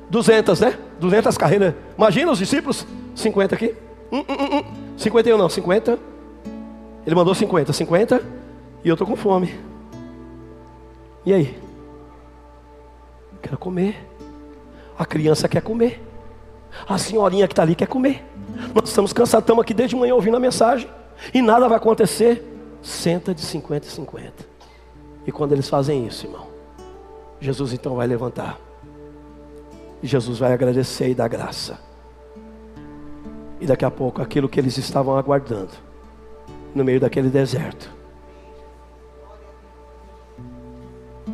200, 0.09 0.59
né? 0.59 0.77
200 0.99 1.37
carreiras. 1.37 1.73
Imagina 1.97 2.31
os 2.31 2.39
discípulos? 2.39 2.85
50 3.15 3.55
aqui. 3.55 3.73
Hum, 4.11 4.19
hum, 4.19 4.57
hum, 4.57 4.63
51 4.97 5.35
hum. 5.35 5.37
não, 5.37 5.49
50. 5.49 5.99
Ele 7.05 7.15
mandou 7.15 7.35
50, 7.35 7.73
50. 7.73 8.21
E 8.83 8.89
eu 8.89 8.93
estou 8.93 9.07
com 9.07 9.15
fome. 9.15 9.53
E 11.25 11.33
aí? 11.33 11.57
Quero 13.41 13.57
comer. 13.57 13.95
A 14.97 15.05
criança 15.05 15.47
quer 15.47 15.61
comer. 15.61 16.01
A 16.87 16.97
senhorinha 16.97 17.47
que 17.47 17.53
está 17.53 17.63
ali 17.63 17.75
quer 17.75 17.87
comer. 17.87 18.23
Nós 18.73 18.89
estamos 18.89 19.13
cansados, 19.13 19.43
estamos 19.43 19.61
aqui 19.61 19.73
desde 19.73 19.95
manhã 19.95 20.13
ouvindo 20.13 20.37
a 20.37 20.39
mensagem. 20.39 20.89
E 21.33 21.41
nada 21.41 21.67
vai 21.67 21.77
acontecer. 21.77 22.43
Senta 22.81 23.33
de 23.33 23.41
50 23.41 23.87
e 23.87 23.89
50. 23.89 24.33
E 25.25 25.31
quando 25.31 25.53
eles 25.53 25.67
fazem 25.67 26.05
isso, 26.05 26.27
irmão, 26.27 26.47
Jesus 27.39 27.73
então 27.73 27.95
vai 27.95 28.05
levantar. 28.05 28.59
E 30.03 30.07
Jesus 30.07 30.37
vai 30.37 30.53
agradecer 30.53 31.09
e 31.09 31.15
dar 31.15 31.27
graça. 31.27 31.79
E 33.59 33.65
daqui 33.65 33.85
a 33.85 33.91
pouco 33.91 34.21
aquilo 34.21 34.49
que 34.49 34.59
eles 34.59 34.77
estavam 34.77 35.17
aguardando, 35.17 35.71
no 36.73 36.83
meio 36.83 36.99
daquele 36.99 37.29
deserto, 37.29 37.89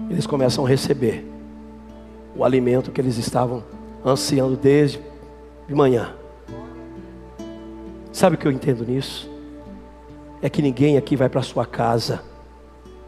eles 0.10 0.28
começam 0.28 0.66
a 0.66 0.70
receber 0.70 1.26
o 2.36 2.44
alimento 2.44 2.92
que 2.92 3.02
eles 3.02 3.18
estavam 3.18 3.64
ansiando 4.06 4.56
desde 4.56 5.02
de 5.68 5.76
manhã. 5.76 6.14
Sabe 8.12 8.36
o 8.36 8.40
que 8.40 8.48
eu 8.48 8.52
entendo 8.52 8.86
nisso? 8.86 9.30
É 10.42 10.50
que 10.50 10.62
ninguém 10.62 10.98
aqui 10.98 11.16
vai 11.16 11.30
para 11.30 11.42
sua 11.42 11.66
casa 11.66 12.22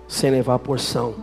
sem 0.08 0.32
levar 0.32 0.56
a 0.56 0.60
porção 0.60 1.16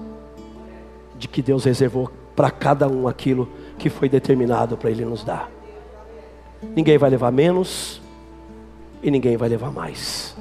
de 1.18 1.28
que 1.28 1.42
Deus 1.42 1.64
reservou 1.64 2.10
para 2.34 2.50
cada 2.50 2.88
um 2.88 3.06
aquilo 3.06 3.48
que 3.78 3.88
foi 3.90 4.08
determinado 4.08 4.76
para 4.76 4.90
Ele 4.90 5.04
nos 5.04 5.24
dar. 5.24 5.50
Ninguém 6.62 6.98
vai 6.98 7.10
levar 7.10 7.30
menos 7.30 8.00
e 9.02 9.10
ninguém 9.10 9.36
vai 9.36 9.48
levar 9.48 9.70
mais. 9.70 10.36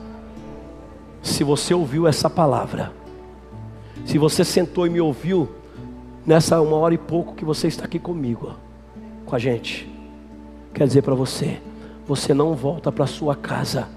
Se 1.22 1.44
você 1.44 1.74
ouviu 1.74 2.08
essa 2.08 2.30
palavra, 2.30 2.92
se 4.06 4.18
você 4.18 4.44
sentou 4.44 4.86
e 4.88 4.90
me 4.90 5.02
ouviu 5.02 5.50
nessa 6.26 6.62
uma 6.62 6.78
hora 6.78 6.94
e 6.94 6.98
pouco 6.98 7.36
que 7.36 7.46
você 7.46 7.68
está 7.68 7.86
aqui 7.86 8.00
comigo, 8.00 8.56
com 9.26 9.36
a 9.36 9.40
gente, 9.40 9.90
quer 10.74 10.86
dizer 10.88 11.02
para 11.02 11.16
você, 11.16 11.60
você 12.08 12.34
não 12.34 12.56
volta 12.56 12.92
para 12.92 13.06
sua 13.08 13.36
casa, 13.36 13.88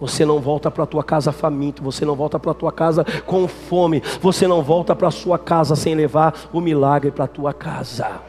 Você 0.00 0.24
não 0.24 0.40
volta 0.40 0.70
para 0.70 0.84
a 0.84 0.86
tua 0.86 1.04
casa 1.04 1.32
faminto, 1.32 1.82
você 1.82 2.04
não 2.04 2.14
volta 2.14 2.38
para 2.38 2.50
a 2.50 2.54
tua 2.54 2.72
casa 2.72 3.06
com 3.24 3.46
fome, 3.46 4.02
você 4.20 4.46
não 4.46 4.62
volta 4.62 4.94
para 4.94 5.08
a 5.08 5.10
sua 5.10 5.38
casa 5.38 5.76
sem 5.76 5.94
levar 5.94 6.34
o 6.52 6.60
milagre 6.60 7.10
para 7.10 7.24
a 7.24 7.28
tua 7.28 7.52
casa. 7.54 8.20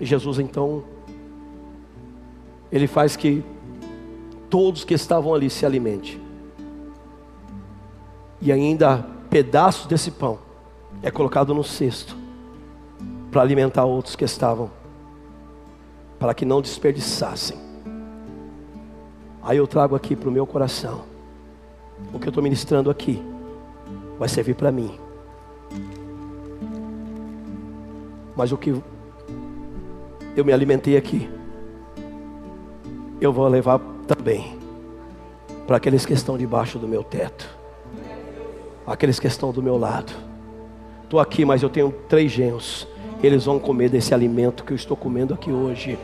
E 0.00 0.06
Jesus 0.06 0.38
então, 0.38 0.82
ele 2.72 2.86
faz 2.86 3.16
que 3.16 3.44
todos 4.48 4.82
que 4.82 4.94
estavam 4.94 5.34
ali 5.34 5.50
se 5.50 5.66
alimentem. 5.66 6.18
E 8.40 8.50
ainda 8.50 9.06
pedaços 9.28 9.86
desse 9.86 10.10
pão 10.10 10.38
é 11.02 11.10
colocado 11.10 11.54
no 11.54 11.62
cesto 11.62 12.16
para 13.30 13.42
alimentar 13.42 13.84
outros 13.84 14.16
que 14.16 14.24
estavam, 14.24 14.70
para 16.18 16.32
que 16.32 16.46
não 16.46 16.62
desperdiçassem. 16.62 17.58
Aí 19.42 19.58
eu 19.58 19.66
trago 19.66 19.94
aqui 19.94 20.16
para 20.16 20.28
o 20.28 20.32
meu 20.32 20.46
coração, 20.46 21.02
o 22.12 22.18
que 22.18 22.26
eu 22.26 22.30
estou 22.30 22.42
ministrando 22.42 22.90
aqui, 22.90 23.22
vai 24.18 24.28
servir 24.28 24.54
para 24.54 24.72
mim. 24.72 24.98
Mas 28.34 28.52
o 28.52 28.56
que 28.56 28.74
eu 30.40 30.44
me 30.44 30.52
alimentei 30.52 30.96
aqui, 30.96 31.28
eu 33.20 33.30
vou 33.32 33.46
levar 33.46 33.78
também 34.06 34.58
para 35.66 35.76
aqueles 35.76 36.06
que 36.06 36.14
estão 36.14 36.38
debaixo 36.38 36.78
do 36.78 36.88
meu 36.88 37.04
teto, 37.04 37.46
aqueles 38.86 39.20
que 39.20 39.26
estão 39.26 39.52
do 39.52 39.62
meu 39.62 39.76
lado. 39.76 40.12
Estou 41.04 41.20
aqui, 41.20 41.44
mas 41.44 41.62
eu 41.62 41.68
tenho 41.68 41.92
três 42.08 42.32
genros. 42.32 42.88
Eles 43.22 43.44
vão 43.44 43.58
comer 43.58 43.90
desse 43.90 44.14
alimento 44.14 44.64
que 44.64 44.72
eu 44.72 44.76
estou 44.76 44.96
comendo 44.96 45.34
aqui 45.34 45.52
hoje. 45.52 45.98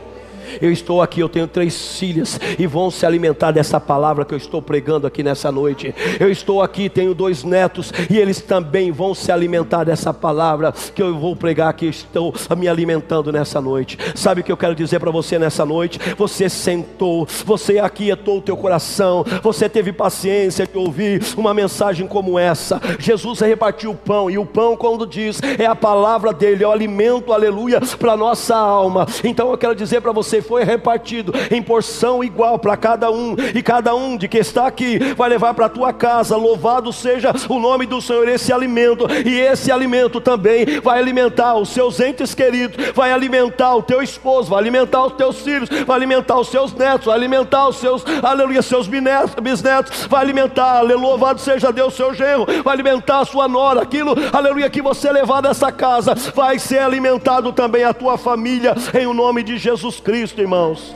Eu 0.61 0.71
estou 0.71 1.01
aqui, 1.01 1.19
eu 1.19 1.29
tenho 1.29 1.47
três 1.47 1.97
filhas 1.97 2.39
e 2.57 2.67
vão 2.67 2.89
se 2.89 3.05
alimentar 3.05 3.51
dessa 3.51 3.79
palavra 3.79 4.25
que 4.25 4.33
eu 4.33 4.37
estou 4.37 4.61
pregando 4.61 5.07
aqui 5.07 5.23
nessa 5.23 5.51
noite. 5.51 5.93
Eu 6.19 6.31
estou 6.31 6.61
aqui, 6.61 6.89
tenho 6.89 7.13
dois 7.13 7.43
netos 7.43 7.91
e 8.09 8.17
eles 8.17 8.41
também 8.41 8.91
vão 8.91 9.13
se 9.13 9.31
alimentar 9.31 9.83
dessa 9.83 10.13
palavra 10.13 10.73
que 10.93 11.01
eu 11.01 11.17
vou 11.17 11.35
pregar 11.35 11.69
aqui. 11.69 11.87
Estou 11.87 12.33
me 12.57 12.67
alimentando 12.67 13.31
nessa 13.31 13.61
noite. 13.61 13.97
Sabe 14.15 14.41
o 14.41 14.43
que 14.43 14.51
eu 14.51 14.57
quero 14.57 14.75
dizer 14.75 14.99
para 14.99 15.11
você 15.11 15.37
nessa 15.39 15.65
noite? 15.65 15.99
Você 16.17 16.49
sentou, 16.49 17.27
você 17.45 17.79
aquietou 17.79 18.37
o 18.37 18.41
teu 18.41 18.57
coração, 18.57 19.25
você 19.41 19.69
teve 19.69 19.91
paciência 19.91 20.67
de 20.67 20.77
ouvir 20.77 21.21
uma 21.35 21.53
mensagem 21.53 22.07
como 22.07 22.37
essa. 22.37 22.81
Jesus 22.99 23.39
repartiu 23.39 23.91
o 23.91 23.95
pão 23.95 24.29
e 24.29 24.37
o 24.37 24.45
pão, 24.45 24.75
quando 24.75 25.05
diz, 25.05 25.41
é 25.57 25.65
a 25.65 25.75
palavra 25.75 26.33
dele, 26.33 26.63
é 26.63 26.67
o 26.67 26.71
alimento, 26.71 27.33
aleluia, 27.33 27.79
para 27.99 28.17
nossa 28.17 28.55
alma. 28.55 29.05
Então 29.23 29.51
eu 29.51 29.57
quero 29.57 29.75
dizer 29.75 30.01
para 30.01 30.11
você 30.11 30.36
você 30.37 30.41
foi 30.41 30.63
repartido 30.63 31.33
em 31.51 31.61
porção 31.61 32.23
igual 32.23 32.59
para 32.59 32.77
cada 32.77 33.11
um, 33.11 33.35
e 33.53 33.61
cada 33.61 33.95
um 33.95 34.15
de 34.15 34.27
que 34.27 34.37
está 34.37 34.67
aqui 34.67 34.99
vai 35.15 35.29
levar 35.29 35.53
para 35.53 35.65
a 35.65 35.69
tua 35.69 35.91
casa. 35.91 36.35
Louvado 36.35 36.93
seja 36.93 37.33
o 37.49 37.59
nome 37.59 37.85
do 37.85 38.01
Senhor, 38.01 38.27
esse 38.27 38.53
alimento, 38.53 39.07
e 39.25 39.39
esse 39.39 39.71
alimento 39.71 40.21
também 40.21 40.79
vai 40.81 40.99
alimentar 40.99 41.55
os 41.55 41.69
seus 41.69 41.99
entes 41.99 42.33
queridos, 42.33 42.77
vai 42.93 43.11
alimentar 43.11 43.75
o 43.75 43.81
teu 43.81 44.01
esposo, 44.01 44.49
vai 44.49 44.59
alimentar 44.59 45.05
os 45.05 45.13
teus 45.13 45.39
filhos, 45.39 45.69
vai 45.85 45.97
alimentar 45.97 46.39
os 46.39 46.49
seus 46.49 46.73
netos, 46.73 47.07
vai 47.07 47.15
alimentar 47.15 47.67
os 47.67 47.77
seus, 47.77 48.03
aleluia, 48.21 48.61
seus 48.61 48.87
bisnetos, 48.87 50.05
vai 50.05 50.21
alimentar, 50.21 50.77
aleluia, 50.77 51.07
louvado 51.07 51.39
seja 51.39 51.71
Deus, 51.71 51.93
seu 51.93 52.13
genro, 52.13 52.45
vai 52.63 52.73
alimentar 52.73 53.19
a 53.21 53.25
sua 53.25 53.47
nora, 53.47 53.81
aquilo, 53.81 54.13
aleluia, 54.33 54.69
que 54.69 54.81
você 54.81 55.11
levar 55.11 55.41
dessa 55.41 55.71
casa, 55.71 56.13
vai 56.35 56.59
ser 56.59 56.79
alimentado 56.79 57.53
também 57.53 57.83
a 57.83 57.93
tua 57.93 58.17
família, 58.17 58.75
em 58.93 59.07
o 59.07 59.13
nome 59.13 59.43
de 59.43 59.57
Jesus 59.57 59.99
Cristo. 59.99 60.26
Cristo, 60.27 60.41
irmãos. 60.41 60.93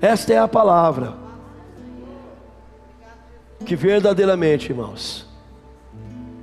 Esta 0.00 0.32
é 0.32 0.38
a 0.38 0.48
palavra. 0.48 1.14
Que 3.64 3.76
verdadeiramente, 3.76 4.72
irmãos, 4.72 5.28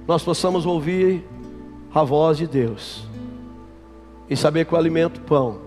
nós 0.07 0.23
possamos 0.23 0.65
ouvir 0.65 1.27
a 1.93 2.03
voz 2.03 2.37
de 2.37 2.47
Deus 2.47 3.05
e 4.29 4.37
saber 4.37 4.65
que 4.65 4.73
o 4.73 4.77
alimento 4.77 5.19
pão. 5.21 5.59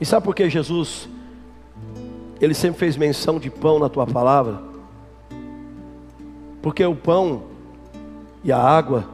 E 0.00 0.06
sabe 0.06 0.24
por 0.24 0.34
que 0.34 0.48
Jesus 0.48 1.06
ele 2.40 2.54
sempre 2.54 2.78
fez 2.78 2.96
menção 2.96 3.38
de 3.38 3.50
pão 3.50 3.78
na 3.78 3.90
tua 3.90 4.06
palavra? 4.06 4.62
Porque 6.62 6.82
o 6.82 6.96
pão 6.96 7.42
e 8.42 8.50
a 8.50 8.58
água 8.58 9.06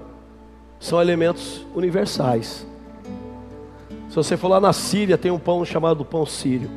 são 0.79 1.01
elementos 1.01 1.67
universais. 1.75 2.65
Se 4.13 4.17
você 4.17 4.37
for 4.37 4.49
lá 4.49 4.61
na 4.61 4.75
Síria, 4.75 5.17
tem 5.17 5.31
um 5.31 5.39
pão 5.39 5.65
chamado 5.65 6.05
pão 6.05 6.27
sírio. 6.27 6.71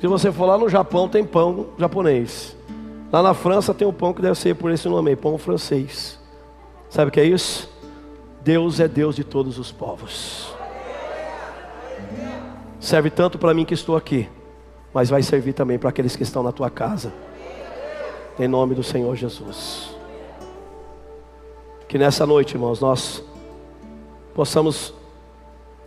Se 0.00 0.08
você 0.08 0.32
for 0.32 0.44
lá 0.44 0.58
no 0.58 0.68
Japão, 0.68 1.08
tem 1.08 1.24
pão 1.24 1.68
japonês. 1.78 2.56
Lá 3.12 3.22
na 3.22 3.32
França 3.32 3.72
tem 3.72 3.86
um 3.86 3.92
pão 3.92 4.12
que 4.12 4.20
deve 4.20 4.36
ser 4.36 4.56
por 4.56 4.72
esse 4.72 4.88
nome, 4.88 5.14
pão 5.14 5.38
francês. 5.38 6.18
Sabe 6.90 7.10
o 7.10 7.12
que 7.12 7.20
é 7.20 7.24
isso? 7.24 7.70
Deus 8.42 8.80
é 8.80 8.88
Deus 8.88 9.14
de 9.14 9.22
todos 9.22 9.60
os 9.60 9.70
povos. 9.70 10.52
Serve 12.80 13.08
tanto 13.08 13.38
para 13.38 13.54
mim 13.54 13.64
que 13.64 13.74
estou 13.74 13.96
aqui, 13.96 14.28
mas 14.92 15.08
vai 15.08 15.22
servir 15.22 15.52
também 15.52 15.78
para 15.78 15.90
aqueles 15.90 16.16
que 16.16 16.24
estão 16.24 16.42
na 16.42 16.50
tua 16.50 16.68
casa. 16.68 17.12
Em 18.40 18.48
nome 18.48 18.74
do 18.74 18.82
Senhor 18.82 19.14
Jesus. 19.14 19.96
Que 21.86 21.96
nessa 21.96 22.26
noite, 22.26 22.54
irmãos, 22.54 22.80
nós 22.80 23.22
possamos 24.34 24.95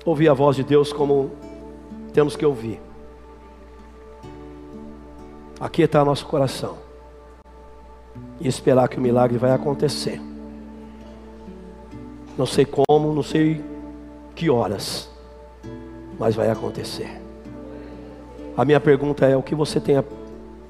ouvir 0.06 0.30
a 0.30 0.34
voz 0.34 0.56
de 0.56 0.64
Deus 0.64 0.94
como 0.94 1.32
temos 2.14 2.36
que 2.36 2.46
ouvir. 2.46 2.82
Aqui 5.60 5.82
está 5.82 6.06
nosso 6.06 6.26
coração. 6.26 6.78
E 8.40 8.48
esperar 8.48 8.88
que 8.88 8.98
o 8.98 9.02
milagre 9.02 9.38
vai 9.38 9.52
acontecer. 9.52 10.22
Não 12.38 12.46
sei 12.46 12.66
como, 12.66 13.14
não 13.14 13.24
sei 13.24 13.62
que 14.34 14.50
horas, 14.50 15.10
mas 16.18 16.36
vai 16.36 16.50
acontecer. 16.50 17.22
A 18.56 18.64
minha 18.64 18.80
pergunta 18.80 19.26
é: 19.26 19.36
o 19.36 19.44
que 19.44 19.54
você 19.54 19.82
tem 19.82 20.02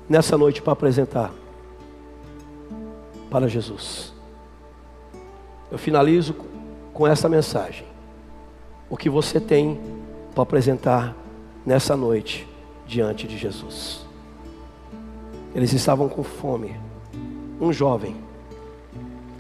nessa 0.08 0.36
noite 0.36 0.64
para 0.64 0.74
apresentar 0.74 1.32
para 3.30 3.48
Jesus? 3.48 4.12
Eu 5.72 5.78
finalizo 5.78 6.36
com 6.92 7.06
essa 7.06 7.30
mensagem 7.30 7.89
o 8.90 8.98
que 8.98 9.10
você 9.10 9.40
tem 9.40 9.80
para 10.34 10.44
apresentar 10.44 11.16
nessa 11.66 11.96
noite 11.96 12.48
diante 12.88 13.28
de 13.28 13.38
Jesus. 13.38 14.06
Eles 15.54 15.74
estavam 15.74 16.10
com 16.10 16.24
fome. 16.24 16.76
Um 17.62 17.74
jovem, 17.74 18.16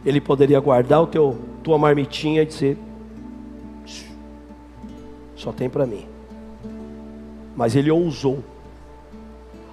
ele 0.05 0.19
poderia 0.19 0.59
guardar 0.59 1.01
o 1.01 1.07
teu 1.07 1.37
tua 1.63 1.77
marmitinha 1.77 2.41
e 2.41 2.45
dizer: 2.45 2.77
só 5.35 5.53
tem 5.53 5.69
para 5.69 5.85
mim. 5.85 6.05
Mas 7.55 7.75
ele 7.75 7.89
ousou. 7.89 8.43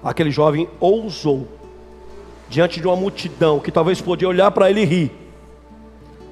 Aquele 0.03 0.31
jovem 0.31 0.69
ousou 0.79 1.47
diante 2.49 2.79
de 2.79 2.87
uma 2.87 2.95
multidão 2.95 3.59
que 3.59 3.71
talvez 3.71 3.99
podia 3.99 4.29
olhar 4.29 4.49
para 4.51 4.69
ele 4.69 4.81
e 4.81 4.85
rir. 4.85 5.11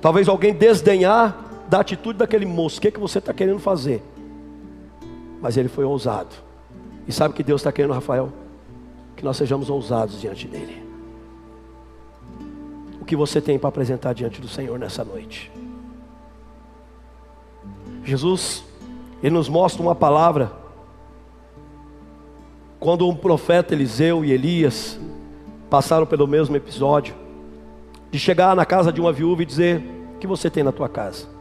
Talvez 0.02 0.30
alguém 0.30 0.54
desdenhar 0.54 1.45
da 1.68 1.80
atitude 1.80 2.20
daquele 2.20 2.45
moço, 2.45 2.78
o 2.78 2.82
que, 2.82 2.88
é 2.88 2.91
que 2.91 2.99
você 2.99 3.20
está 3.20 3.34
querendo 3.34 3.59
fazer? 3.59 4.03
Mas 5.41 5.57
ele 5.57 5.68
foi 5.68 5.84
ousado. 5.84 6.36
E 7.07 7.11
sabe 7.11 7.34
o 7.34 7.36
que 7.36 7.43
Deus 7.43 7.61
está 7.61 7.72
querendo, 7.72 7.93
Rafael? 7.93 8.32
Que 9.16 9.24
nós 9.24 9.38
sejamos 9.38 9.70
ousados 9.70 10.20
diante 10.20 10.47
dele. 10.47 10.84
O 12.99 13.05
que 13.05 13.16
você 13.16 13.39
tem 13.39 13.59
para 13.59 13.70
apresentar 13.70 14.13
diante 14.13 14.41
do 14.41 14.47
Senhor 14.47 14.78
nessa 14.80 15.03
noite? 15.03 15.51
Jesus, 18.03 18.63
ele 19.22 19.34
nos 19.34 19.49
mostra 19.49 19.82
uma 19.82 19.95
palavra. 19.95 20.51
Quando 22.80 23.07
um 23.07 23.16
profeta 23.16 23.74
Eliseu 23.74 24.24
e 24.24 24.32
Elias 24.32 24.99
passaram 25.70 26.05
pelo 26.05 26.28
mesmo 26.28 26.55
episódio, 26.55 27.16
de 28.11 28.20
chegar 28.20 28.55
na 28.55 28.66
casa 28.66 28.93
de 28.93 29.01
uma 29.01 29.11
viúva 29.11 29.41
e 29.41 29.45
dizer: 29.45 29.84
O 30.16 30.20
que 30.20 30.28
você 30.28 30.49
tem 30.49 30.63
na 30.63 30.72
tua 30.72 30.88
casa? 30.88 31.35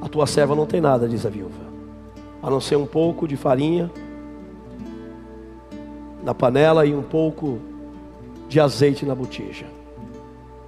A 0.00 0.08
tua 0.08 0.26
serva 0.26 0.54
não 0.54 0.66
tem 0.66 0.80
nada, 0.80 1.08
diz 1.08 1.26
a 1.26 1.28
viúva, 1.28 1.60
a 2.42 2.48
não 2.48 2.60
ser 2.60 2.76
um 2.76 2.86
pouco 2.86 3.28
de 3.28 3.36
farinha 3.36 3.90
na 6.22 6.34
panela 6.34 6.86
e 6.86 6.94
um 6.94 7.02
pouco 7.02 7.58
de 8.48 8.58
azeite 8.58 9.04
na 9.04 9.14
botija. 9.14 9.66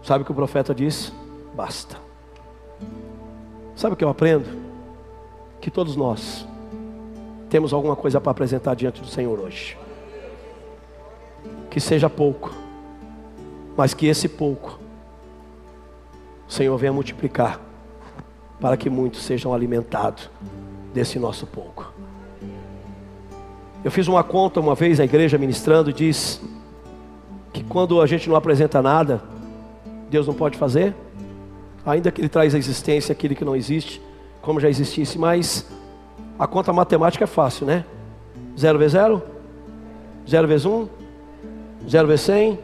Sabe 0.02 0.22
o 0.22 0.24
que 0.24 0.32
o 0.32 0.34
profeta 0.34 0.74
diz? 0.74 1.12
Basta. 1.54 1.96
Sabe 3.74 3.94
o 3.94 3.96
que 3.96 4.04
eu 4.04 4.08
aprendo? 4.08 4.46
Que 5.60 5.70
todos 5.70 5.96
nós 5.96 6.46
temos 7.48 7.72
alguma 7.72 7.96
coisa 7.96 8.20
para 8.20 8.32
apresentar 8.32 8.74
diante 8.74 9.00
do 9.00 9.06
Senhor 9.06 9.38
hoje. 9.38 9.78
Que 11.70 11.80
seja 11.80 12.08
pouco, 12.08 12.52
mas 13.76 13.94
que 13.94 14.06
esse 14.06 14.28
pouco 14.28 14.78
o 16.48 16.52
Senhor 16.52 16.76
venha 16.76 16.92
multiplicar 16.92 17.60
para 18.62 18.76
que 18.76 18.88
muitos 18.88 19.24
sejam 19.24 19.52
alimentados 19.52 20.30
desse 20.94 21.18
nosso 21.18 21.48
pouco. 21.48 21.92
Eu 23.82 23.90
fiz 23.90 24.06
uma 24.06 24.22
conta 24.22 24.60
uma 24.60 24.76
vez 24.76 25.00
na 25.00 25.04
igreja 25.04 25.36
ministrando 25.36 25.92
diz 25.92 26.40
que 27.52 27.64
quando 27.64 28.00
a 28.00 28.06
gente 28.06 28.28
não 28.28 28.36
apresenta 28.36 28.80
nada, 28.80 29.20
Deus 30.08 30.28
não 30.28 30.34
pode 30.34 30.56
fazer, 30.56 30.94
ainda 31.84 32.12
que 32.12 32.20
Ele 32.20 32.28
traz 32.28 32.54
à 32.54 32.58
existência 32.58 33.12
aquilo 33.12 33.34
que 33.34 33.44
não 33.44 33.56
existe, 33.56 34.00
como 34.40 34.60
já 34.60 34.68
existisse, 34.70 35.18
mas 35.18 35.66
a 36.38 36.46
conta 36.46 36.72
matemática 36.72 37.24
é 37.24 37.26
fácil, 37.26 37.66
né? 37.66 37.84
Zero 38.56 38.78
vezes 38.78 38.92
zero? 38.92 39.20
Zero 40.28 40.46
vezes 40.46 40.66
um? 40.66 40.86
Zero 41.90 42.06
vezes 42.06 42.26
cem? 42.26 42.60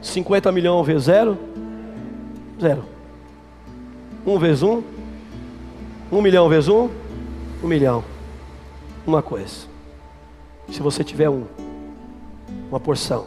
50 0.00 0.52
milhões 0.52 0.86
vezes 0.86 1.02
zero? 1.02 1.36
Zero. 2.60 2.84
Um 4.24 4.38
vezes 4.38 4.62
um? 4.62 4.93
Um 6.14 6.22
milhão 6.22 6.48
vezes 6.48 6.68
um? 6.68 6.88
Um 7.60 7.66
milhão. 7.66 8.04
Uma 9.04 9.20
coisa. 9.20 9.66
Se 10.70 10.80
você 10.80 11.02
tiver 11.02 11.28
um, 11.28 11.42
uma 12.68 12.78
porção, 12.78 13.26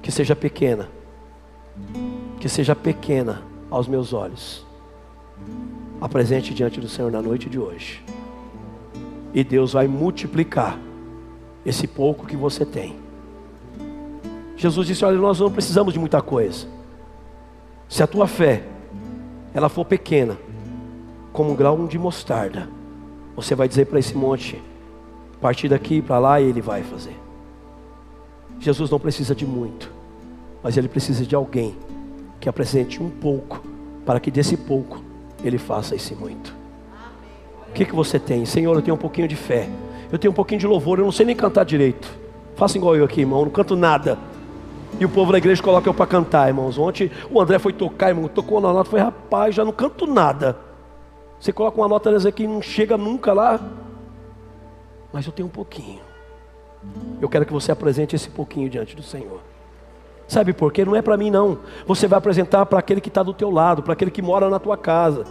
que 0.00 0.12
seja 0.12 0.36
pequena, 0.36 0.88
que 2.38 2.48
seja 2.48 2.76
pequena 2.76 3.42
aos 3.68 3.88
meus 3.88 4.12
olhos, 4.12 4.64
apresente 6.00 6.54
diante 6.54 6.80
do 6.80 6.88
Senhor 6.88 7.10
na 7.10 7.20
noite 7.20 7.50
de 7.50 7.58
hoje, 7.58 8.04
e 9.34 9.42
Deus 9.42 9.72
vai 9.72 9.88
multiplicar 9.88 10.78
esse 11.64 11.88
pouco 11.88 12.24
que 12.24 12.36
você 12.36 12.64
tem. 12.64 12.94
Jesus 14.56 14.86
disse: 14.86 15.04
Olha, 15.04 15.18
nós 15.18 15.40
não 15.40 15.50
precisamos 15.50 15.92
de 15.92 15.98
muita 15.98 16.22
coisa. 16.22 16.68
Se 17.88 18.00
a 18.00 18.06
tua 18.06 18.28
fé 18.28 18.62
ela 19.52 19.68
for 19.68 19.84
pequena, 19.84 20.38
como 21.36 21.52
um 21.52 21.54
grão 21.54 21.86
de 21.86 21.98
mostarda, 21.98 22.68
você 23.36 23.54
vai 23.54 23.68
dizer 23.68 23.86
para 23.86 23.98
esse 23.98 24.16
monte: 24.16 24.60
partir 25.40 25.68
daqui 25.68 26.02
para 26.02 26.18
lá, 26.18 26.40
ele 26.40 26.60
vai 26.60 26.82
fazer. 26.82 27.16
Jesus 28.58 28.90
não 28.90 28.98
precisa 28.98 29.34
de 29.34 29.46
muito 29.46 29.94
mas 30.66 30.76
ele 30.76 30.88
precisa 30.88 31.24
de 31.24 31.32
alguém 31.32 31.76
que 32.40 32.48
apresente 32.48 33.00
um 33.00 33.08
pouco, 33.08 33.62
para 34.04 34.18
que 34.18 34.32
desse 34.32 34.56
pouco 34.56 35.00
ele 35.44 35.58
faça 35.58 35.94
esse 35.94 36.12
muito. 36.12 36.52
O 37.68 37.72
que, 37.72 37.84
que 37.84 37.94
você 37.94 38.18
tem? 38.18 38.44
Senhor, 38.44 38.74
eu 38.74 38.82
tenho 38.82 38.96
um 38.96 38.98
pouquinho 38.98 39.28
de 39.28 39.36
fé, 39.36 39.68
eu 40.10 40.18
tenho 40.18 40.32
um 40.32 40.34
pouquinho 40.34 40.58
de 40.58 40.66
louvor, 40.66 40.98
eu 40.98 41.04
não 41.04 41.12
sei 41.12 41.24
nem 41.24 41.36
cantar 41.36 41.64
direito. 41.64 42.12
Faça 42.56 42.76
igual 42.76 42.96
eu 42.96 43.04
aqui, 43.04 43.20
irmão, 43.20 43.38
eu 43.38 43.44
não 43.44 43.52
canto 43.52 43.76
nada. 43.76 44.18
E 44.98 45.04
o 45.04 45.08
povo 45.08 45.30
da 45.30 45.38
igreja 45.38 45.62
coloca 45.62 45.88
eu 45.88 45.94
para 45.94 46.04
cantar, 46.04 46.48
irmãos. 46.48 46.76
Ontem 46.76 47.12
o 47.30 47.40
André 47.40 47.60
foi 47.60 47.72
tocar, 47.72 48.08
irmão, 48.08 48.26
tocou 48.26 48.60
na 48.60 48.72
nota, 48.72 48.90
foi 48.90 48.98
rapaz, 48.98 49.54
já 49.54 49.64
não 49.64 49.72
canto 49.72 50.04
nada. 50.04 50.65
Você 51.40 51.52
coloca 51.52 51.78
uma 51.78 51.88
nota 51.88 52.10
dessa 52.10 52.28
aqui 52.28 52.46
não 52.46 52.62
chega 52.62 52.96
nunca 52.96 53.32
lá. 53.32 53.60
Mas 55.12 55.26
eu 55.26 55.32
tenho 55.32 55.48
um 55.48 55.50
pouquinho. 55.50 56.00
Eu 57.20 57.28
quero 57.28 57.46
que 57.46 57.52
você 57.52 57.72
apresente 57.72 58.14
esse 58.14 58.28
pouquinho 58.28 58.68
diante 58.68 58.94
do 58.94 59.02
Senhor. 59.02 59.40
Sabe 60.28 60.52
por 60.52 60.72
quê? 60.72 60.84
Não 60.84 60.96
é 60.96 61.02
para 61.02 61.16
mim 61.16 61.30
não. 61.30 61.58
Você 61.86 62.06
vai 62.06 62.18
apresentar 62.18 62.66
para 62.66 62.78
aquele 62.78 63.00
que 63.00 63.08
está 63.08 63.22
do 63.22 63.32
teu 63.32 63.50
lado, 63.50 63.82
para 63.82 63.92
aquele 63.92 64.10
que 64.10 64.20
mora 64.20 64.50
na 64.50 64.58
tua 64.58 64.76
casa. 64.76 65.24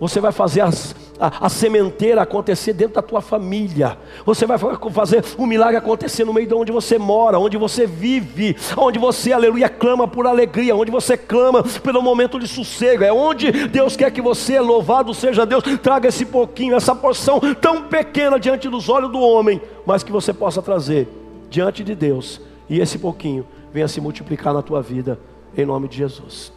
Você 0.00 0.20
vai 0.20 0.32
fazer 0.32 0.62
as, 0.62 0.94
a, 1.22 1.46
a, 1.46 1.48
sementeira 1.48 2.22
acontecer 2.22 2.72
dentro 2.72 2.94
da 2.94 3.02
tua 3.02 3.20
família. 3.20 3.96
Você 4.26 4.44
vai 4.44 4.58
fazer 4.58 5.24
o 5.38 5.44
um 5.44 5.46
milagre 5.46 5.76
acontecer 5.76 6.24
no 6.24 6.34
meio 6.34 6.48
de 6.48 6.54
onde 6.54 6.72
você 6.72 6.98
mora, 6.98 7.38
onde 7.38 7.56
você 7.56 7.86
vive, 7.86 8.56
onde 8.76 8.98
você, 8.98 9.32
aleluia, 9.32 9.68
clama 9.68 10.08
por 10.08 10.26
alegria, 10.26 10.74
onde 10.74 10.90
você 10.90 11.16
clama 11.16 11.62
pelo 11.62 12.02
momento 12.02 12.40
de 12.40 12.48
sossego. 12.48 13.04
É 13.04 13.12
onde 13.12 13.52
Deus 13.68 13.94
quer 13.94 14.10
que 14.10 14.20
você, 14.20 14.58
louvado 14.58 15.14
seja 15.14 15.46
Deus, 15.46 15.62
traga 15.80 16.08
esse 16.08 16.26
pouquinho, 16.26 16.74
essa 16.74 16.94
porção 16.94 17.38
tão 17.60 17.84
pequena 17.84 18.40
diante 18.40 18.68
dos 18.68 18.88
olhos 18.88 19.12
do 19.12 19.20
homem, 19.20 19.62
mas 19.86 20.02
que 20.02 20.10
você 20.10 20.32
possa 20.32 20.60
trazer 20.60 21.08
diante 21.48 21.84
de 21.84 21.94
Deus. 21.94 22.40
E 22.68 22.80
esse 22.80 22.98
pouquinho 22.98 23.46
venha 23.72 23.86
se 23.86 24.00
multiplicar 24.00 24.52
na 24.52 24.62
tua 24.62 24.82
vida, 24.82 25.20
em 25.56 25.64
nome 25.64 25.86
de 25.86 25.98
Jesus. 25.98 26.52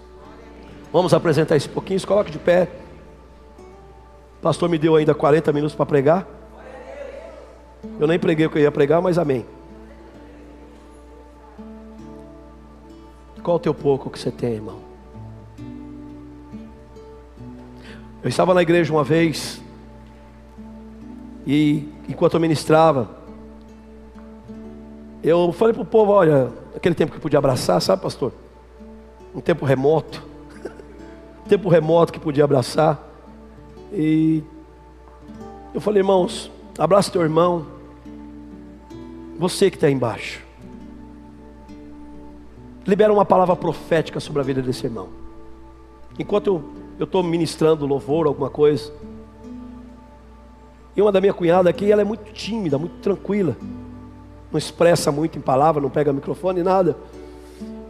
Vamos 0.91 1.13
apresentar 1.13 1.55
esse 1.55 1.69
pouquinho, 1.69 1.99
se 1.99 2.07
coloque 2.07 2.31
de 2.31 2.39
pé. 2.39 2.67
Pastor 4.45 4.69
me 4.69 4.77
deu 4.77 4.95
ainda 4.95 5.15
40 5.15 5.51
minutos 5.51 5.75
para 5.75 5.87
pregar. 5.87 6.27
Eu 7.99 8.05
nem 8.05 8.19
preguei 8.19 8.45
o 8.45 8.49
que 8.51 8.59
eu 8.59 8.61
ia 8.61 8.71
pregar, 8.71 9.01
mas 9.01 9.17
amém. 9.17 9.43
Qual 13.41 13.57
o 13.57 13.59
teu 13.59 13.73
pouco 13.73 14.07
que 14.07 14.19
você 14.19 14.29
tem, 14.29 14.53
irmão? 14.53 14.81
Eu 18.21 18.29
estava 18.29 18.53
na 18.53 18.61
igreja 18.61 18.93
uma 18.93 19.03
vez 19.03 19.59
e 21.47 21.91
enquanto 22.07 22.35
eu 22.35 22.39
ministrava, 22.39 23.09
eu 25.23 25.51
falei 25.53 25.73
para 25.73 25.81
o 25.81 25.87
povo: 25.87 26.11
olha, 26.11 26.51
aquele 26.75 26.93
tempo 26.93 27.11
que 27.11 27.19
podia 27.19 27.39
abraçar, 27.39 27.81
sabe, 27.81 28.03
pastor? 28.03 28.31
Um 29.33 29.41
tempo 29.41 29.65
remoto. 29.65 30.21
um 31.43 31.47
tempo 31.49 31.67
remoto 31.67 32.13
que 32.13 32.19
podia 32.19 32.43
abraçar. 32.43 33.04
E 33.91 34.43
eu 35.73 35.81
falei, 35.81 36.01
irmãos, 36.01 36.51
abraça 36.77 37.11
teu 37.11 37.21
irmão. 37.21 37.65
Você 39.37 39.69
que 39.69 39.77
está 39.77 39.89
embaixo. 39.89 40.43
Libera 42.85 43.11
uma 43.11 43.25
palavra 43.25 43.55
profética 43.55 44.19
sobre 44.19 44.41
a 44.41 44.43
vida 44.43 44.61
desse 44.61 44.85
irmão. 44.85 45.09
Enquanto 46.17 46.63
eu 46.97 47.03
estou 47.03 47.23
ministrando 47.23 47.85
louvor, 47.85 48.27
alguma 48.27 48.49
coisa. 48.49 48.91
E 50.95 51.01
uma 51.01 51.11
da 51.11 51.19
minha 51.19 51.33
cunhada 51.33 51.69
aqui, 51.69 51.91
ela 51.91 52.01
é 52.01 52.05
muito 52.05 52.31
tímida, 52.31 52.77
muito 52.77 52.95
tranquila 53.01 53.57
não 54.55 54.57
expressa 54.57 55.11
muito 55.11 55.37
em 55.37 55.41
palavra, 55.41 55.81
não 55.81 55.89
pega 55.89 56.13
microfone, 56.13 56.63
nada. 56.63 56.95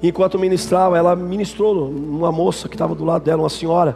E 0.02 0.08
enquanto 0.10 0.40
ministrava, 0.40 0.98
ela 0.98 1.16
ministrou 1.16 1.88
uma 1.88 2.32
moça 2.32 2.68
que 2.68 2.74
estava 2.74 2.96
do 2.96 3.06
lado 3.06 3.24
dela, 3.24 3.44
uma 3.44 3.50
senhora. 3.50 3.96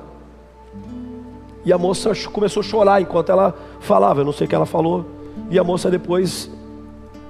E 1.65 1.73
a 1.73 1.77
moça 1.77 2.11
começou 2.31 2.61
a 2.61 2.63
chorar 2.63 3.01
enquanto 3.01 3.31
ela 3.31 3.53
falava, 3.79 4.21
eu 4.21 4.25
não 4.25 4.31
sei 4.31 4.45
o 4.45 4.49
que 4.49 4.55
ela 4.55 4.65
falou. 4.65 5.05
E 5.49 5.59
a 5.59 5.63
moça 5.63 5.89
depois 5.89 6.49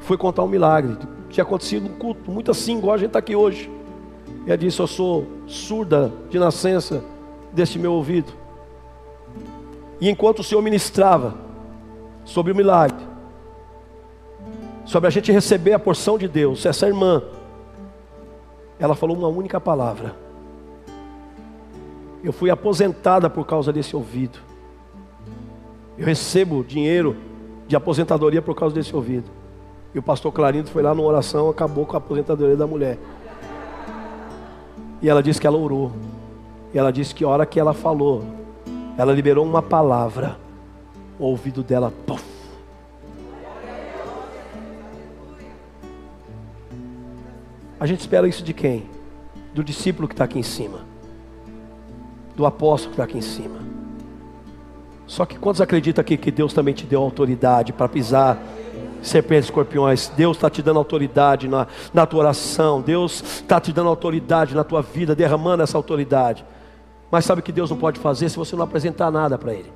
foi 0.01 0.17
contar 0.17 0.43
um 0.43 0.47
milagre. 0.47 0.97
Tinha 1.29 1.43
acontecido 1.43 1.85
um 1.85 1.97
culto 1.97 2.31
muito 2.31 2.51
assim, 2.51 2.77
igual 2.77 2.95
a 2.95 2.97
gente 2.97 3.07
está 3.07 3.19
aqui 3.19 3.35
hoje. 3.35 3.69
E 4.45 4.49
ela 4.49 4.57
disse: 4.57 4.79
Eu 4.79 4.87
sou 4.87 5.27
surda 5.47 6.11
de 6.29 6.39
nascença 6.39 7.03
deste 7.51 7.77
meu 7.77 7.93
ouvido. 7.93 8.31
E 10.01 10.09
enquanto 10.09 10.39
o 10.39 10.43
Senhor 10.43 10.61
ministrava 10.61 11.35
sobre 12.23 12.51
o 12.51 12.55
milagre, 12.55 13.09
sobre 14.85 15.07
a 15.07 15.11
gente 15.11 15.31
receber 15.31 15.73
a 15.73 15.79
porção 15.79 16.17
de 16.17 16.27
Deus. 16.27 16.65
Essa 16.65 16.87
irmã, 16.87 17.21
ela 18.79 18.95
falou 18.95 19.15
uma 19.15 19.27
única 19.27 19.59
palavra. 19.59 20.15
Eu 22.23 22.33
fui 22.33 22.49
aposentada 22.49 23.29
por 23.29 23.45
causa 23.45 23.71
desse 23.71 23.95
ouvido. 23.95 24.39
Eu 25.97 26.05
recebo 26.05 26.63
dinheiro 26.63 27.15
de 27.67 27.75
aposentadoria 27.75 28.41
por 28.41 28.55
causa 28.55 28.75
desse 28.75 28.95
ouvido. 28.95 29.29
E 29.93 29.99
o 29.99 30.03
pastor 30.03 30.31
Clarindo 30.31 30.69
foi 30.69 30.83
lá 30.83 30.93
numa 30.93 31.07
oração, 31.07 31.49
acabou 31.49 31.85
com 31.85 31.95
a 31.95 31.97
aposentadoria 31.97 32.55
da 32.55 32.67
mulher. 32.67 32.97
E 35.01 35.09
ela 35.09 35.23
disse 35.23 35.39
que 35.39 35.47
ela 35.47 35.57
orou. 35.57 35.91
E 36.73 36.77
ela 36.77 36.91
disse 36.91 37.15
que 37.15 37.23
a 37.23 37.27
hora 37.27 37.45
que 37.45 37.59
ela 37.59 37.73
falou, 37.73 38.23
ela 38.97 39.13
liberou 39.13 39.45
uma 39.45 39.61
palavra. 39.61 40.37
O 41.17 41.25
ouvido 41.25 41.63
dela, 41.63 41.91
puff, 42.05 42.39
A 47.79 47.85
gente 47.85 48.01
espera 48.01 48.27
isso 48.27 48.43
de 48.43 48.53
quem? 48.53 48.83
Do 49.53 49.63
discípulo 49.63 50.05
que 50.05 50.13
está 50.13 50.25
aqui 50.25 50.37
em 50.37 50.43
cima, 50.43 50.81
do 52.39 52.45
apóstolo 52.45 52.91
que 52.91 53.01
está 53.01 53.03
aqui 53.03 53.17
em 53.17 53.21
cima. 53.21 53.59
Só 55.05 55.25
que 55.25 55.37
quantos 55.37 55.59
acreditam 55.59 56.01
aqui 56.01 56.15
que 56.15 56.31
Deus 56.31 56.53
também 56.53 56.73
te 56.73 56.85
deu 56.85 57.01
autoridade 57.01 57.73
para 57.73 57.89
pisar 57.89 58.41
serpentes 59.01 59.47
e 59.47 59.49
escorpiões? 59.49 60.09
Deus 60.15 60.37
está 60.37 60.49
te 60.49 60.61
dando 60.61 60.79
autoridade 60.79 61.49
na, 61.49 61.67
na 61.93 62.05
tua 62.05 62.21
oração, 62.21 62.79
Deus 62.79 63.21
está 63.21 63.59
te 63.59 63.73
dando 63.73 63.89
autoridade 63.89 64.55
na 64.55 64.63
tua 64.63 64.81
vida, 64.81 65.13
derramando 65.13 65.63
essa 65.63 65.77
autoridade. 65.77 66.45
Mas 67.11 67.25
sabe 67.25 67.41
o 67.41 67.43
que 67.43 67.51
Deus 67.51 67.69
não 67.69 67.77
pode 67.77 67.99
fazer 67.99 68.29
se 68.29 68.37
você 68.37 68.55
não 68.55 68.63
apresentar 68.63 69.11
nada 69.11 69.37
para 69.37 69.53
Ele? 69.53 69.69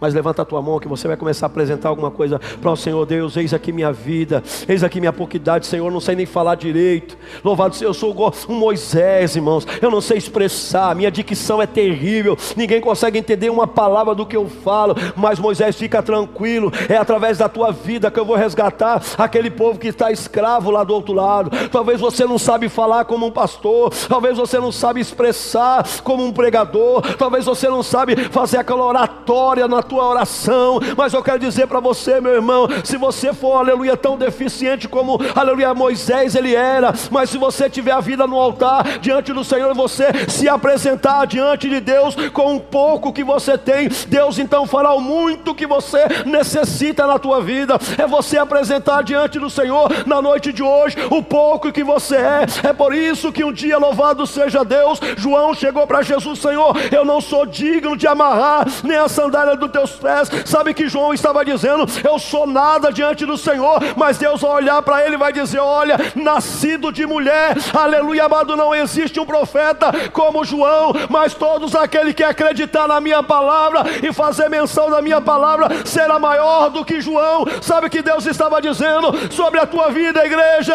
Mas 0.00 0.14
levanta 0.14 0.42
a 0.42 0.44
tua 0.44 0.62
mão 0.62 0.78
que 0.78 0.88
você 0.88 1.08
vai 1.08 1.16
começar 1.16 1.46
a 1.46 1.48
apresentar 1.48 1.88
alguma 1.88 2.10
coisa 2.10 2.40
para 2.60 2.70
o 2.70 2.76
Senhor 2.76 3.04
Deus. 3.04 3.36
Eis 3.36 3.52
aqui 3.52 3.72
minha 3.72 3.92
vida, 3.92 4.42
eis 4.68 4.84
aqui 4.84 5.00
minha 5.00 5.12
pouca 5.12 5.36
idade, 5.36 5.66
Senhor. 5.66 5.90
Não 5.90 6.00
sei 6.00 6.14
nem 6.14 6.26
falar 6.26 6.54
direito. 6.54 7.16
Louvado 7.44 7.74
seja, 7.74 7.86
eu 7.86 7.94
sou 7.94 8.14
um 8.48 8.54
Moisés, 8.54 9.36
irmãos. 9.36 9.66
Eu 9.80 9.90
não 9.90 10.00
sei 10.00 10.18
expressar, 10.18 10.94
minha 10.94 11.10
dicção 11.10 11.60
é 11.60 11.66
terrível. 11.66 12.36
Ninguém 12.56 12.80
consegue 12.80 13.18
entender 13.18 13.50
uma 13.50 13.66
palavra 13.66 14.14
do 14.14 14.26
que 14.26 14.36
eu 14.36 14.48
falo. 14.48 14.94
Mas 15.16 15.38
Moisés, 15.38 15.76
fica 15.76 16.02
tranquilo. 16.02 16.72
É 16.88 16.96
através 16.96 17.38
da 17.38 17.48
tua 17.48 17.72
vida 17.72 18.10
que 18.10 18.20
eu 18.20 18.24
vou 18.24 18.36
resgatar 18.36 19.02
aquele 19.16 19.50
povo 19.50 19.78
que 19.78 19.88
está 19.88 20.12
escravo 20.12 20.70
lá 20.70 20.84
do 20.84 20.94
outro 20.94 21.12
lado. 21.12 21.50
Talvez 21.70 22.00
você 22.00 22.24
não 22.24 22.38
sabe 22.38 22.68
falar 22.68 23.04
como 23.04 23.26
um 23.26 23.30
pastor, 23.30 23.92
talvez 24.08 24.36
você 24.36 24.58
não 24.58 24.70
sabe 24.70 25.00
expressar 25.00 25.86
como 26.02 26.24
um 26.24 26.32
pregador, 26.32 27.02
talvez 27.16 27.44
você 27.44 27.68
não 27.68 27.82
sabe 27.82 28.16
fazer 28.30 28.58
aquela 28.58 28.84
oratória 28.84 29.66
na 29.66 29.82
tua 29.88 30.06
oração. 30.06 30.78
Mas 30.96 31.12
eu 31.12 31.22
quero 31.22 31.38
dizer 31.38 31.66
para 31.66 31.80
você, 31.80 32.20
meu 32.20 32.34
irmão, 32.34 32.68
se 32.84 32.96
você 32.96 33.32
for, 33.32 33.56
aleluia, 33.56 33.96
tão 33.96 34.16
deficiente 34.16 34.86
como, 34.86 35.18
aleluia, 35.34 35.74
Moisés 35.74 36.34
ele 36.34 36.54
era, 36.54 36.92
mas 37.10 37.30
se 37.30 37.38
você 37.38 37.68
tiver 37.70 37.92
a 37.92 38.00
vida 38.00 38.26
no 38.26 38.38
altar 38.38 38.98
diante 38.98 39.32
do 39.32 39.42
Senhor, 39.42 39.74
você 39.74 40.06
se 40.28 40.48
apresentar 40.48 41.26
diante 41.26 41.68
de 41.68 41.80
Deus 41.80 42.14
com 42.32 42.54
um 42.54 42.58
pouco 42.58 43.12
que 43.12 43.24
você 43.24 43.56
tem, 43.56 43.88
Deus 44.08 44.38
então 44.38 44.66
fará 44.66 44.92
o 44.92 45.00
muito 45.00 45.54
que 45.54 45.66
você 45.66 46.04
necessita 46.26 47.06
na 47.06 47.18
tua 47.18 47.40
vida. 47.40 47.78
É 47.96 48.06
você 48.06 48.36
apresentar 48.36 49.02
diante 49.02 49.38
do 49.38 49.48
Senhor 49.48 49.90
na 50.06 50.20
noite 50.20 50.52
de 50.52 50.62
hoje 50.62 50.96
o 51.10 51.22
pouco 51.22 51.72
que 51.72 51.82
você 51.82 52.16
é. 52.16 52.46
É 52.68 52.72
por 52.72 52.94
isso 52.94 53.32
que 53.32 53.44
um 53.44 53.52
dia 53.52 53.78
louvado 53.78 54.26
seja 54.26 54.64
Deus, 54.64 55.00
João 55.16 55.54
chegou 55.54 55.86
para 55.86 56.02
Jesus, 56.02 56.38
Senhor, 56.38 56.76
eu 56.92 57.04
não 57.04 57.20
sou 57.20 57.46
digno 57.46 57.96
de 57.96 58.06
amarrar 58.06 58.66
nem 58.82 58.98
a 58.98 59.08
sandália 59.08 59.56
dos 59.56 59.70
teus 59.78 59.92
pés. 59.92 60.30
Sabe 60.44 60.74
que 60.74 60.88
João 60.88 61.14
estava 61.14 61.44
dizendo, 61.44 61.86
eu 62.02 62.18
sou 62.18 62.46
nada 62.46 62.92
diante 62.92 63.24
do 63.24 63.36
Senhor, 63.36 63.78
mas 63.96 64.18
Deus 64.18 64.40
vai 64.40 64.50
olhar 64.50 64.82
para 64.82 65.04
ele 65.04 65.14
e 65.14 65.18
vai 65.18 65.32
dizer: 65.32 65.60
Olha, 65.60 65.96
nascido 66.14 66.92
de 66.92 67.06
mulher, 67.06 67.56
aleluia, 67.72 68.24
amado, 68.24 68.56
não 68.56 68.74
existe 68.74 69.20
um 69.20 69.26
profeta 69.26 69.92
como 70.12 70.44
João, 70.44 70.92
mas 71.08 71.34
todos 71.34 71.74
aquele 71.76 72.12
que 72.12 72.24
acreditar 72.24 72.88
na 72.88 73.00
minha 73.00 73.22
palavra 73.22 73.84
e 74.02 74.12
fazer 74.12 74.48
menção 74.48 74.90
da 74.90 75.00
minha 75.00 75.20
palavra 75.20 75.68
será 75.84 76.18
maior 76.18 76.70
do 76.70 76.84
que 76.84 77.00
João. 77.00 77.46
Sabe 77.62 77.88
que 77.88 78.02
Deus 78.02 78.26
estava 78.26 78.60
dizendo 78.60 79.32
sobre 79.32 79.60
a 79.60 79.66
tua 79.66 79.90
vida, 79.90 80.24
igreja, 80.24 80.74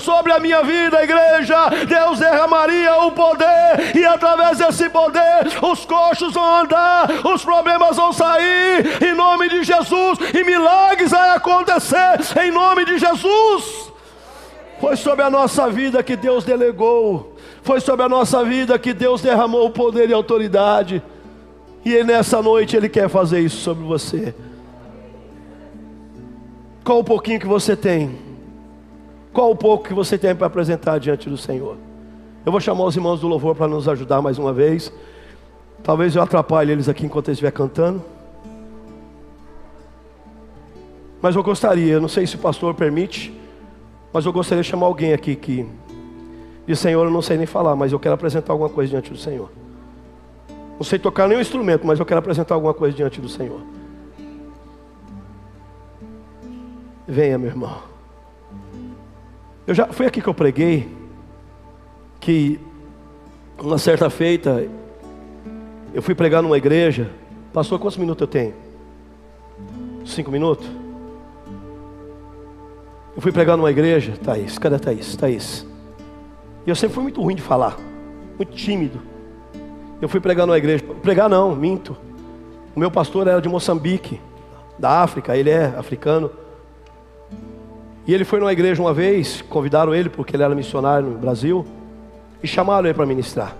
sobre 0.00 0.32
a 0.32 0.38
minha 0.38 0.62
vida, 0.62 1.02
igreja. 1.02 1.56
Deus 1.88 2.18
derramaria 2.18 2.96
o 2.98 3.12
poder 3.12 3.96
e 3.96 4.04
através 4.04 4.58
desse 4.58 4.90
poder 4.90 5.22
os 5.62 5.84
coxos 5.84 6.34
vão 6.34 6.60
andar, 6.60 7.08
os 7.24 7.44
problemas 7.44 7.96
vão 7.96 8.12
sair 8.12 8.41
em 9.04 9.14
nome 9.14 9.48
de 9.48 9.64
Jesus 9.64 10.18
e 10.34 10.44
milagres 10.44 11.10
vai 11.10 11.30
acontecer 11.36 12.18
em 12.42 12.50
nome 12.50 12.84
de 12.84 12.98
Jesus. 12.98 13.92
Foi 14.80 14.96
sobre 14.96 15.22
a 15.22 15.30
nossa 15.30 15.68
vida 15.70 16.02
que 16.02 16.16
Deus 16.16 16.44
delegou, 16.44 17.36
foi 17.62 17.80
sobre 17.80 18.04
a 18.04 18.08
nossa 18.08 18.44
vida 18.44 18.78
que 18.78 18.92
Deus 18.92 19.22
derramou 19.22 19.70
poder 19.70 20.10
e 20.10 20.12
autoridade. 20.12 21.02
E 21.84 22.02
nessa 22.02 22.42
noite 22.42 22.76
Ele 22.76 22.88
quer 22.88 23.08
fazer 23.08 23.40
isso 23.40 23.58
sobre 23.58 23.84
você. 23.84 24.34
Qual 26.84 26.98
o 26.98 27.04
pouquinho 27.04 27.38
que 27.38 27.46
você 27.46 27.76
tem? 27.76 28.18
Qual 29.32 29.50
o 29.50 29.56
pouco 29.56 29.84
que 29.84 29.94
você 29.94 30.18
tem 30.18 30.34
para 30.34 30.46
apresentar 30.46 30.98
diante 30.98 31.30
do 31.30 31.36
Senhor? 31.36 31.76
Eu 32.44 32.50
vou 32.50 32.60
chamar 32.60 32.84
os 32.84 32.96
irmãos 32.96 33.20
do 33.20 33.28
louvor 33.28 33.54
para 33.54 33.68
nos 33.68 33.88
ajudar 33.88 34.20
mais 34.20 34.36
uma 34.36 34.52
vez. 34.52 34.92
Talvez 35.82 36.16
eu 36.16 36.22
atrapalhe 36.22 36.72
eles 36.72 36.88
aqui 36.88 37.06
enquanto 37.06 37.28
eles 37.28 37.36
estiver 37.36 37.52
cantando. 37.52 38.02
Mas 41.22 41.36
eu 41.36 41.42
gostaria, 41.42 42.00
não 42.00 42.08
sei 42.08 42.26
se 42.26 42.34
o 42.34 42.38
pastor 42.40 42.74
permite, 42.74 43.32
mas 44.12 44.26
eu 44.26 44.32
gostaria 44.32 44.60
de 44.60 44.68
chamar 44.68 44.86
alguém 44.86 45.12
aqui 45.12 45.36
que 45.36 45.64
diz: 46.66 46.80
Senhor, 46.80 47.04
eu 47.04 47.10
não 47.12 47.22
sei 47.22 47.36
nem 47.38 47.46
falar, 47.46 47.76
mas 47.76 47.92
eu 47.92 48.00
quero 48.00 48.16
apresentar 48.16 48.52
alguma 48.52 48.68
coisa 48.68 48.90
diante 48.90 49.10
do 49.10 49.16
Senhor. 49.16 49.48
Não 50.74 50.82
sei 50.82 50.98
tocar 50.98 51.28
nenhum 51.28 51.40
instrumento, 51.40 51.86
mas 51.86 52.00
eu 52.00 52.04
quero 52.04 52.18
apresentar 52.18 52.56
alguma 52.56 52.74
coisa 52.74 52.96
diante 52.96 53.20
do 53.20 53.28
Senhor. 53.28 53.60
Venha, 57.06 57.38
meu 57.38 57.48
irmão. 57.48 57.78
Eu 59.64 59.74
já 59.74 59.86
foi 59.86 60.06
aqui 60.06 60.20
que 60.20 60.28
eu 60.28 60.34
preguei 60.34 60.88
que 62.18 62.58
uma 63.60 63.78
certa 63.78 64.10
feita 64.10 64.68
eu 65.94 66.02
fui 66.02 66.16
pregar 66.16 66.42
numa 66.42 66.58
igreja. 66.58 67.08
Passou 67.52 67.78
quantos 67.78 67.96
minutos 67.96 68.22
eu 68.22 68.26
tenho? 68.26 68.54
Cinco 70.04 70.32
minutos? 70.32 70.81
Eu 73.14 73.20
fui 73.20 73.30
pregar 73.30 73.56
numa 73.56 73.70
igreja, 73.70 74.14
Thaís, 74.22 74.58
cadê 74.58 74.78
Thaís? 74.78 75.14
Thaís. 75.16 75.66
E 76.66 76.70
eu 76.70 76.74
sempre 76.74 76.94
fui 76.94 77.02
muito 77.02 77.20
ruim 77.20 77.34
de 77.34 77.42
falar, 77.42 77.76
muito 78.36 78.54
tímido. 78.54 79.00
Eu 80.00 80.08
fui 80.08 80.18
pregar 80.18 80.46
numa 80.46 80.56
igreja, 80.56 80.82
pregar 81.02 81.28
não, 81.28 81.54
minto. 81.54 81.96
O 82.74 82.80
meu 82.80 82.90
pastor 82.90 83.28
era 83.28 83.40
de 83.40 83.48
Moçambique, 83.48 84.18
da 84.78 85.02
África, 85.02 85.36
ele 85.36 85.50
é 85.50 85.66
africano. 85.66 86.30
E 88.06 88.14
ele 88.14 88.24
foi 88.24 88.40
numa 88.40 88.52
igreja 88.52 88.80
uma 88.80 88.94
vez, 88.94 89.42
convidaram 89.42 89.94
ele 89.94 90.08
porque 90.08 90.34
ele 90.34 90.42
era 90.42 90.54
missionário 90.54 91.08
no 91.10 91.18
Brasil, 91.18 91.66
e 92.42 92.46
chamaram 92.46 92.86
ele 92.86 92.94
para 92.94 93.04
ministrar. 93.06 93.54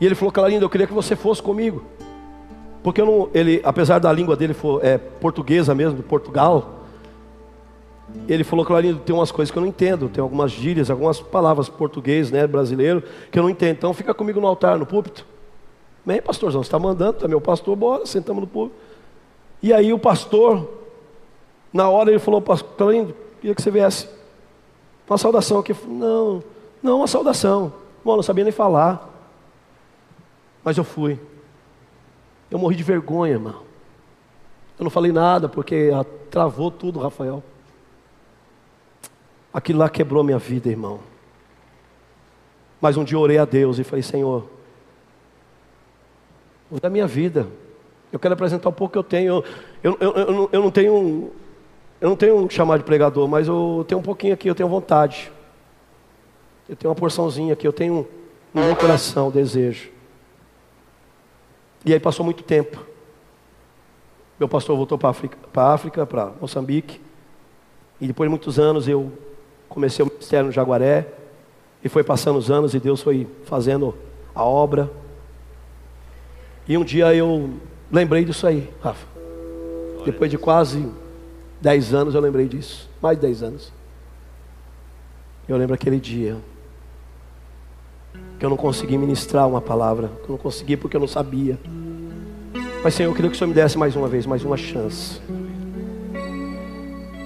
E 0.00 0.06
ele 0.06 0.16
falou, 0.16 0.32
Clarindo, 0.32 0.64
eu 0.64 0.70
queria 0.70 0.86
que 0.86 0.92
você 0.92 1.14
fosse 1.14 1.40
comigo. 1.40 1.84
Porque 2.82 3.02
não, 3.02 3.28
ele, 3.32 3.60
apesar 3.62 3.98
da 3.98 4.12
língua 4.12 4.34
dele 4.34 4.54
for 4.54 4.84
é, 4.84 4.98
portuguesa 4.98 5.74
mesmo, 5.74 5.96
de 5.96 6.02
Portugal, 6.02 6.79
ele 8.28 8.44
falou, 8.44 8.64
Clarindo, 8.64 9.00
tem 9.00 9.14
umas 9.14 9.32
coisas 9.32 9.50
que 9.50 9.58
eu 9.58 9.60
não 9.60 9.68
entendo, 9.68 10.08
tem 10.08 10.22
algumas 10.22 10.50
gírias, 10.50 10.90
algumas 10.90 11.20
palavras 11.20 11.68
português, 11.68 12.30
né, 12.30 12.46
brasileiro, 12.46 13.02
que 13.30 13.38
eu 13.38 13.42
não 13.42 13.50
entendo. 13.50 13.76
Então 13.76 13.94
fica 13.94 14.14
comigo 14.14 14.40
no 14.40 14.46
altar, 14.46 14.78
no 14.78 14.86
púlpito. 14.86 15.26
Bem, 16.04 16.22
pastorzão, 16.22 16.62
você 16.62 16.68
está 16.68 16.78
mandando, 16.78 17.24
é 17.24 17.28
meu 17.28 17.40
pastor, 17.40 17.76
bora, 17.76 18.06
sentamos 18.06 18.42
no 18.42 18.46
púlpito. 18.46 18.80
E 19.62 19.72
aí 19.72 19.92
o 19.92 19.98
pastor, 19.98 20.68
na 21.72 21.88
hora 21.88 22.10
ele 22.10 22.18
falou, 22.18 22.42
Clarindo, 22.42 23.14
queria 23.40 23.54
que 23.54 23.62
você 23.62 23.70
viesse. 23.70 24.08
Uma 25.08 25.18
saudação 25.18 25.58
aqui. 25.58 25.74
Não, 25.88 26.40
não, 26.80 26.98
uma 26.98 27.08
saudação. 27.08 27.72
Bom, 28.04 28.14
não 28.14 28.22
sabia 28.22 28.44
nem 28.44 28.52
falar. 28.52 29.08
Mas 30.62 30.78
eu 30.78 30.84
fui. 30.84 31.18
Eu 32.48 32.60
morri 32.60 32.76
de 32.76 32.84
vergonha, 32.84 33.32
irmão. 33.32 33.62
Eu 34.78 34.84
não 34.84 34.90
falei 34.90 35.10
nada 35.10 35.48
porque 35.48 35.90
travou 36.30 36.70
tudo, 36.70 37.00
Rafael. 37.00 37.42
Aquilo 39.52 39.80
lá 39.80 39.88
quebrou 39.88 40.22
minha 40.22 40.38
vida, 40.38 40.68
irmão. 40.68 41.00
Mas 42.80 42.96
um 42.96 43.04
dia 43.04 43.18
orei 43.18 43.38
a 43.38 43.44
Deus 43.44 43.78
e 43.78 43.84
falei: 43.84 44.02
Senhor, 44.02 44.48
da 46.80 46.88
minha 46.88 47.06
vida, 47.06 47.48
eu 48.12 48.18
quero 48.18 48.34
apresentar 48.34 48.68
um 48.68 48.72
pouco 48.72 48.92
que 48.92 48.98
eu 48.98 49.04
tenho. 49.04 49.44
Eu, 49.82 49.96
eu, 50.00 50.12
eu, 50.12 50.50
eu 50.52 50.62
não 50.62 50.70
tenho. 50.70 51.32
Eu 52.00 52.08
não 52.08 52.16
tenho 52.16 52.36
um 52.36 52.48
chamado 52.48 52.78
de 52.78 52.84
pregador, 52.84 53.28
mas 53.28 53.46
eu 53.46 53.84
tenho 53.86 54.00
um 54.00 54.02
pouquinho 54.02 54.32
aqui, 54.32 54.48
eu 54.48 54.54
tenho 54.54 54.68
vontade. 54.68 55.30
Eu 56.66 56.74
tenho 56.74 56.90
uma 56.90 56.96
porçãozinha 56.96 57.52
aqui, 57.52 57.66
eu 57.66 57.72
tenho 57.72 58.08
no 58.54 58.62
meu 58.62 58.74
coração 58.74 59.28
o 59.28 59.30
desejo. 59.30 59.90
E 61.84 61.92
aí 61.92 62.00
passou 62.00 62.24
muito 62.24 62.42
tempo. 62.42 62.86
Meu 64.38 64.48
pastor 64.48 64.76
voltou 64.76 64.96
para 64.96 65.10
a 65.10 65.72
África, 65.74 66.06
para 66.06 66.32
Moçambique. 66.40 67.00
E 68.00 68.06
depois 68.06 68.26
de 68.26 68.30
muitos 68.30 68.58
anos 68.58 68.88
eu 68.88 69.12
comecei 69.70 70.04
o 70.04 70.08
ministério 70.08 70.46
no 70.46 70.52
Jaguaré. 70.52 71.06
E 71.82 71.88
foi 71.88 72.04
passando 72.04 72.38
os 72.38 72.50
anos 72.50 72.74
e 72.74 72.78
Deus 72.78 73.00
foi 73.00 73.26
fazendo 73.44 73.94
a 74.34 74.44
obra. 74.44 74.90
E 76.68 76.76
um 76.76 76.84
dia 76.84 77.14
eu 77.14 77.54
lembrei 77.90 78.24
disso 78.24 78.46
aí, 78.46 78.68
Rafa. 78.82 79.06
Depois 80.04 80.30
de 80.30 80.36
quase 80.36 80.86
10 81.62 81.94
anos 81.94 82.14
eu 82.14 82.20
lembrei 82.20 82.46
disso. 82.46 82.88
Mais 83.00 83.16
de 83.16 83.26
10 83.26 83.42
anos. 83.42 83.72
Eu 85.48 85.56
lembro 85.56 85.74
aquele 85.74 85.98
dia 85.98 86.36
que 88.38 88.44
eu 88.44 88.50
não 88.50 88.56
consegui 88.56 88.96
ministrar 88.96 89.48
uma 89.48 89.60
palavra, 89.60 90.08
que 90.22 90.24
eu 90.24 90.30
não 90.30 90.38
consegui 90.38 90.76
porque 90.76 90.96
eu 90.96 91.00
não 91.00 91.08
sabia. 91.08 91.58
Mas 92.82 92.94
Senhor, 92.94 93.10
eu 93.10 93.14
queria 93.14 93.30
que 93.30 93.36
o 93.36 93.38
Senhor 93.38 93.48
me 93.48 93.54
desse 93.54 93.76
mais 93.76 93.94
uma 93.96 94.08
vez, 94.08 94.26
mais 94.26 94.44
uma 94.44 94.56
chance. 94.56 95.20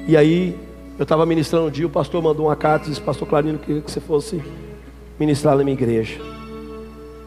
E 0.09 0.16
aí, 0.16 0.59
eu 0.99 1.03
estava 1.03 1.26
ministrando 1.26 1.66
um 1.66 1.70
dia, 1.70 1.86
o 1.86 1.90
pastor 1.90 2.22
mandou 2.22 2.47
uma 2.47 2.55
carta 2.55 2.86
e 2.86 2.90
disse, 2.90 3.01
pastor 3.01 3.26
Clarino, 3.26 3.59
queria 3.59 3.82
que 3.82 3.90
você 3.90 4.01
fosse 4.01 4.42
ministrar 5.18 5.57
na 5.57 5.64
minha 5.64 5.74
igreja. 5.74 6.20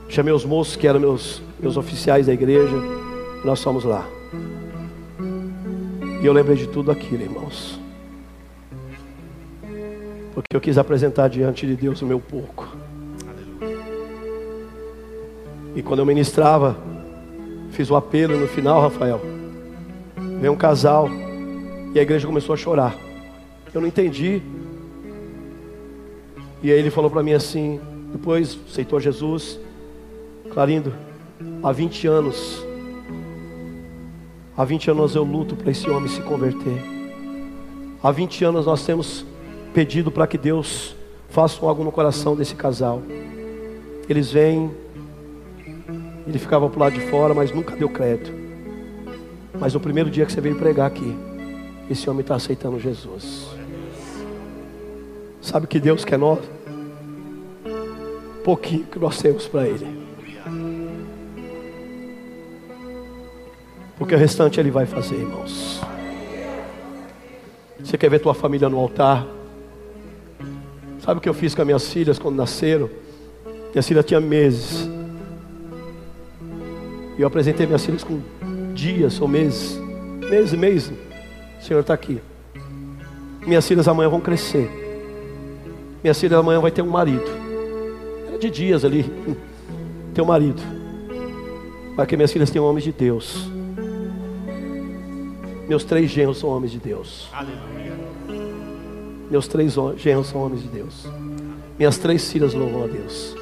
Chamei 0.08 0.34
os 0.34 0.46
moços 0.46 0.78
que 0.78 0.88
eram 0.88 1.02
meus, 1.02 1.42
meus 1.60 1.76
oficiais 1.76 2.28
da 2.28 2.34
igreja, 2.34 2.76
e 3.44 3.46
nós 3.46 3.62
fomos 3.62 3.84
lá. 3.84 4.08
E 6.22 6.26
eu 6.26 6.32
lembrei 6.32 6.56
de 6.56 6.68
tudo 6.68 6.92
aquilo, 6.92 7.24
irmãos. 7.24 7.78
Porque 10.34 10.56
eu 10.56 10.62
quis 10.62 10.78
apresentar 10.78 11.28
diante 11.28 11.68
de 11.68 11.76
Deus 11.76 12.02
o 12.02 12.06
meu 12.06 12.22
pouco. 12.22 12.68
E 15.76 15.84
quando 15.84 16.00
eu 16.00 16.06
ministrava, 16.06 16.78
fiz 17.72 17.92
o 17.92 17.96
apelo 17.98 18.38
no 18.38 18.48
final, 18.48 18.82
Rafael. 18.82 19.20
Veio 20.40 20.54
um 20.54 20.58
casal 20.58 21.10
e 21.94 22.00
a 22.00 22.02
igreja 22.02 22.26
começou 22.26 22.54
a 22.54 22.58
chorar. 22.58 23.07
Eu 23.78 23.82
não 23.82 23.88
entendi. 23.88 24.42
E 26.64 26.72
aí 26.72 26.80
ele 26.80 26.90
falou 26.90 27.12
para 27.12 27.22
mim 27.22 27.34
assim, 27.34 27.80
depois 28.12 28.58
aceitou 28.68 29.00
Jesus. 29.00 29.60
Clarindo, 30.52 30.92
há 31.62 31.72
20 31.72 32.08
anos, 32.08 32.66
há 34.58 34.66
20 34.66 34.90
anos 34.90 35.14
eu 35.14 35.24
luto 35.24 35.56
para 35.56 35.70
esse 35.70 35.88
homem 35.88 36.10
se 36.10 36.22
converter. 36.22 36.82
Há 38.02 38.10
20 38.10 38.46
anos 38.46 38.66
nós 38.66 38.84
temos 38.84 39.24
pedido 39.76 40.10
para 40.10 40.26
que 40.26 40.40
Deus 40.40 40.96
faça 41.30 41.64
algo 41.64 41.84
no 41.84 41.92
coração 41.92 42.36
desse 42.36 42.56
casal. 42.56 43.04
Eles 44.10 44.32
vêm 44.32 44.72
ele 46.26 46.40
ficava 46.40 46.68
para 46.68 46.78
o 46.78 46.80
lado 46.80 46.94
de 46.94 47.02
fora, 47.12 47.36
mas 47.36 47.52
nunca 47.52 47.76
deu 47.76 47.90
crédito. 47.90 48.34
Mas 49.60 49.76
no 49.76 49.80
primeiro 49.80 50.10
dia 50.10 50.26
que 50.26 50.32
você 50.32 50.42
veio 50.42 50.56
pregar 50.56 50.88
aqui, 50.88 51.16
esse 51.90 52.10
homem 52.10 52.22
está 52.22 52.36
aceitando 52.36 52.80
Jesus. 52.80 53.56
Sabe 55.48 55.66
que 55.66 55.80
Deus 55.80 56.04
quer 56.04 56.20
nós? 56.20 56.40
Pouquinho 58.44 58.84
que 58.84 59.00
nós 59.00 59.18
temos 59.22 59.48
para 59.48 59.66
Ele. 59.66 59.88
Porque 63.98 64.14
o 64.14 64.18
restante 64.18 64.60
Ele 64.60 64.70
vai 64.70 64.86
fazer, 64.86 65.16
irmãos. 65.16 65.80
Você 67.80 67.98
quer 67.98 68.10
ver 68.10 68.20
tua 68.20 68.34
família 68.34 68.68
no 68.68 68.78
altar? 68.78 69.26
Sabe 71.00 71.20
o 71.20 71.22
que 71.22 71.30
eu 71.30 71.34
fiz 71.34 71.56
com 71.56 71.62
as 71.62 71.66
minhas 71.66 71.94
filhas 71.94 72.20
quando 72.20 72.36
nasceram? 72.36 72.90
Minha 73.72 73.82
filha 73.82 74.04
tinha 74.04 74.20
meses. 74.20 74.90
E 77.18 77.22
eu 77.22 77.28
apresentei 77.28 77.66
minhas 77.66 77.86
filhas 77.86 78.04
com 78.04 78.20
dias 78.74 79.22
ou 79.22 79.30
meses. 79.30 79.80
Meses 80.30 80.52
e 80.52 80.58
meses. 80.58 80.92
O 81.58 81.64
Senhor 81.64 81.80
está 81.80 81.94
aqui. 81.94 82.22
Minhas 83.46 83.66
filhas 83.66 83.88
amanhã 83.88 84.10
vão 84.10 84.20
crescer. 84.20 84.87
Minhas 86.08 86.22
filhas 86.22 86.40
amanhã 86.40 86.62
vai 86.62 86.72
ter 86.72 86.82
um 86.82 86.90
marido. 86.90 87.26
Era 88.30 88.40
de 88.40 88.50
dias 88.50 88.86
ali. 88.86 89.04
Ter 90.16 90.22
um 90.22 90.26
marido. 90.26 90.62
Para 91.98 92.06
que 92.06 92.16
minhas 92.16 92.32
filhas 92.32 92.50
tenham 92.50 92.66
homens 92.66 92.86
de 92.86 92.94
Deus. 92.94 93.52
Meus 95.68 95.84
três 95.84 96.10
genros 96.10 96.38
são 96.38 96.50
homens 96.50 96.72
de 96.72 96.80
Deus. 96.80 97.28
Aleluia. 97.34 97.92
Meus 99.30 99.50
três 99.50 99.76
genros 99.98 100.28
são 100.28 100.46
homens 100.46 100.64
de 100.64 100.70
Deus. 100.70 101.06
Minhas 101.78 101.98
três 101.98 102.32
filhas 102.32 102.54
louvam 102.54 102.86
a 102.86 102.88
Deus. 102.88 103.36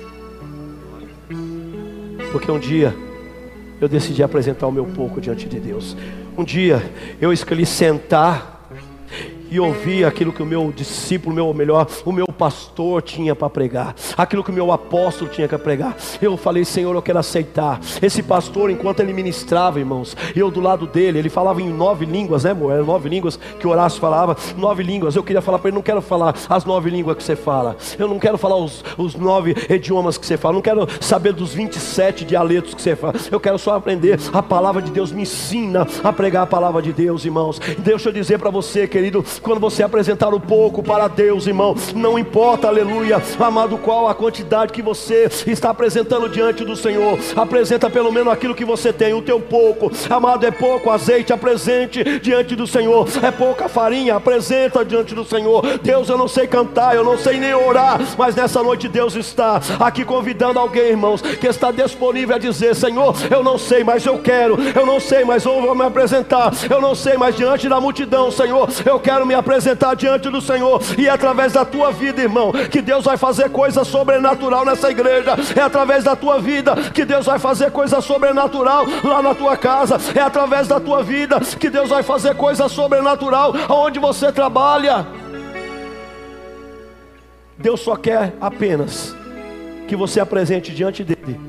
Porque 2.32 2.52
um 2.52 2.58
dia 2.58 2.96
eu 3.80 3.88
decidi 3.88 4.24
apresentar 4.24 4.66
o 4.66 4.72
meu 4.72 4.88
pouco 4.88 5.22
diante 5.22 5.48
de 5.48 5.60
Deus. 5.60 5.96
Um 6.36 6.44
dia 6.44 6.82
eu 7.22 7.32
escolhi 7.32 7.64
sentar 7.64 8.55
e 9.50 9.60
ouvir 9.60 10.06
aquilo 10.06 10.34
que 10.34 10.44
o 10.44 10.46
meu 10.46 10.72
discípulo, 10.76 11.36
meu 11.36 11.54
melhor, 11.54 11.88
o 12.04 12.12
meu 12.12 12.28
pastor 12.28 13.02
tinha 13.02 13.36
para 13.36 13.50
pregar, 13.50 13.96
aquilo 14.18 14.44
que 14.44 14.52
o 14.52 14.54
meu 14.54 14.72
apóstolo 14.72 15.30
tinha 15.30 15.48
para 15.48 15.60
pregar. 15.60 15.96
Eu 16.22 16.36
falei, 16.38 16.66
Senhor, 16.66 16.94
eu 16.96 17.02
quero 17.02 17.20
aceitar. 17.20 17.80
Esse 18.02 18.22
pastor, 18.22 18.70
enquanto 18.70 19.00
ele 19.00 19.14
ministrava, 19.14 19.80
irmãos, 19.80 20.16
eu 20.36 20.52
do 20.52 20.60
lado 20.60 20.88
dele, 20.88 21.20
ele 21.20 21.30
falava 21.30 21.62
em 21.62 21.70
nove 21.70 22.06
línguas, 22.06 22.44
né, 22.44 22.52
amor? 22.52 22.74
Eram 22.74 22.86
nove 22.86 23.10
línguas 23.10 23.38
que 23.60 23.68
Horácio 23.68 24.00
falava, 24.00 24.36
nove 24.58 24.84
línguas. 24.84 25.16
Eu 25.16 25.24
queria 25.24 25.42
falar 25.42 25.60
para 25.60 25.70
ele, 25.70 25.76
não 25.76 25.84
quero 25.84 26.02
falar 26.02 26.36
as 26.50 26.66
nove 26.66 26.90
línguas 26.90 27.18
que 27.18 27.24
você 27.24 27.36
fala, 27.36 27.78
eu 27.98 28.08
não 28.08 28.20
quero 28.20 28.38
falar 28.38 28.58
os, 28.58 28.84
os 28.98 29.16
nove 29.16 29.56
idiomas 29.70 30.18
que 30.18 30.26
você 30.26 30.38
fala, 30.38 30.56
não 30.56 30.62
quero 30.62 30.88
saber 31.00 31.34
dos 31.34 31.54
27 31.54 32.26
dialetos 32.26 32.74
que 32.74 32.82
você 32.82 32.96
fala, 32.96 33.14
eu 33.32 33.40
quero 33.40 33.58
só 33.58 33.76
aprender 33.76 34.20
a 34.34 34.42
palavra 34.42 34.82
de 34.82 34.92
Deus. 34.92 35.12
Me 35.12 35.24
ensina 35.24 35.88
a 36.04 36.12
pregar 36.12 36.44
a 36.44 36.48
palavra 36.48 36.82
de 36.82 36.94
Deus, 36.94 37.26
irmãos. 37.26 37.60
Deixa 37.80 38.10
eu 38.10 38.14
dizer 38.14 38.40
para 38.40 38.50
você, 38.50 38.88
querido, 38.88 39.24
quando 39.40 39.60
você 39.60 39.84
apresentar 39.84 40.34
o 40.34 40.40
pouco 40.40 40.84
para 40.84 41.08
Deus, 41.08 41.48
irmão, 41.48 41.76
não 41.96 42.18
importa, 42.18 42.68
aleluia, 42.68 43.22
amado, 43.40 43.78
qual 43.78 44.08
a 44.08 44.16
quantidade 44.16 44.74
que 44.74 44.82
você 44.82 45.30
está 45.48 45.70
apresentando 45.70 46.30
diante 46.30 46.64
do 46.64 46.76
Senhor, 46.76 47.18
apresenta 47.36 47.90
pelo 47.90 48.12
menos 48.12 48.32
aquilo 48.32 48.56
que 48.56 48.66
você 48.66 48.92
tem, 48.92 49.14
o 49.14 49.22
teu 49.22 49.40
pouco, 49.40 49.92
amado, 50.10 50.46
é 50.46 50.52
pouco 50.52 50.90
azeite, 50.90 51.34
apresente 51.34 52.20
diante 52.20 52.56
do 52.56 52.68
Senhor, 52.68 53.08
é 53.22 53.32
pouca 53.32 53.68
farinha, 53.68 54.16
apresenta 54.16 54.84
diante 54.84 55.14
do 55.14 55.26
Senhor. 55.26 55.80
Deus, 55.82 56.10
eu 56.10 56.18
não 56.18 56.28
sei 56.28 56.48
cantar, 56.48 56.96
eu 56.96 57.04
não 57.04 57.18
sei 57.18 57.40
nem 57.40 57.54
orar, 57.54 58.00
mas 58.18 58.36
nessa 58.36 58.62
noite 58.62 58.88
Deus 58.88 59.16
está 59.16 59.62
aqui 59.80 60.06
convidando 60.06 60.60
alguém, 60.60 60.90
irmãos, 60.90 61.22
que 61.22 61.48
está 61.48 61.72
disponível 61.72 62.36
a 62.36 62.40
dizer: 62.40 62.76
Senhor, 62.76 63.16
eu 63.30 63.44
não 63.44 63.58
sei, 63.58 63.84
mas 63.84 64.06
eu 64.06 64.20
quero, 64.20 64.58
eu 64.76 64.86
não 64.86 65.00
sei, 65.00 65.24
mas 65.24 65.46
eu 65.46 65.62
vou 65.62 65.76
me 65.76 65.84
apresentar, 65.84 66.52
eu 66.70 66.82
não 66.82 66.96
sei, 66.96 67.18
mas 67.18 67.36
diante 67.36 67.68
da 67.68 67.80
multidão, 67.80 68.32
Senhor, 68.32 68.70
eu 68.86 69.00
quero 69.00 69.25
me 69.26 69.34
apresentar 69.34 69.96
diante 69.96 70.30
do 70.30 70.42
Senhor, 70.42 70.82
e 70.98 71.08
é 71.08 71.10
através 71.10 71.54
da 71.54 71.66
tua 71.66 71.92
vida, 71.92 72.22
irmão, 72.22 72.52
que 72.52 72.82
Deus 72.82 73.04
vai 73.06 73.18
fazer 73.18 73.50
coisa 73.50 73.84
sobrenatural 73.84 74.64
nessa 74.66 74.90
igreja, 74.92 75.36
é 75.56 75.62
através 75.62 76.04
da 76.04 76.16
tua 76.16 76.40
vida 76.40 76.76
que 76.94 77.06
Deus 77.06 77.26
vai 77.26 77.40
fazer 77.40 77.72
coisa 77.72 78.02
sobrenatural 78.02 78.86
lá 79.04 79.22
na 79.22 79.34
tua 79.34 79.58
casa, 79.58 79.98
é 80.16 80.22
através 80.22 80.68
da 80.68 80.80
tua 80.80 81.04
vida 81.04 81.40
que 81.40 81.70
Deus 81.70 81.90
vai 81.90 82.04
fazer 82.04 82.36
coisa 82.36 82.70
sobrenatural 82.70 83.54
aonde 83.68 84.00
você 84.00 84.32
trabalha. 84.32 85.06
Deus 87.58 87.80
só 87.80 87.96
quer 87.96 88.34
apenas 88.40 89.16
que 89.88 89.96
você 89.96 90.20
apresente 90.20 90.74
diante 90.74 91.04
dele 91.04 91.40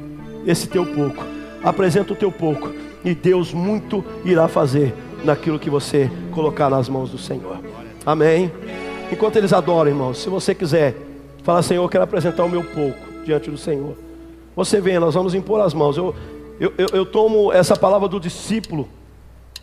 esse 0.47 0.69
teu 0.69 0.87
pouco. 0.87 1.25
Apresenta 1.63 2.13
o 2.13 2.17
teu 2.17 2.31
pouco 2.31 2.73
e 3.05 3.15
Deus 3.15 3.53
muito 3.53 4.05
irá 4.25 4.47
fazer 4.47 4.95
naquilo 5.25 5.59
que 5.59 5.71
você 5.71 6.11
colocar 6.33 6.69
nas 6.71 6.89
mãos 6.89 7.11
do 7.11 7.19
Senhor. 7.19 7.59
Amém. 8.05 8.53
Enquanto 9.11 9.37
eles 9.37 9.53
adoram, 9.53 9.91
irmãos, 9.91 10.19
se 10.19 10.29
você 10.29 10.55
quiser, 10.55 10.95
fala, 11.43 11.63
Senhor, 11.63 11.83
eu 11.83 11.89
quero 11.89 12.05
apresentar 12.05 12.45
o 12.45 12.49
meu 12.49 12.63
pouco 12.63 12.99
diante 13.25 13.51
do 13.51 13.59
Senhor. 13.59 13.97
Você 14.55 14.81
vem, 14.81 14.99
nós 14.99 15.15
vamos 15.15 15.35
impor 15.35 15.61
as 15.61 15.75
mãos. 15.75 15.97
Eu, 15.97 16.15
eu, 16.59 16.73
eu, 16.79 16.87
eu 16.93 17.07
tomo 17.07 17.53
essa 17.53 17.77
palavra 17.77 18.09
do 18.09 18.19
discípulo, 18.19 18.89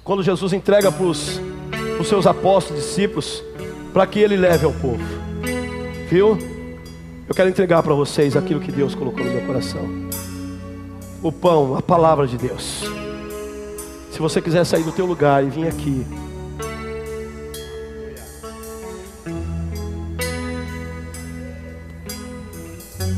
quando 0.04 0.22
Jesus 0.22 0.54
entrega 0.54 0.92
para 0.92 1.06
os 1.06 1.40
seus 2.06 2.28
apóstolos, 2.28 2.84
discípulos, 2.84 3.44
para 3.94 4.06
que 4.06 4.20
ele 4.20 4.36
leve 4.36 4.66
ao 4.66 4.74
povo. 4.74 5.04
Viu? 6.10 6.38
Eu 7.28 7.34
quero 7.34 7.50
entregar 7.50 7.82
para 7.82 7.94
vocês 7.94 8.36
aquilo 8.36 8.60
que 8.60 8.72
Deus 8.72 8.94
colocou 8.94 9.24
no 9.24 9.32
meu 9.32 9.42
coração. 9.46 9.90
O 11.22 11.32
pão, 11.32 11.76
a 11.78 11.82
palavra 11.82 12.28
de 12.28 12.38
Deus. 12.38 12.84
Se 14.14 14.20
você 14.20 14.40
quiser 14.40 14.64
sair 14.64 14.84
do 14.84 14.92
teu 14.92 15.08
lugar 15.08 15.44
e 15.44 15.50
vir 15.50 15.68
aqui, 15.68 16.06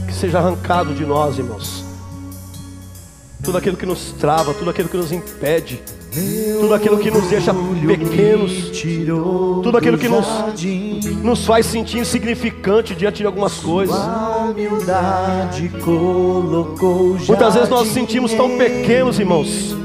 seja 0.09 0.39
arrancado 0.39 0.93
de 0.93 1.05
nós, 1.05 1.37
irmãos. 1.37 1.83
Tudo 3.43 3.57
aquilo 3.57 3.75
que 3.75 3.85
nos 3.85 4.13
trava, 4.13 4.53
tudo 4.53 4.69
aquilo 4.69 4.87
que 4.87 4.95
nos 4.95 5.11
impede, 5.11 5.83
tudo 6.61 6.73
aquilo 6.73 6.97
que 6.97 7.11
nos 7.11 7.27
deixa 7.27 7.53
pequenos, 7.53 8.71
tudo 9.61 9.77
aquilo 9.77 9.97
que 9.97 10.07
nos, 10.07 10.25
nos 11.21 11.45
faz 11.45 11.65
sentir 11.65 11.97
insignificante 11.99 12.95
diante 12.95 13.17
de 13.17 13.25
algumas 13.25 13.55
coisas. 13.57 13.99
Muitas 17.27 17.53
vezes 17.53 17.69
nós 17.69 17.81
nos 17.81 17.89
sentimos 17.89 18.33
tão 18.33 18.57
pequenos, 18.57 19.19
irmãos 19.19 19.75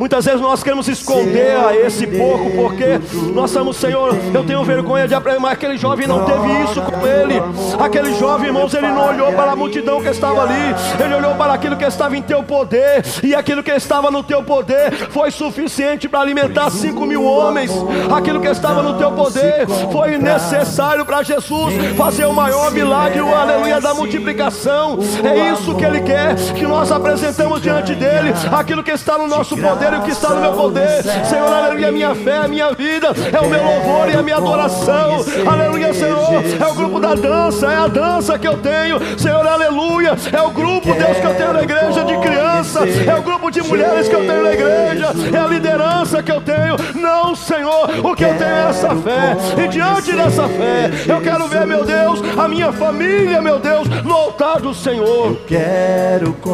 Muitas 0.00 0.24
vezes 0.24 0.40
nós 0.40 0.62
queremos 0.62 0.88
esconder 0.88 1.54
a 1.58 1.76
esse 1.76 2.06
pouco, 2.06 2.50
porque 2.52 2.98
nós 3.34 3.50
somos, 3.50 3.76
Senhor, 3.76 4.16
eu 4.32 4.42
tenho 4.42 4.64
vergonha 4.64 5.06
de 5.06 5.14
aprender, 5.14 5.38
mas 5.38 5.52
aquele 5.52 5.76
jovem 5.76 6.06
não 6.06 6.24
teve 6.24 6.62
isso 6.62 6.80
com 6.80 7.06
ele. 7.06 7.34
Aquele 7.78 8.14
jovem, 8.14 8.46
irmãos, 8.46 8.72
ele 8.72 8.86
não 8.86 9.08
olhou 9.10 9.30
para 9.34 9.52
a 9.52 9.56
multidão 9.56 10.00
que 10.00 10.08
estava 10.08 10.44
ali, 10.44 10.74
ele 11.04 11.14
olhou 11.14 11.34
para 11.34 11.52
aquilo 11.52 11.76
que 11.76 11.84
estava 11.84 12.16
em 12.16 12.22
teu 12.22 12.42
poder, 12.42 13.04
e 13.22 13.34
aquilo 13.34 13.62
que 13.62 13.72
estava 13.72 14.10
no 14.10 14.22
teu 14.22 14.42
poder 14.42 14.90
foi 15.10 15.30
suficiente 15.30 16.08
para 16.08 16.20
alimentar 16.20 16.70
cinco 16.70 17.04
mil 17.04 17.22
homens. 17.22 17.70
Aquilo 18.10 18.40
que 18.40 18.48
estava 18.48 18.82
no 18.82 18.96
teu 18.96 19.12
poder 19.12 19.66
foi 19.92 20.16
necessário 20.16 21.04
para 21.04 21.22
Jesus 21.22 21.74
fazer 21.94 22.24
o 22.24 22.32
maior 22.32 22.70
milagre, 22.70 23.20
o 23.20 23.34
aleluia 23.34 23.78
da 23.82 23.92
multiplicação. 23.92 24.98
É 25.22 25.52
isso 25.52 25.74
que 25.74 25.84
ele 25.84 26.00
quer, 26.00 26.36
que 26.54 26.66
nós 26.66 26.90
apresentamos 26.90 27.60
diante 27.60 27.94
dele, 27.94 28.32
aquilo 28.50 28.82
que 28.82 28.92
está 28.92 29.18
no 29.18 29.26
nosso 29.26 29.54
poder 29.58 29.89
o 29.98 30.02
que 30.02 30.10
está 30.10 30.30
no 30.30 30.40
meu 30.40 30.52
poder. 30.52 31.02
Senhor, 31.02 31.52
aleluia, 31.52 31.88
a 31.88 31.92
minha 31.92 32.14
fé, 32.14 32.38
a 32.38 32.48
minha 32.48 32.72
vida, 32.72 33.08
é 33.32 33.40
o 33.40 33.48
meu 33.48 33.62
louvor 33.62 34.08
e 34.10 34.16
a 34.16 34.22
minha 34.22 34.36
adoração. 34.36 35.24
Aleluia, 35.50 35.92
Senhor, 35.94 36.42
é 36.60 36.66
o 36.66 36.74
grupo 36.74 37.00
da 37.00 37.14
dança, 37.14 37.72
é 37.72 37.76
a 37.76 37.86
dança 37.86 38.38
que 38.38 38.46
eu 38.46 38.58
tenho. 38.58 38.98
Senhor, 39.18 39.46
aleluia, 39.46 40.16
é 40.32 40.42
o 40.42 40.50
grupo, 40.50 40.92
Deus, 40.92 41.18
que 41.18 41.26
eu 41.26 41.34
tenho 41.34 41.52
na 41.52 41.62
igreja 41.62 42.04
de 42.04 42.16
criança, 42.18 42.80
é 42.86 43.14
o 43.14 43.22
grupo 43.22 43.39
de 43.50 43.62
mulheres 43.62 44.08
que 44.08 44.14
eu 44.14 44.26
tenho 44.26 44.42
na 44.42 44.52
igreja, 44.52 45.12
é 45.32 45.38
a 45.38 45.46
liderança 45.46 46.22
que 46.22 46.32
eu 46.32 46.40
tenho. 46.40 46.76
Não, 46.94 47.34
Senhor, 47.34 47.90
o 48.04 48.14
que 48.14 48.24
eu 48.24 48.34
tenho 48.36 48.50
é 48.50 48.68
essa 48.70 48.94
fé, 48.96 49.36
e 49.64 49.68
diante 49.68 50.12
dessa 50.12 50.48
fé, 50.48 50.90
eu 51.06 51.20
quero 51.20 51.46
ver, 51.48 51.66
meu 51.66 51.84
Deus, 51.84 52.20
a 52.38 52.48
minha 52.48 52.72
família, 52.72 53.42
meu 53.42 53.58
Deus, 53.58 53.88
no 54.02 54.14
altar 54.14 54.60
do 54.60 54.72
Senhor. 54.72 55.36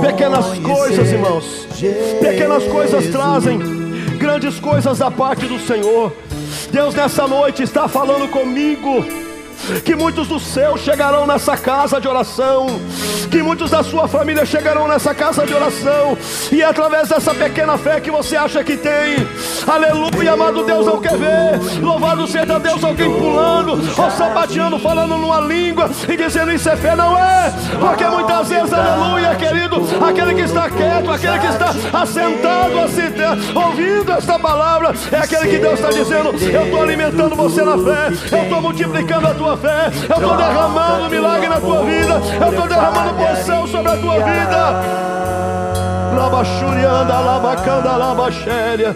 Pequenas 0.01 0.59
coisas, 0.59 1.13
irmãos, 1.13 1.67
pequenas 2.21 2.65
coisas 2.65 3.07
trazem 3.09 3.27
trazem 3.37 3.59
grandes 4.19 4.59
coisas 4.59 4.99
da 4.99 5.11
parte 5.11 5.47
do 5.47 5.59
Senhor. 5.59 6.13
Deus 6.73 6.95
nessa 6.95 7.27
noite 7.27 7.63
está 7.63 7.87
falando 7.87 8.29
comigo. 8.31 9.26
Que 9.85 9.95
muitos 9.95 10.29
dos 10.29 10.43
seus 10.43 10.81
chegarão 10.81 11.27
nessa 11.27 11.57
casa 11.57 12.01
de 12.01 12.07
oração, 12.07 12.81
que 13.31 13.43
muitos 13.43 13.71
da 13.71 13.83
sua 13.83 14.07
família 14.07 14.45
chegarão 14.45 14.87
nessa 14.87 15.15
casa 15.15 15.47
de 15.47 15.55
oração, 15.55 16.17
e 16.53 16.63
é 16.63 16.65
através 16.65 17.09
dessa 17.09 17.35
pequena 17.35 17.79
fé 17.79 18.01
que 18.01 18.11
você 18.11 18.37
acha 18.37 18.63
que 18.63 18.77
tem, 18.77 19.27
aleluia, 19.67 20.33
amado 20.33 20.65
Deus, 20.65 20.87
não 20.87 21.01
quer 21.01 21.17
ver, 21.17 21.81
louvado 21.81 22.27
seja 22.27 22.59
Deus, 22.59 22.85
alguém 22.85 23.11
pulando, 23.11 23.73
ou 23.73 24.11
sapateando, 24.11 24.79
falando 24.79 25.17
numa 25.17 25.41
língua, 25.41 25.91
e 26.09 26.17
dizendo 26.17 26.53
isso 26.53 26.69
é 26.69 26.77
fé, 26.77 26.95
não 26.95 27.19
é, 27.19 27.53
porque 27.81 28.05
muitas 28.05 28.49
vezes, 28.49 28.73
aleluia, 28.73 29.35
querido, 29.35 29.77
aquele 30.05 30.35
que 30.35 30.43
está 30.43 30.69
quieto, 30.71 31.11
aquele 31.11 31.39
que 31.39 31.47
está 31.47 31.75
assentado, 31.93 32.79
assim, 32.81 33.07
ouvindo 33.55 34.13
esta 34.13 34.39
palavra, 34.39 34.93
é 35.13 35.17
aquele 35.17 35.49
que 35.49 35.59
Deus 35.59 35.75
está 35.75 35.91
dizendo: 35.91 36.35
Eu 36.53 36.65
estou 36.65 36.83
alimentando 36.83 37.37
você 37.37 37.63
na 37.63 37.79
fé, 37.79 38.37
eu 38.37 38.43
estou 38.43 38.61
multiplicando 38.61 39.27
a 39.27 39.35
tua 39.35 39.56
fé, 39.57 39.87
eu 40.09 40.17
estou 40.17 40.37
derramando 40.37 41.11
milagre 41.11 41.49
na 41.49 41.61
tua 41.61 41.85
vida, 41.85 42.21
eu 42.41 42.51
estou 42.51 42.69
derramando 42.69 43.15
porção 43.15 43.67
sobre 43.67 43.93
a 43.93 43.97
tua 43.97 44.15
vida. 44.15 45.07
Labachurianda, 46.17 47.21
labacanda, 47.21 47.97
labaxéria. 47.97 48.95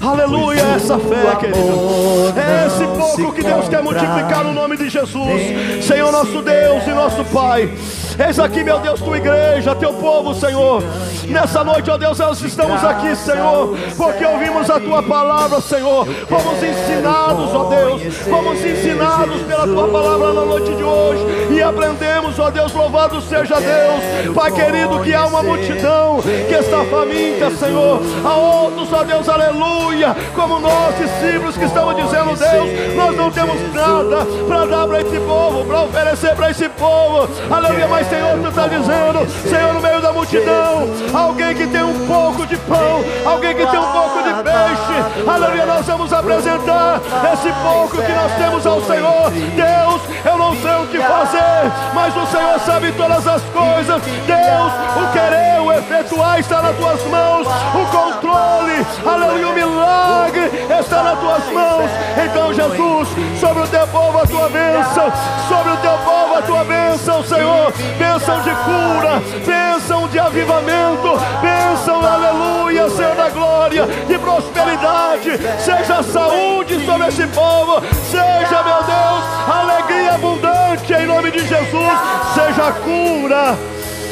Aleluia, 0.00 0.62
essa 0.76 0.98
fé, 0.98 1.36
querido. 1.36 2.32
É 2.34 2.66
esse 2.66 2.86
pouco 2.86 3.34
que 3.34 3.42
Deus 3.42 3.68
quer 3.68 3.82
multiplicar 3.82 4.42
no 4.44 4.54
nome 4.54 4.78
de 4.78 4.88
Jesus. 4.88 5.84
Senhor, 5.84 6.10
nosso 6.10 6.40
Deus 6.40 6.86
e 6.86 6.90
nosso 6.90 7.22
Pai. 7.26 7.70
Eis 8.18 8.38
aqui, 8.38 8.62
meu 8.62 8.78
Deus, 8.80 9.00
tua 9.00 9.16
igreja, 9.16 9.74
teu 9.74 9.92
povo, 9.94 10.34
Senhor. 10.34 10.82
Nessa 11.28 11.62
noite, 11.62 11.90
ó 11.90 11.96
Deus, 11.96 12.18
nós 12.18 12.40
estamos 12.42 12.82
aqui, 12.84 13.14
Senhor, 13.14 13.76
porque 13.96 14.24
ouvimos 14.24 14.68
a 14.68 14.80
tua 14.80 15.02
palavra, 15.02 15.60
Senhor. 15.60 16.06
Fomos 16.28 16.62
ensinados, 16.62 17.54
ó 17.54 17.64
Deus, 17.64 18.16
fomos 18.28 18.64
ensinados 18.64 19.42
pela 19.42 19.66
tua 19.66 19.88
palavra 19.88 20.32
na 20.32 20.44
noite 20.44 20.74
de 20.74 20.82
hoje 20.82 21.24
e 21.50 21.62
aprendemos, 21.62 22.38
ó 22.38 22.50
Deus, 22.50 22.72
louvado 22.72 23.20
seja 23.22 23.56
Deus. 23.60 24.34
Pai 24.34 24.50
querido, 24.50 25.00
que 25.00 25.14
há 25.14 25.26
uma 25.26 25.42
multidão 25.42 26.20
que 26.20 26.54
está 26.54 26.84
faminta, 26.84 27.50
Senhor. 27.50 28.00
Há 28.24 28.34
outros, 28.34 28.92
ó 28.92 29.04
Deus, 29.04 29.28
aleluia, 29.28 30.16
como 30.34 30.58
nós, 30.58 30.94
discípulos, 30.98 31.56
que 31.56 31.64
estamos 31.64 31.96
dizendo, 31.96 32.36
Deus, 32.36 32.96
nós 32.96 33.16
não 33.16 33.30
temos 33.30 33.56
nada 33.72 34.26
para 34.46 34.66
dar 34.66 34.86
para 34.86 35.00
esse 35.00 35.20
povo, 35.20 35.64
para 35.64 35.82
oferecer 35.82 36.34
para 36.34 36.50
esse 36.50 36.68
povo, 36.70 37.28
aleluia, 37.50 37.86
mas 37.86 37.99
Senhor, 38.04 38.38
tu 38.38 38.48
está 38.48 38.66
dizendo, 38.66 39.48
Senhor, 39.48 39.74
no 39.74 39.80
meio 39.80 40.00
da 40.00 40.12
multidão, 40.12 40.88
alguém 41.12 41.54
que 41.54 41.66
tem 41.66 41.82
um 41.82 42.06
pouco 42.06 42.46
de 42.46 42.56
pão, 42.56 43.04
alguém 43.24 43.54
que 43.54 43.66
tem 43.66 43.78
um 43.78 43.92
pouco 43.92 44.22
de 44.22 44.34
peixe, 44.42 45.28
aleluia, 45.28 45.66
nós 45.66 45.86
vamos 45.86 46.12
apresentar 46.12 47.00
esse 47.32 47.52
pouco 47.62 47.96
que 48.02 48.12
nós 48.12 48.32
temos 48.38 48.66
ao 48.66 48.80
Senhor. 48.82 49.30
Deus, 49.30 50.02
eu 50.24 50.38
não 50.38 50.56
sei 50.56 50.74
o 50.76 50.86
que 50.86 50.98
fazer, 50.98 51.72
mas 51.94 52.16
o 52.16 52.26
Senhor 52.26 52.60
sabe 52.60 52.92
todas 52.92 53.26
as 53.26 53.42
coisas. 53.42 54.02
Deus, 54.02 54.72
o 54.96 55.12
querer, 55.12 55.60
o 55.60 55.72
efetuar 55.72 56.38
está 56.38 56.62
nas 56.62 56.76
tuas 56.76 57.02
mãos, 57.06 57.46
o 57.46 57.86
controle, 57.90 58.86
aleluia, 59.06 59.48
o 59.48 59.52
milagre 59.52 60.50
está 60.80 61.02
nas 61.02 61.18
tuas 61.18 61.44
mãos. 61.52 61.90
Então, 62.24 62.52
Jesus, 62.52 63.08
sobre 63.38 63.62
o 63.62 63.66
teu 63.66 63.86
povo 63.88 64.18
a 64.18 64.26
tua 64.26 64.48
bênção, 64.48 65.12
sobre 65.48 65.72
o 65.72 65.76
teu 65.78 65.98
povo 65.98 66.34
a 66.34 66.42
tua 66.42 66.64
bênção, 66.64 66.79
Senhor, 67.00 67.72
bênção 67.98 68.42
de 68.42 68.50
cura, 68.50 69.22
bênção 69.46 70.06
de 70.08 70.18
avivamento, 70.18 71.18
bênção, 71.40 72.04
aleluia, 72.04 72.90
Senhor 72.90 73.16
da 73.16 73.30
glória, 73.30 73.86
de 74.06 74.18
prosperidade, 74.18 75.30
seja 75.58 76.02
saúde 76.02 76.84
sobre 76.84 77.08
esse 77.08 77.26
povo, 77.28 77.80
seja, 78.10 78.62
meu 78.62 78.82
Deus, 78.84 79.24
alegria 79.48 80.14
abundante 80.14 80.92
em 80.92 81.06
nome 81.06 81.30
de 81.30 81.38
Jesus, 81.38 81.98
seja 82.34 82.72
cura, 82.72 83.58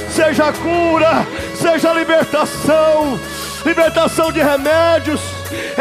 seja 0.08 0.52
cura, 0.54 1.26
seja 1.54 1.92
libertação, 1.92 3.20
libertação 3.66 4.32
de 4.32 4.40
remédios, 4.40 5.20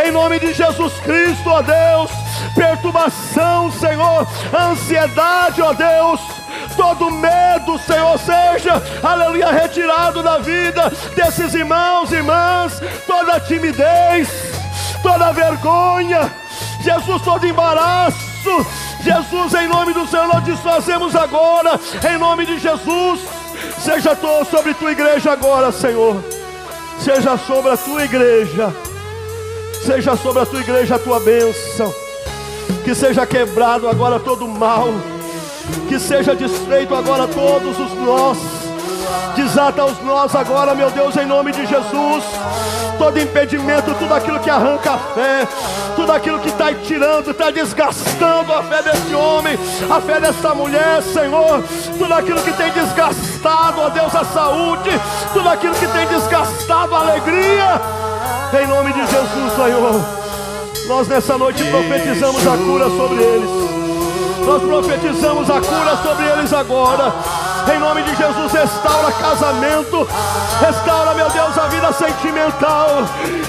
em 0.05 0.11
nome 0.11 0.39
de 0.39 0.53
Jesus 0.53 0.93
Cristo, 0.99 1.49
ó 1.49 1.61
Deus, 1.61 2.11
perturbação, 2.53 3.71
Senhor, 3.71 4.27
ansiedade, 4.53 5.61
ó 5.61 5.71
Deus 5.71 6.46
todo 6.77 7.09
medo, 7.09 7.79
Senhor, 7.79 8.17
seja, 8.19 8.81
aleluia, 9.01 9.51
retirado 9.51 10.21
da 10.21 10.37
vida 10.37 10.93
desses 11.15 11.53
irmãos 11.55 12.11
e 12.11 12.15
irmãs, 12.15 12.79
toda 13.07 13.39
timidez, 13.39 14.29
toda 15.01 15.33
vergonha, 15.33 16.31
Jesus, 16.79 17.21
todo 17.23 17.47
embaraço, 17.47 18.15
Jesus, 19.01 19.53
em 19.55 19.67
nome 19.67 19.91
do 19.91 20.07
Senhor, 20.07 20.27
nós 20.27 20.43
desfazemos 20.43 21.15
agora, 21.15 21.79
em 22.09 22.17
nome 22.17 22.45
de 22.45 22.59
Jesus, 22.59 23.21
seja 23.79 24.15
sobre 24.49 24.75
tua 24.75 24.91
igreja 24.91 25.31
agora, 25.31 25.71
Senhor, 25.71 26.23
seja 26.99 27.37
sobre 27.39 27.71
a 27.71 27.77
tua 27.77 28.03
igreja, 28.03 28.73
seja 29.83 30.15
sobre 30.15 30.43
a 30.43 30.45
tua 30.45 30.61
igreja 30.61 30.95
a 30.95 30.99
tua 30.99 31.19
bênção, 31.19 31.91
que 32.85 32.93
seja 32.93 33.25
quebrado 33.25 33.89
agora 33.89 34.19
todo 34.19 34.47
mal 34.47 34.93
que 35.87 35.99
seja 35.99 36.35
desfeito 36.35 36.93
agora 36.95 37.27
todos 37.27 37.79
os 37.79 37.93
nós. 37.93 38.37
Desata 39.35 39.85
os 39.85 40.01
nós 40.03 40.33
agora, 40.35 40.73
meu 40.73 40.89
Deus, 40.89 41.15
em 41.15 41.25
nome 41.25 41.51
de 41.51 41.65
Jesus. 41.65 42.23
Todo 42.97 43.19
impedimento, 43.19 43.93
tudo 43.93 44.13
aquilo 44.13 44.39
que 44.39 44.49
arranca 44.49 44.93
a 44.93 44.97
fé, 44.97 45.47
tudo 45.95 46.11
aquilo 46.11 46.39
que 46.39 46.49
está 46.49 46.73
tirando, 46.73 47.29
está 47.29 47.51
desgastando 47.51 48.51
a 48.51 48.63
fé 48.63 48.81
desse 48.81 49.13
homem, 49.13 49.57
a 49.89 50.01
fé 50.01 50.19
dessa 50.19 50.55
mulher, 50.55 51.03
Senhor. 51.03 51.63
Tudo 51.97 52.13
aquilo 52.13 52.41
que 52.41 52.51
tem 52.53 52.71
desgastado, 52.71 53.81
ó 53.81 53.89
Deus, 53.89 54.15
a 54.15 54.25
saúde, 54.25 54.89
tudo 55.31 55.47
aquilo 55.47 55.75
que 55.75 55.87
tem 55.87 56.07
desgastado 56.07 56.95
a 56.95 56.99
alegria, 57.01 57.81
em 58.59 58.67
nome 58.67 58.91
de 58.93 59.01
Jesus, 59.01 59.53
Senhor. 59.55 60.27
Nós 60.87 61.07
nessa 61.07 61.37
noite 61.37 61.63
profetizamos 61.65 62.47
a 62.47 62.57
cura 62.57 62.89
sobre 62.89 63.21
eles. 63.21 63.56
Nós 64.47 64.63
profetizamos 64.63 65.49
a 65.49 65.59
cura 65.59 65.97
sobre 66.01 66.25
eles 66.25 66.53
agora. 66.53 67.13
Em 67.69 67.77
nome 67.79 68.01
de 68.01 68.15
Jesus, 68.15 68.53
restaura 68.53 69.11
casamento. 69.11 70.07
Restaura, 70.61 71.13
meu 71.13 71.29
Deus, 71.29 71.57
a 71.57 71.67
vida 71.67 71.91
sentimental. 71.91 72.87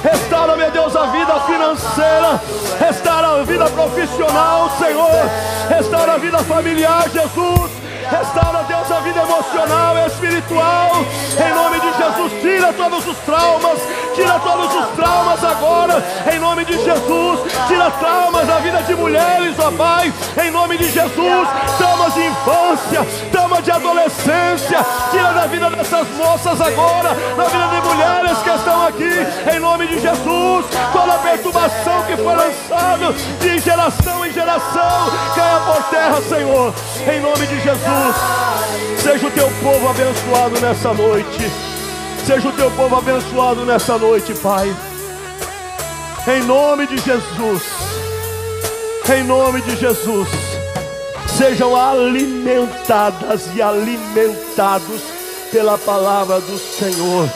Restaura, 0.03 0.57
meu 0.57 0.71
Deus, 0.73 0.97
a 0.97 1.07
vida 1.07 1.41
financeira. 1.47 2.43
Restaura 2.81 3.29
a 3.29 3.45
vida 3.45 3.67
profissional, 3.67 4.71
Senhor. 4.77 5.31
Restaura 5.69 6.15
a 6.15 6.19
vida 6.19 6.39
familiar, 6.39 7.09
Jesus. 7.11 7.71
Restaura, 8.11 8.65
Deus, 8.65 8.78
a 8.91 9.01
vida 9.01 9.21
emocional 9.23 9.97
e 9.99 10.07
espiritual. 10.07 10.93
Em 11.37 11.55
nome 11.55 11.81
de 11.81 11.97
Jesus, 11.97 12.33
tira 12.41 12.73
todos 12.73 13.07
os 13.07 13.17
traumas. 13.19 13.79
Tira 14.15 14.39
todos 14.41 14.75
os 14.75 14.87
traumas 14.97 15.45
agora. 15.45 16.05
Em 16.33 16.39
nome 16.39 16.65
de 16.65 16.73
Jesus, 16.73 17.41
tira 17.69 17.91
traumas 17.93 18.47
da 18.47 18.59
vida 18.59 18.83
de 18.83 18.95
mulheres, 18.95 19.57
ó 19.59 19.71
Pai. 19.71 20.13
Em 20.43 20.51
nome 20.51 20.77
de 20.77 20.91
Jesus, 20.91 21.49
traumas 21.77 22.15
de 22.15 22.27
infância, 22.27 23.07
traumas 23.31 23.65
de 23.65 23.71
adolescência. 23.71 24.85
Tira 25.11 25.33
da 25.33 25.47
vida 25.47 25.71
dessas 25.71 26.09
moças 26.17 26.61
agora, 26.61 27.15
da 27.37 27.45
vida 27.45 27.69
de 27.69 27.89
mulheres 27.89 28.39
que 28.39 28.51
estão 28.51 28.87
aqui. 28.87 29.55
Em 29.55 29.61
nome 29.61 29.87
de 29.87 30.01
Jesus, 30.01 30.67
toda 30.93 31.19
perturbação 31.19 32.03
que 32.07 32.17
foi 32.17 32.35
lançada 32.35 33.13
de 33.41 33.59
geração 33.61 34.25
em 34.27 34.33
geração, 34.33 35.13
caia 35.35 35.61
por 35.61 35.83
terra, 35.91 36.23
Senhor. 36.23 36.75
Em 37.07 37.21
nome 37.21 37.47
de 37.47 37.61
Jesus. 37.61 38.78
Seja 39.03 39.27
o 39.27 39.31
teu 39.31 39.51
povo 39.63 39.89
abençoado 39.89 40.61
nessa 40.61 40.93
noite. 40.93 41.51
Seja 42.27 42.49
o 42.49 42.53
teu 42.53 42.71
povo 42.73 42.97
abençoado 42.97 43.65
nessa 43.65 43.97
noite, 43.97 44.35
Pai. 44.35 44.75
Em 46.27 46.43
nome 46.45 46.87
de 46.87 46.99
Jesus. 46.99 47.63
Em 49.17 49.25
nome 49.25 49.63
de 49.63 49.77
Jesus. 49.77 50.29
Sejam 51.27 51.75
alimentadas 51.75 53.49
e 53.55 53.63
alimentados 53.63 55.03
pela 55.51 55.79
palavra 55.79 56.41
do 56.41 56.59
Senhor. 56.59 57.29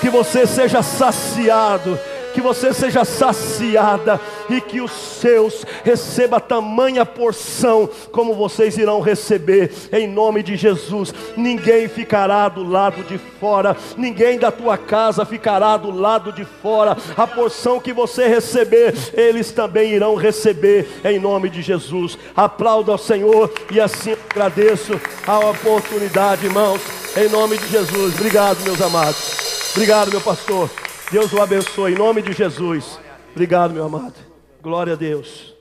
Que 0.00 0.10
você 0.10 0.46
seja 0.46 0.82
saciado 0.82 1.98
que 2.32 2.40
você 2.40 2.72
seja 2.72 3.04
saciada 3.04 4.20
e 4.48 4.60
que 4.60 4.80
os 4.80 4.90
seus 4.92 5.64
receba 5.84 6.40
tamanha 6.40 7.04
porção 7.04 7.88
como 8.10 8.34
vocês 8.34 8.76
irão 8.76 9.00
receber 9.00 9.70
em 9.92 10.08
nome 10.08 10.42
de 10.42 10.56
Jesus. 10.56 11.14
Ninguém 11.36 11.88
ficará 11.88 12.48
do 12.48 12.62
lado 12.62 13.02
de 13.04 13.18
fora, 13.18 13.76
ninguém 13.96 14.38
da 14.38 14.50
tua 14.50 14.76
casa 14.76 15.24
ficará 15.24 15.76
do 15.76 15.90
lado 15.90 16.32
de 16.32 16.44
fora. 16.44 16.96
A 17.16 17.26
porção 17.26 17.80
que 17.80 17.92
você 17.92 18.26
receber, 18.26 18.94
eles 19.12 19.50
também 19.52 19.92
irão 19.92 20.14
receber 20.14 20.88
em 21.04 21.18
nome 21.18 21.50
de 21.50 21.62
Jesus. 21.62 22.18
Aplauda 22.34 22.92
ao 22.92 22.98
Senhor 22.98 23.52
e 23.70 23.80
assim 23.80 24.16
agradeço 24.30 25.00
a 25.26 25.38
oportunidade, 25.38 26.46
irmãos, 26.46 26.80
em 27.16 27.28
nome 27.28 27.58
de 27.58 27.66
Jesus. 27.68 28.14
Obrigado, 28.14 28.62
meus 28.62 28.80
amados. 28.80 29.70
Obrigado, 29.72 30.10
meu 30.10 30.20
pastor. 30.20 30.70
Deus 31.10 31.32
o 31.32 31.40
abençoe 31.40 31.92
em 31.92 31.96
nome 31.96 32.22
de 32.22 32.32
Jesus. 32.32 32.98
Obrigado, 33.32 33.72
meu 33.72 33.84
amado. 33.84 34.31
Glória 34.62 34.92
a 34.92 34.96
Deus. 34.96 35.51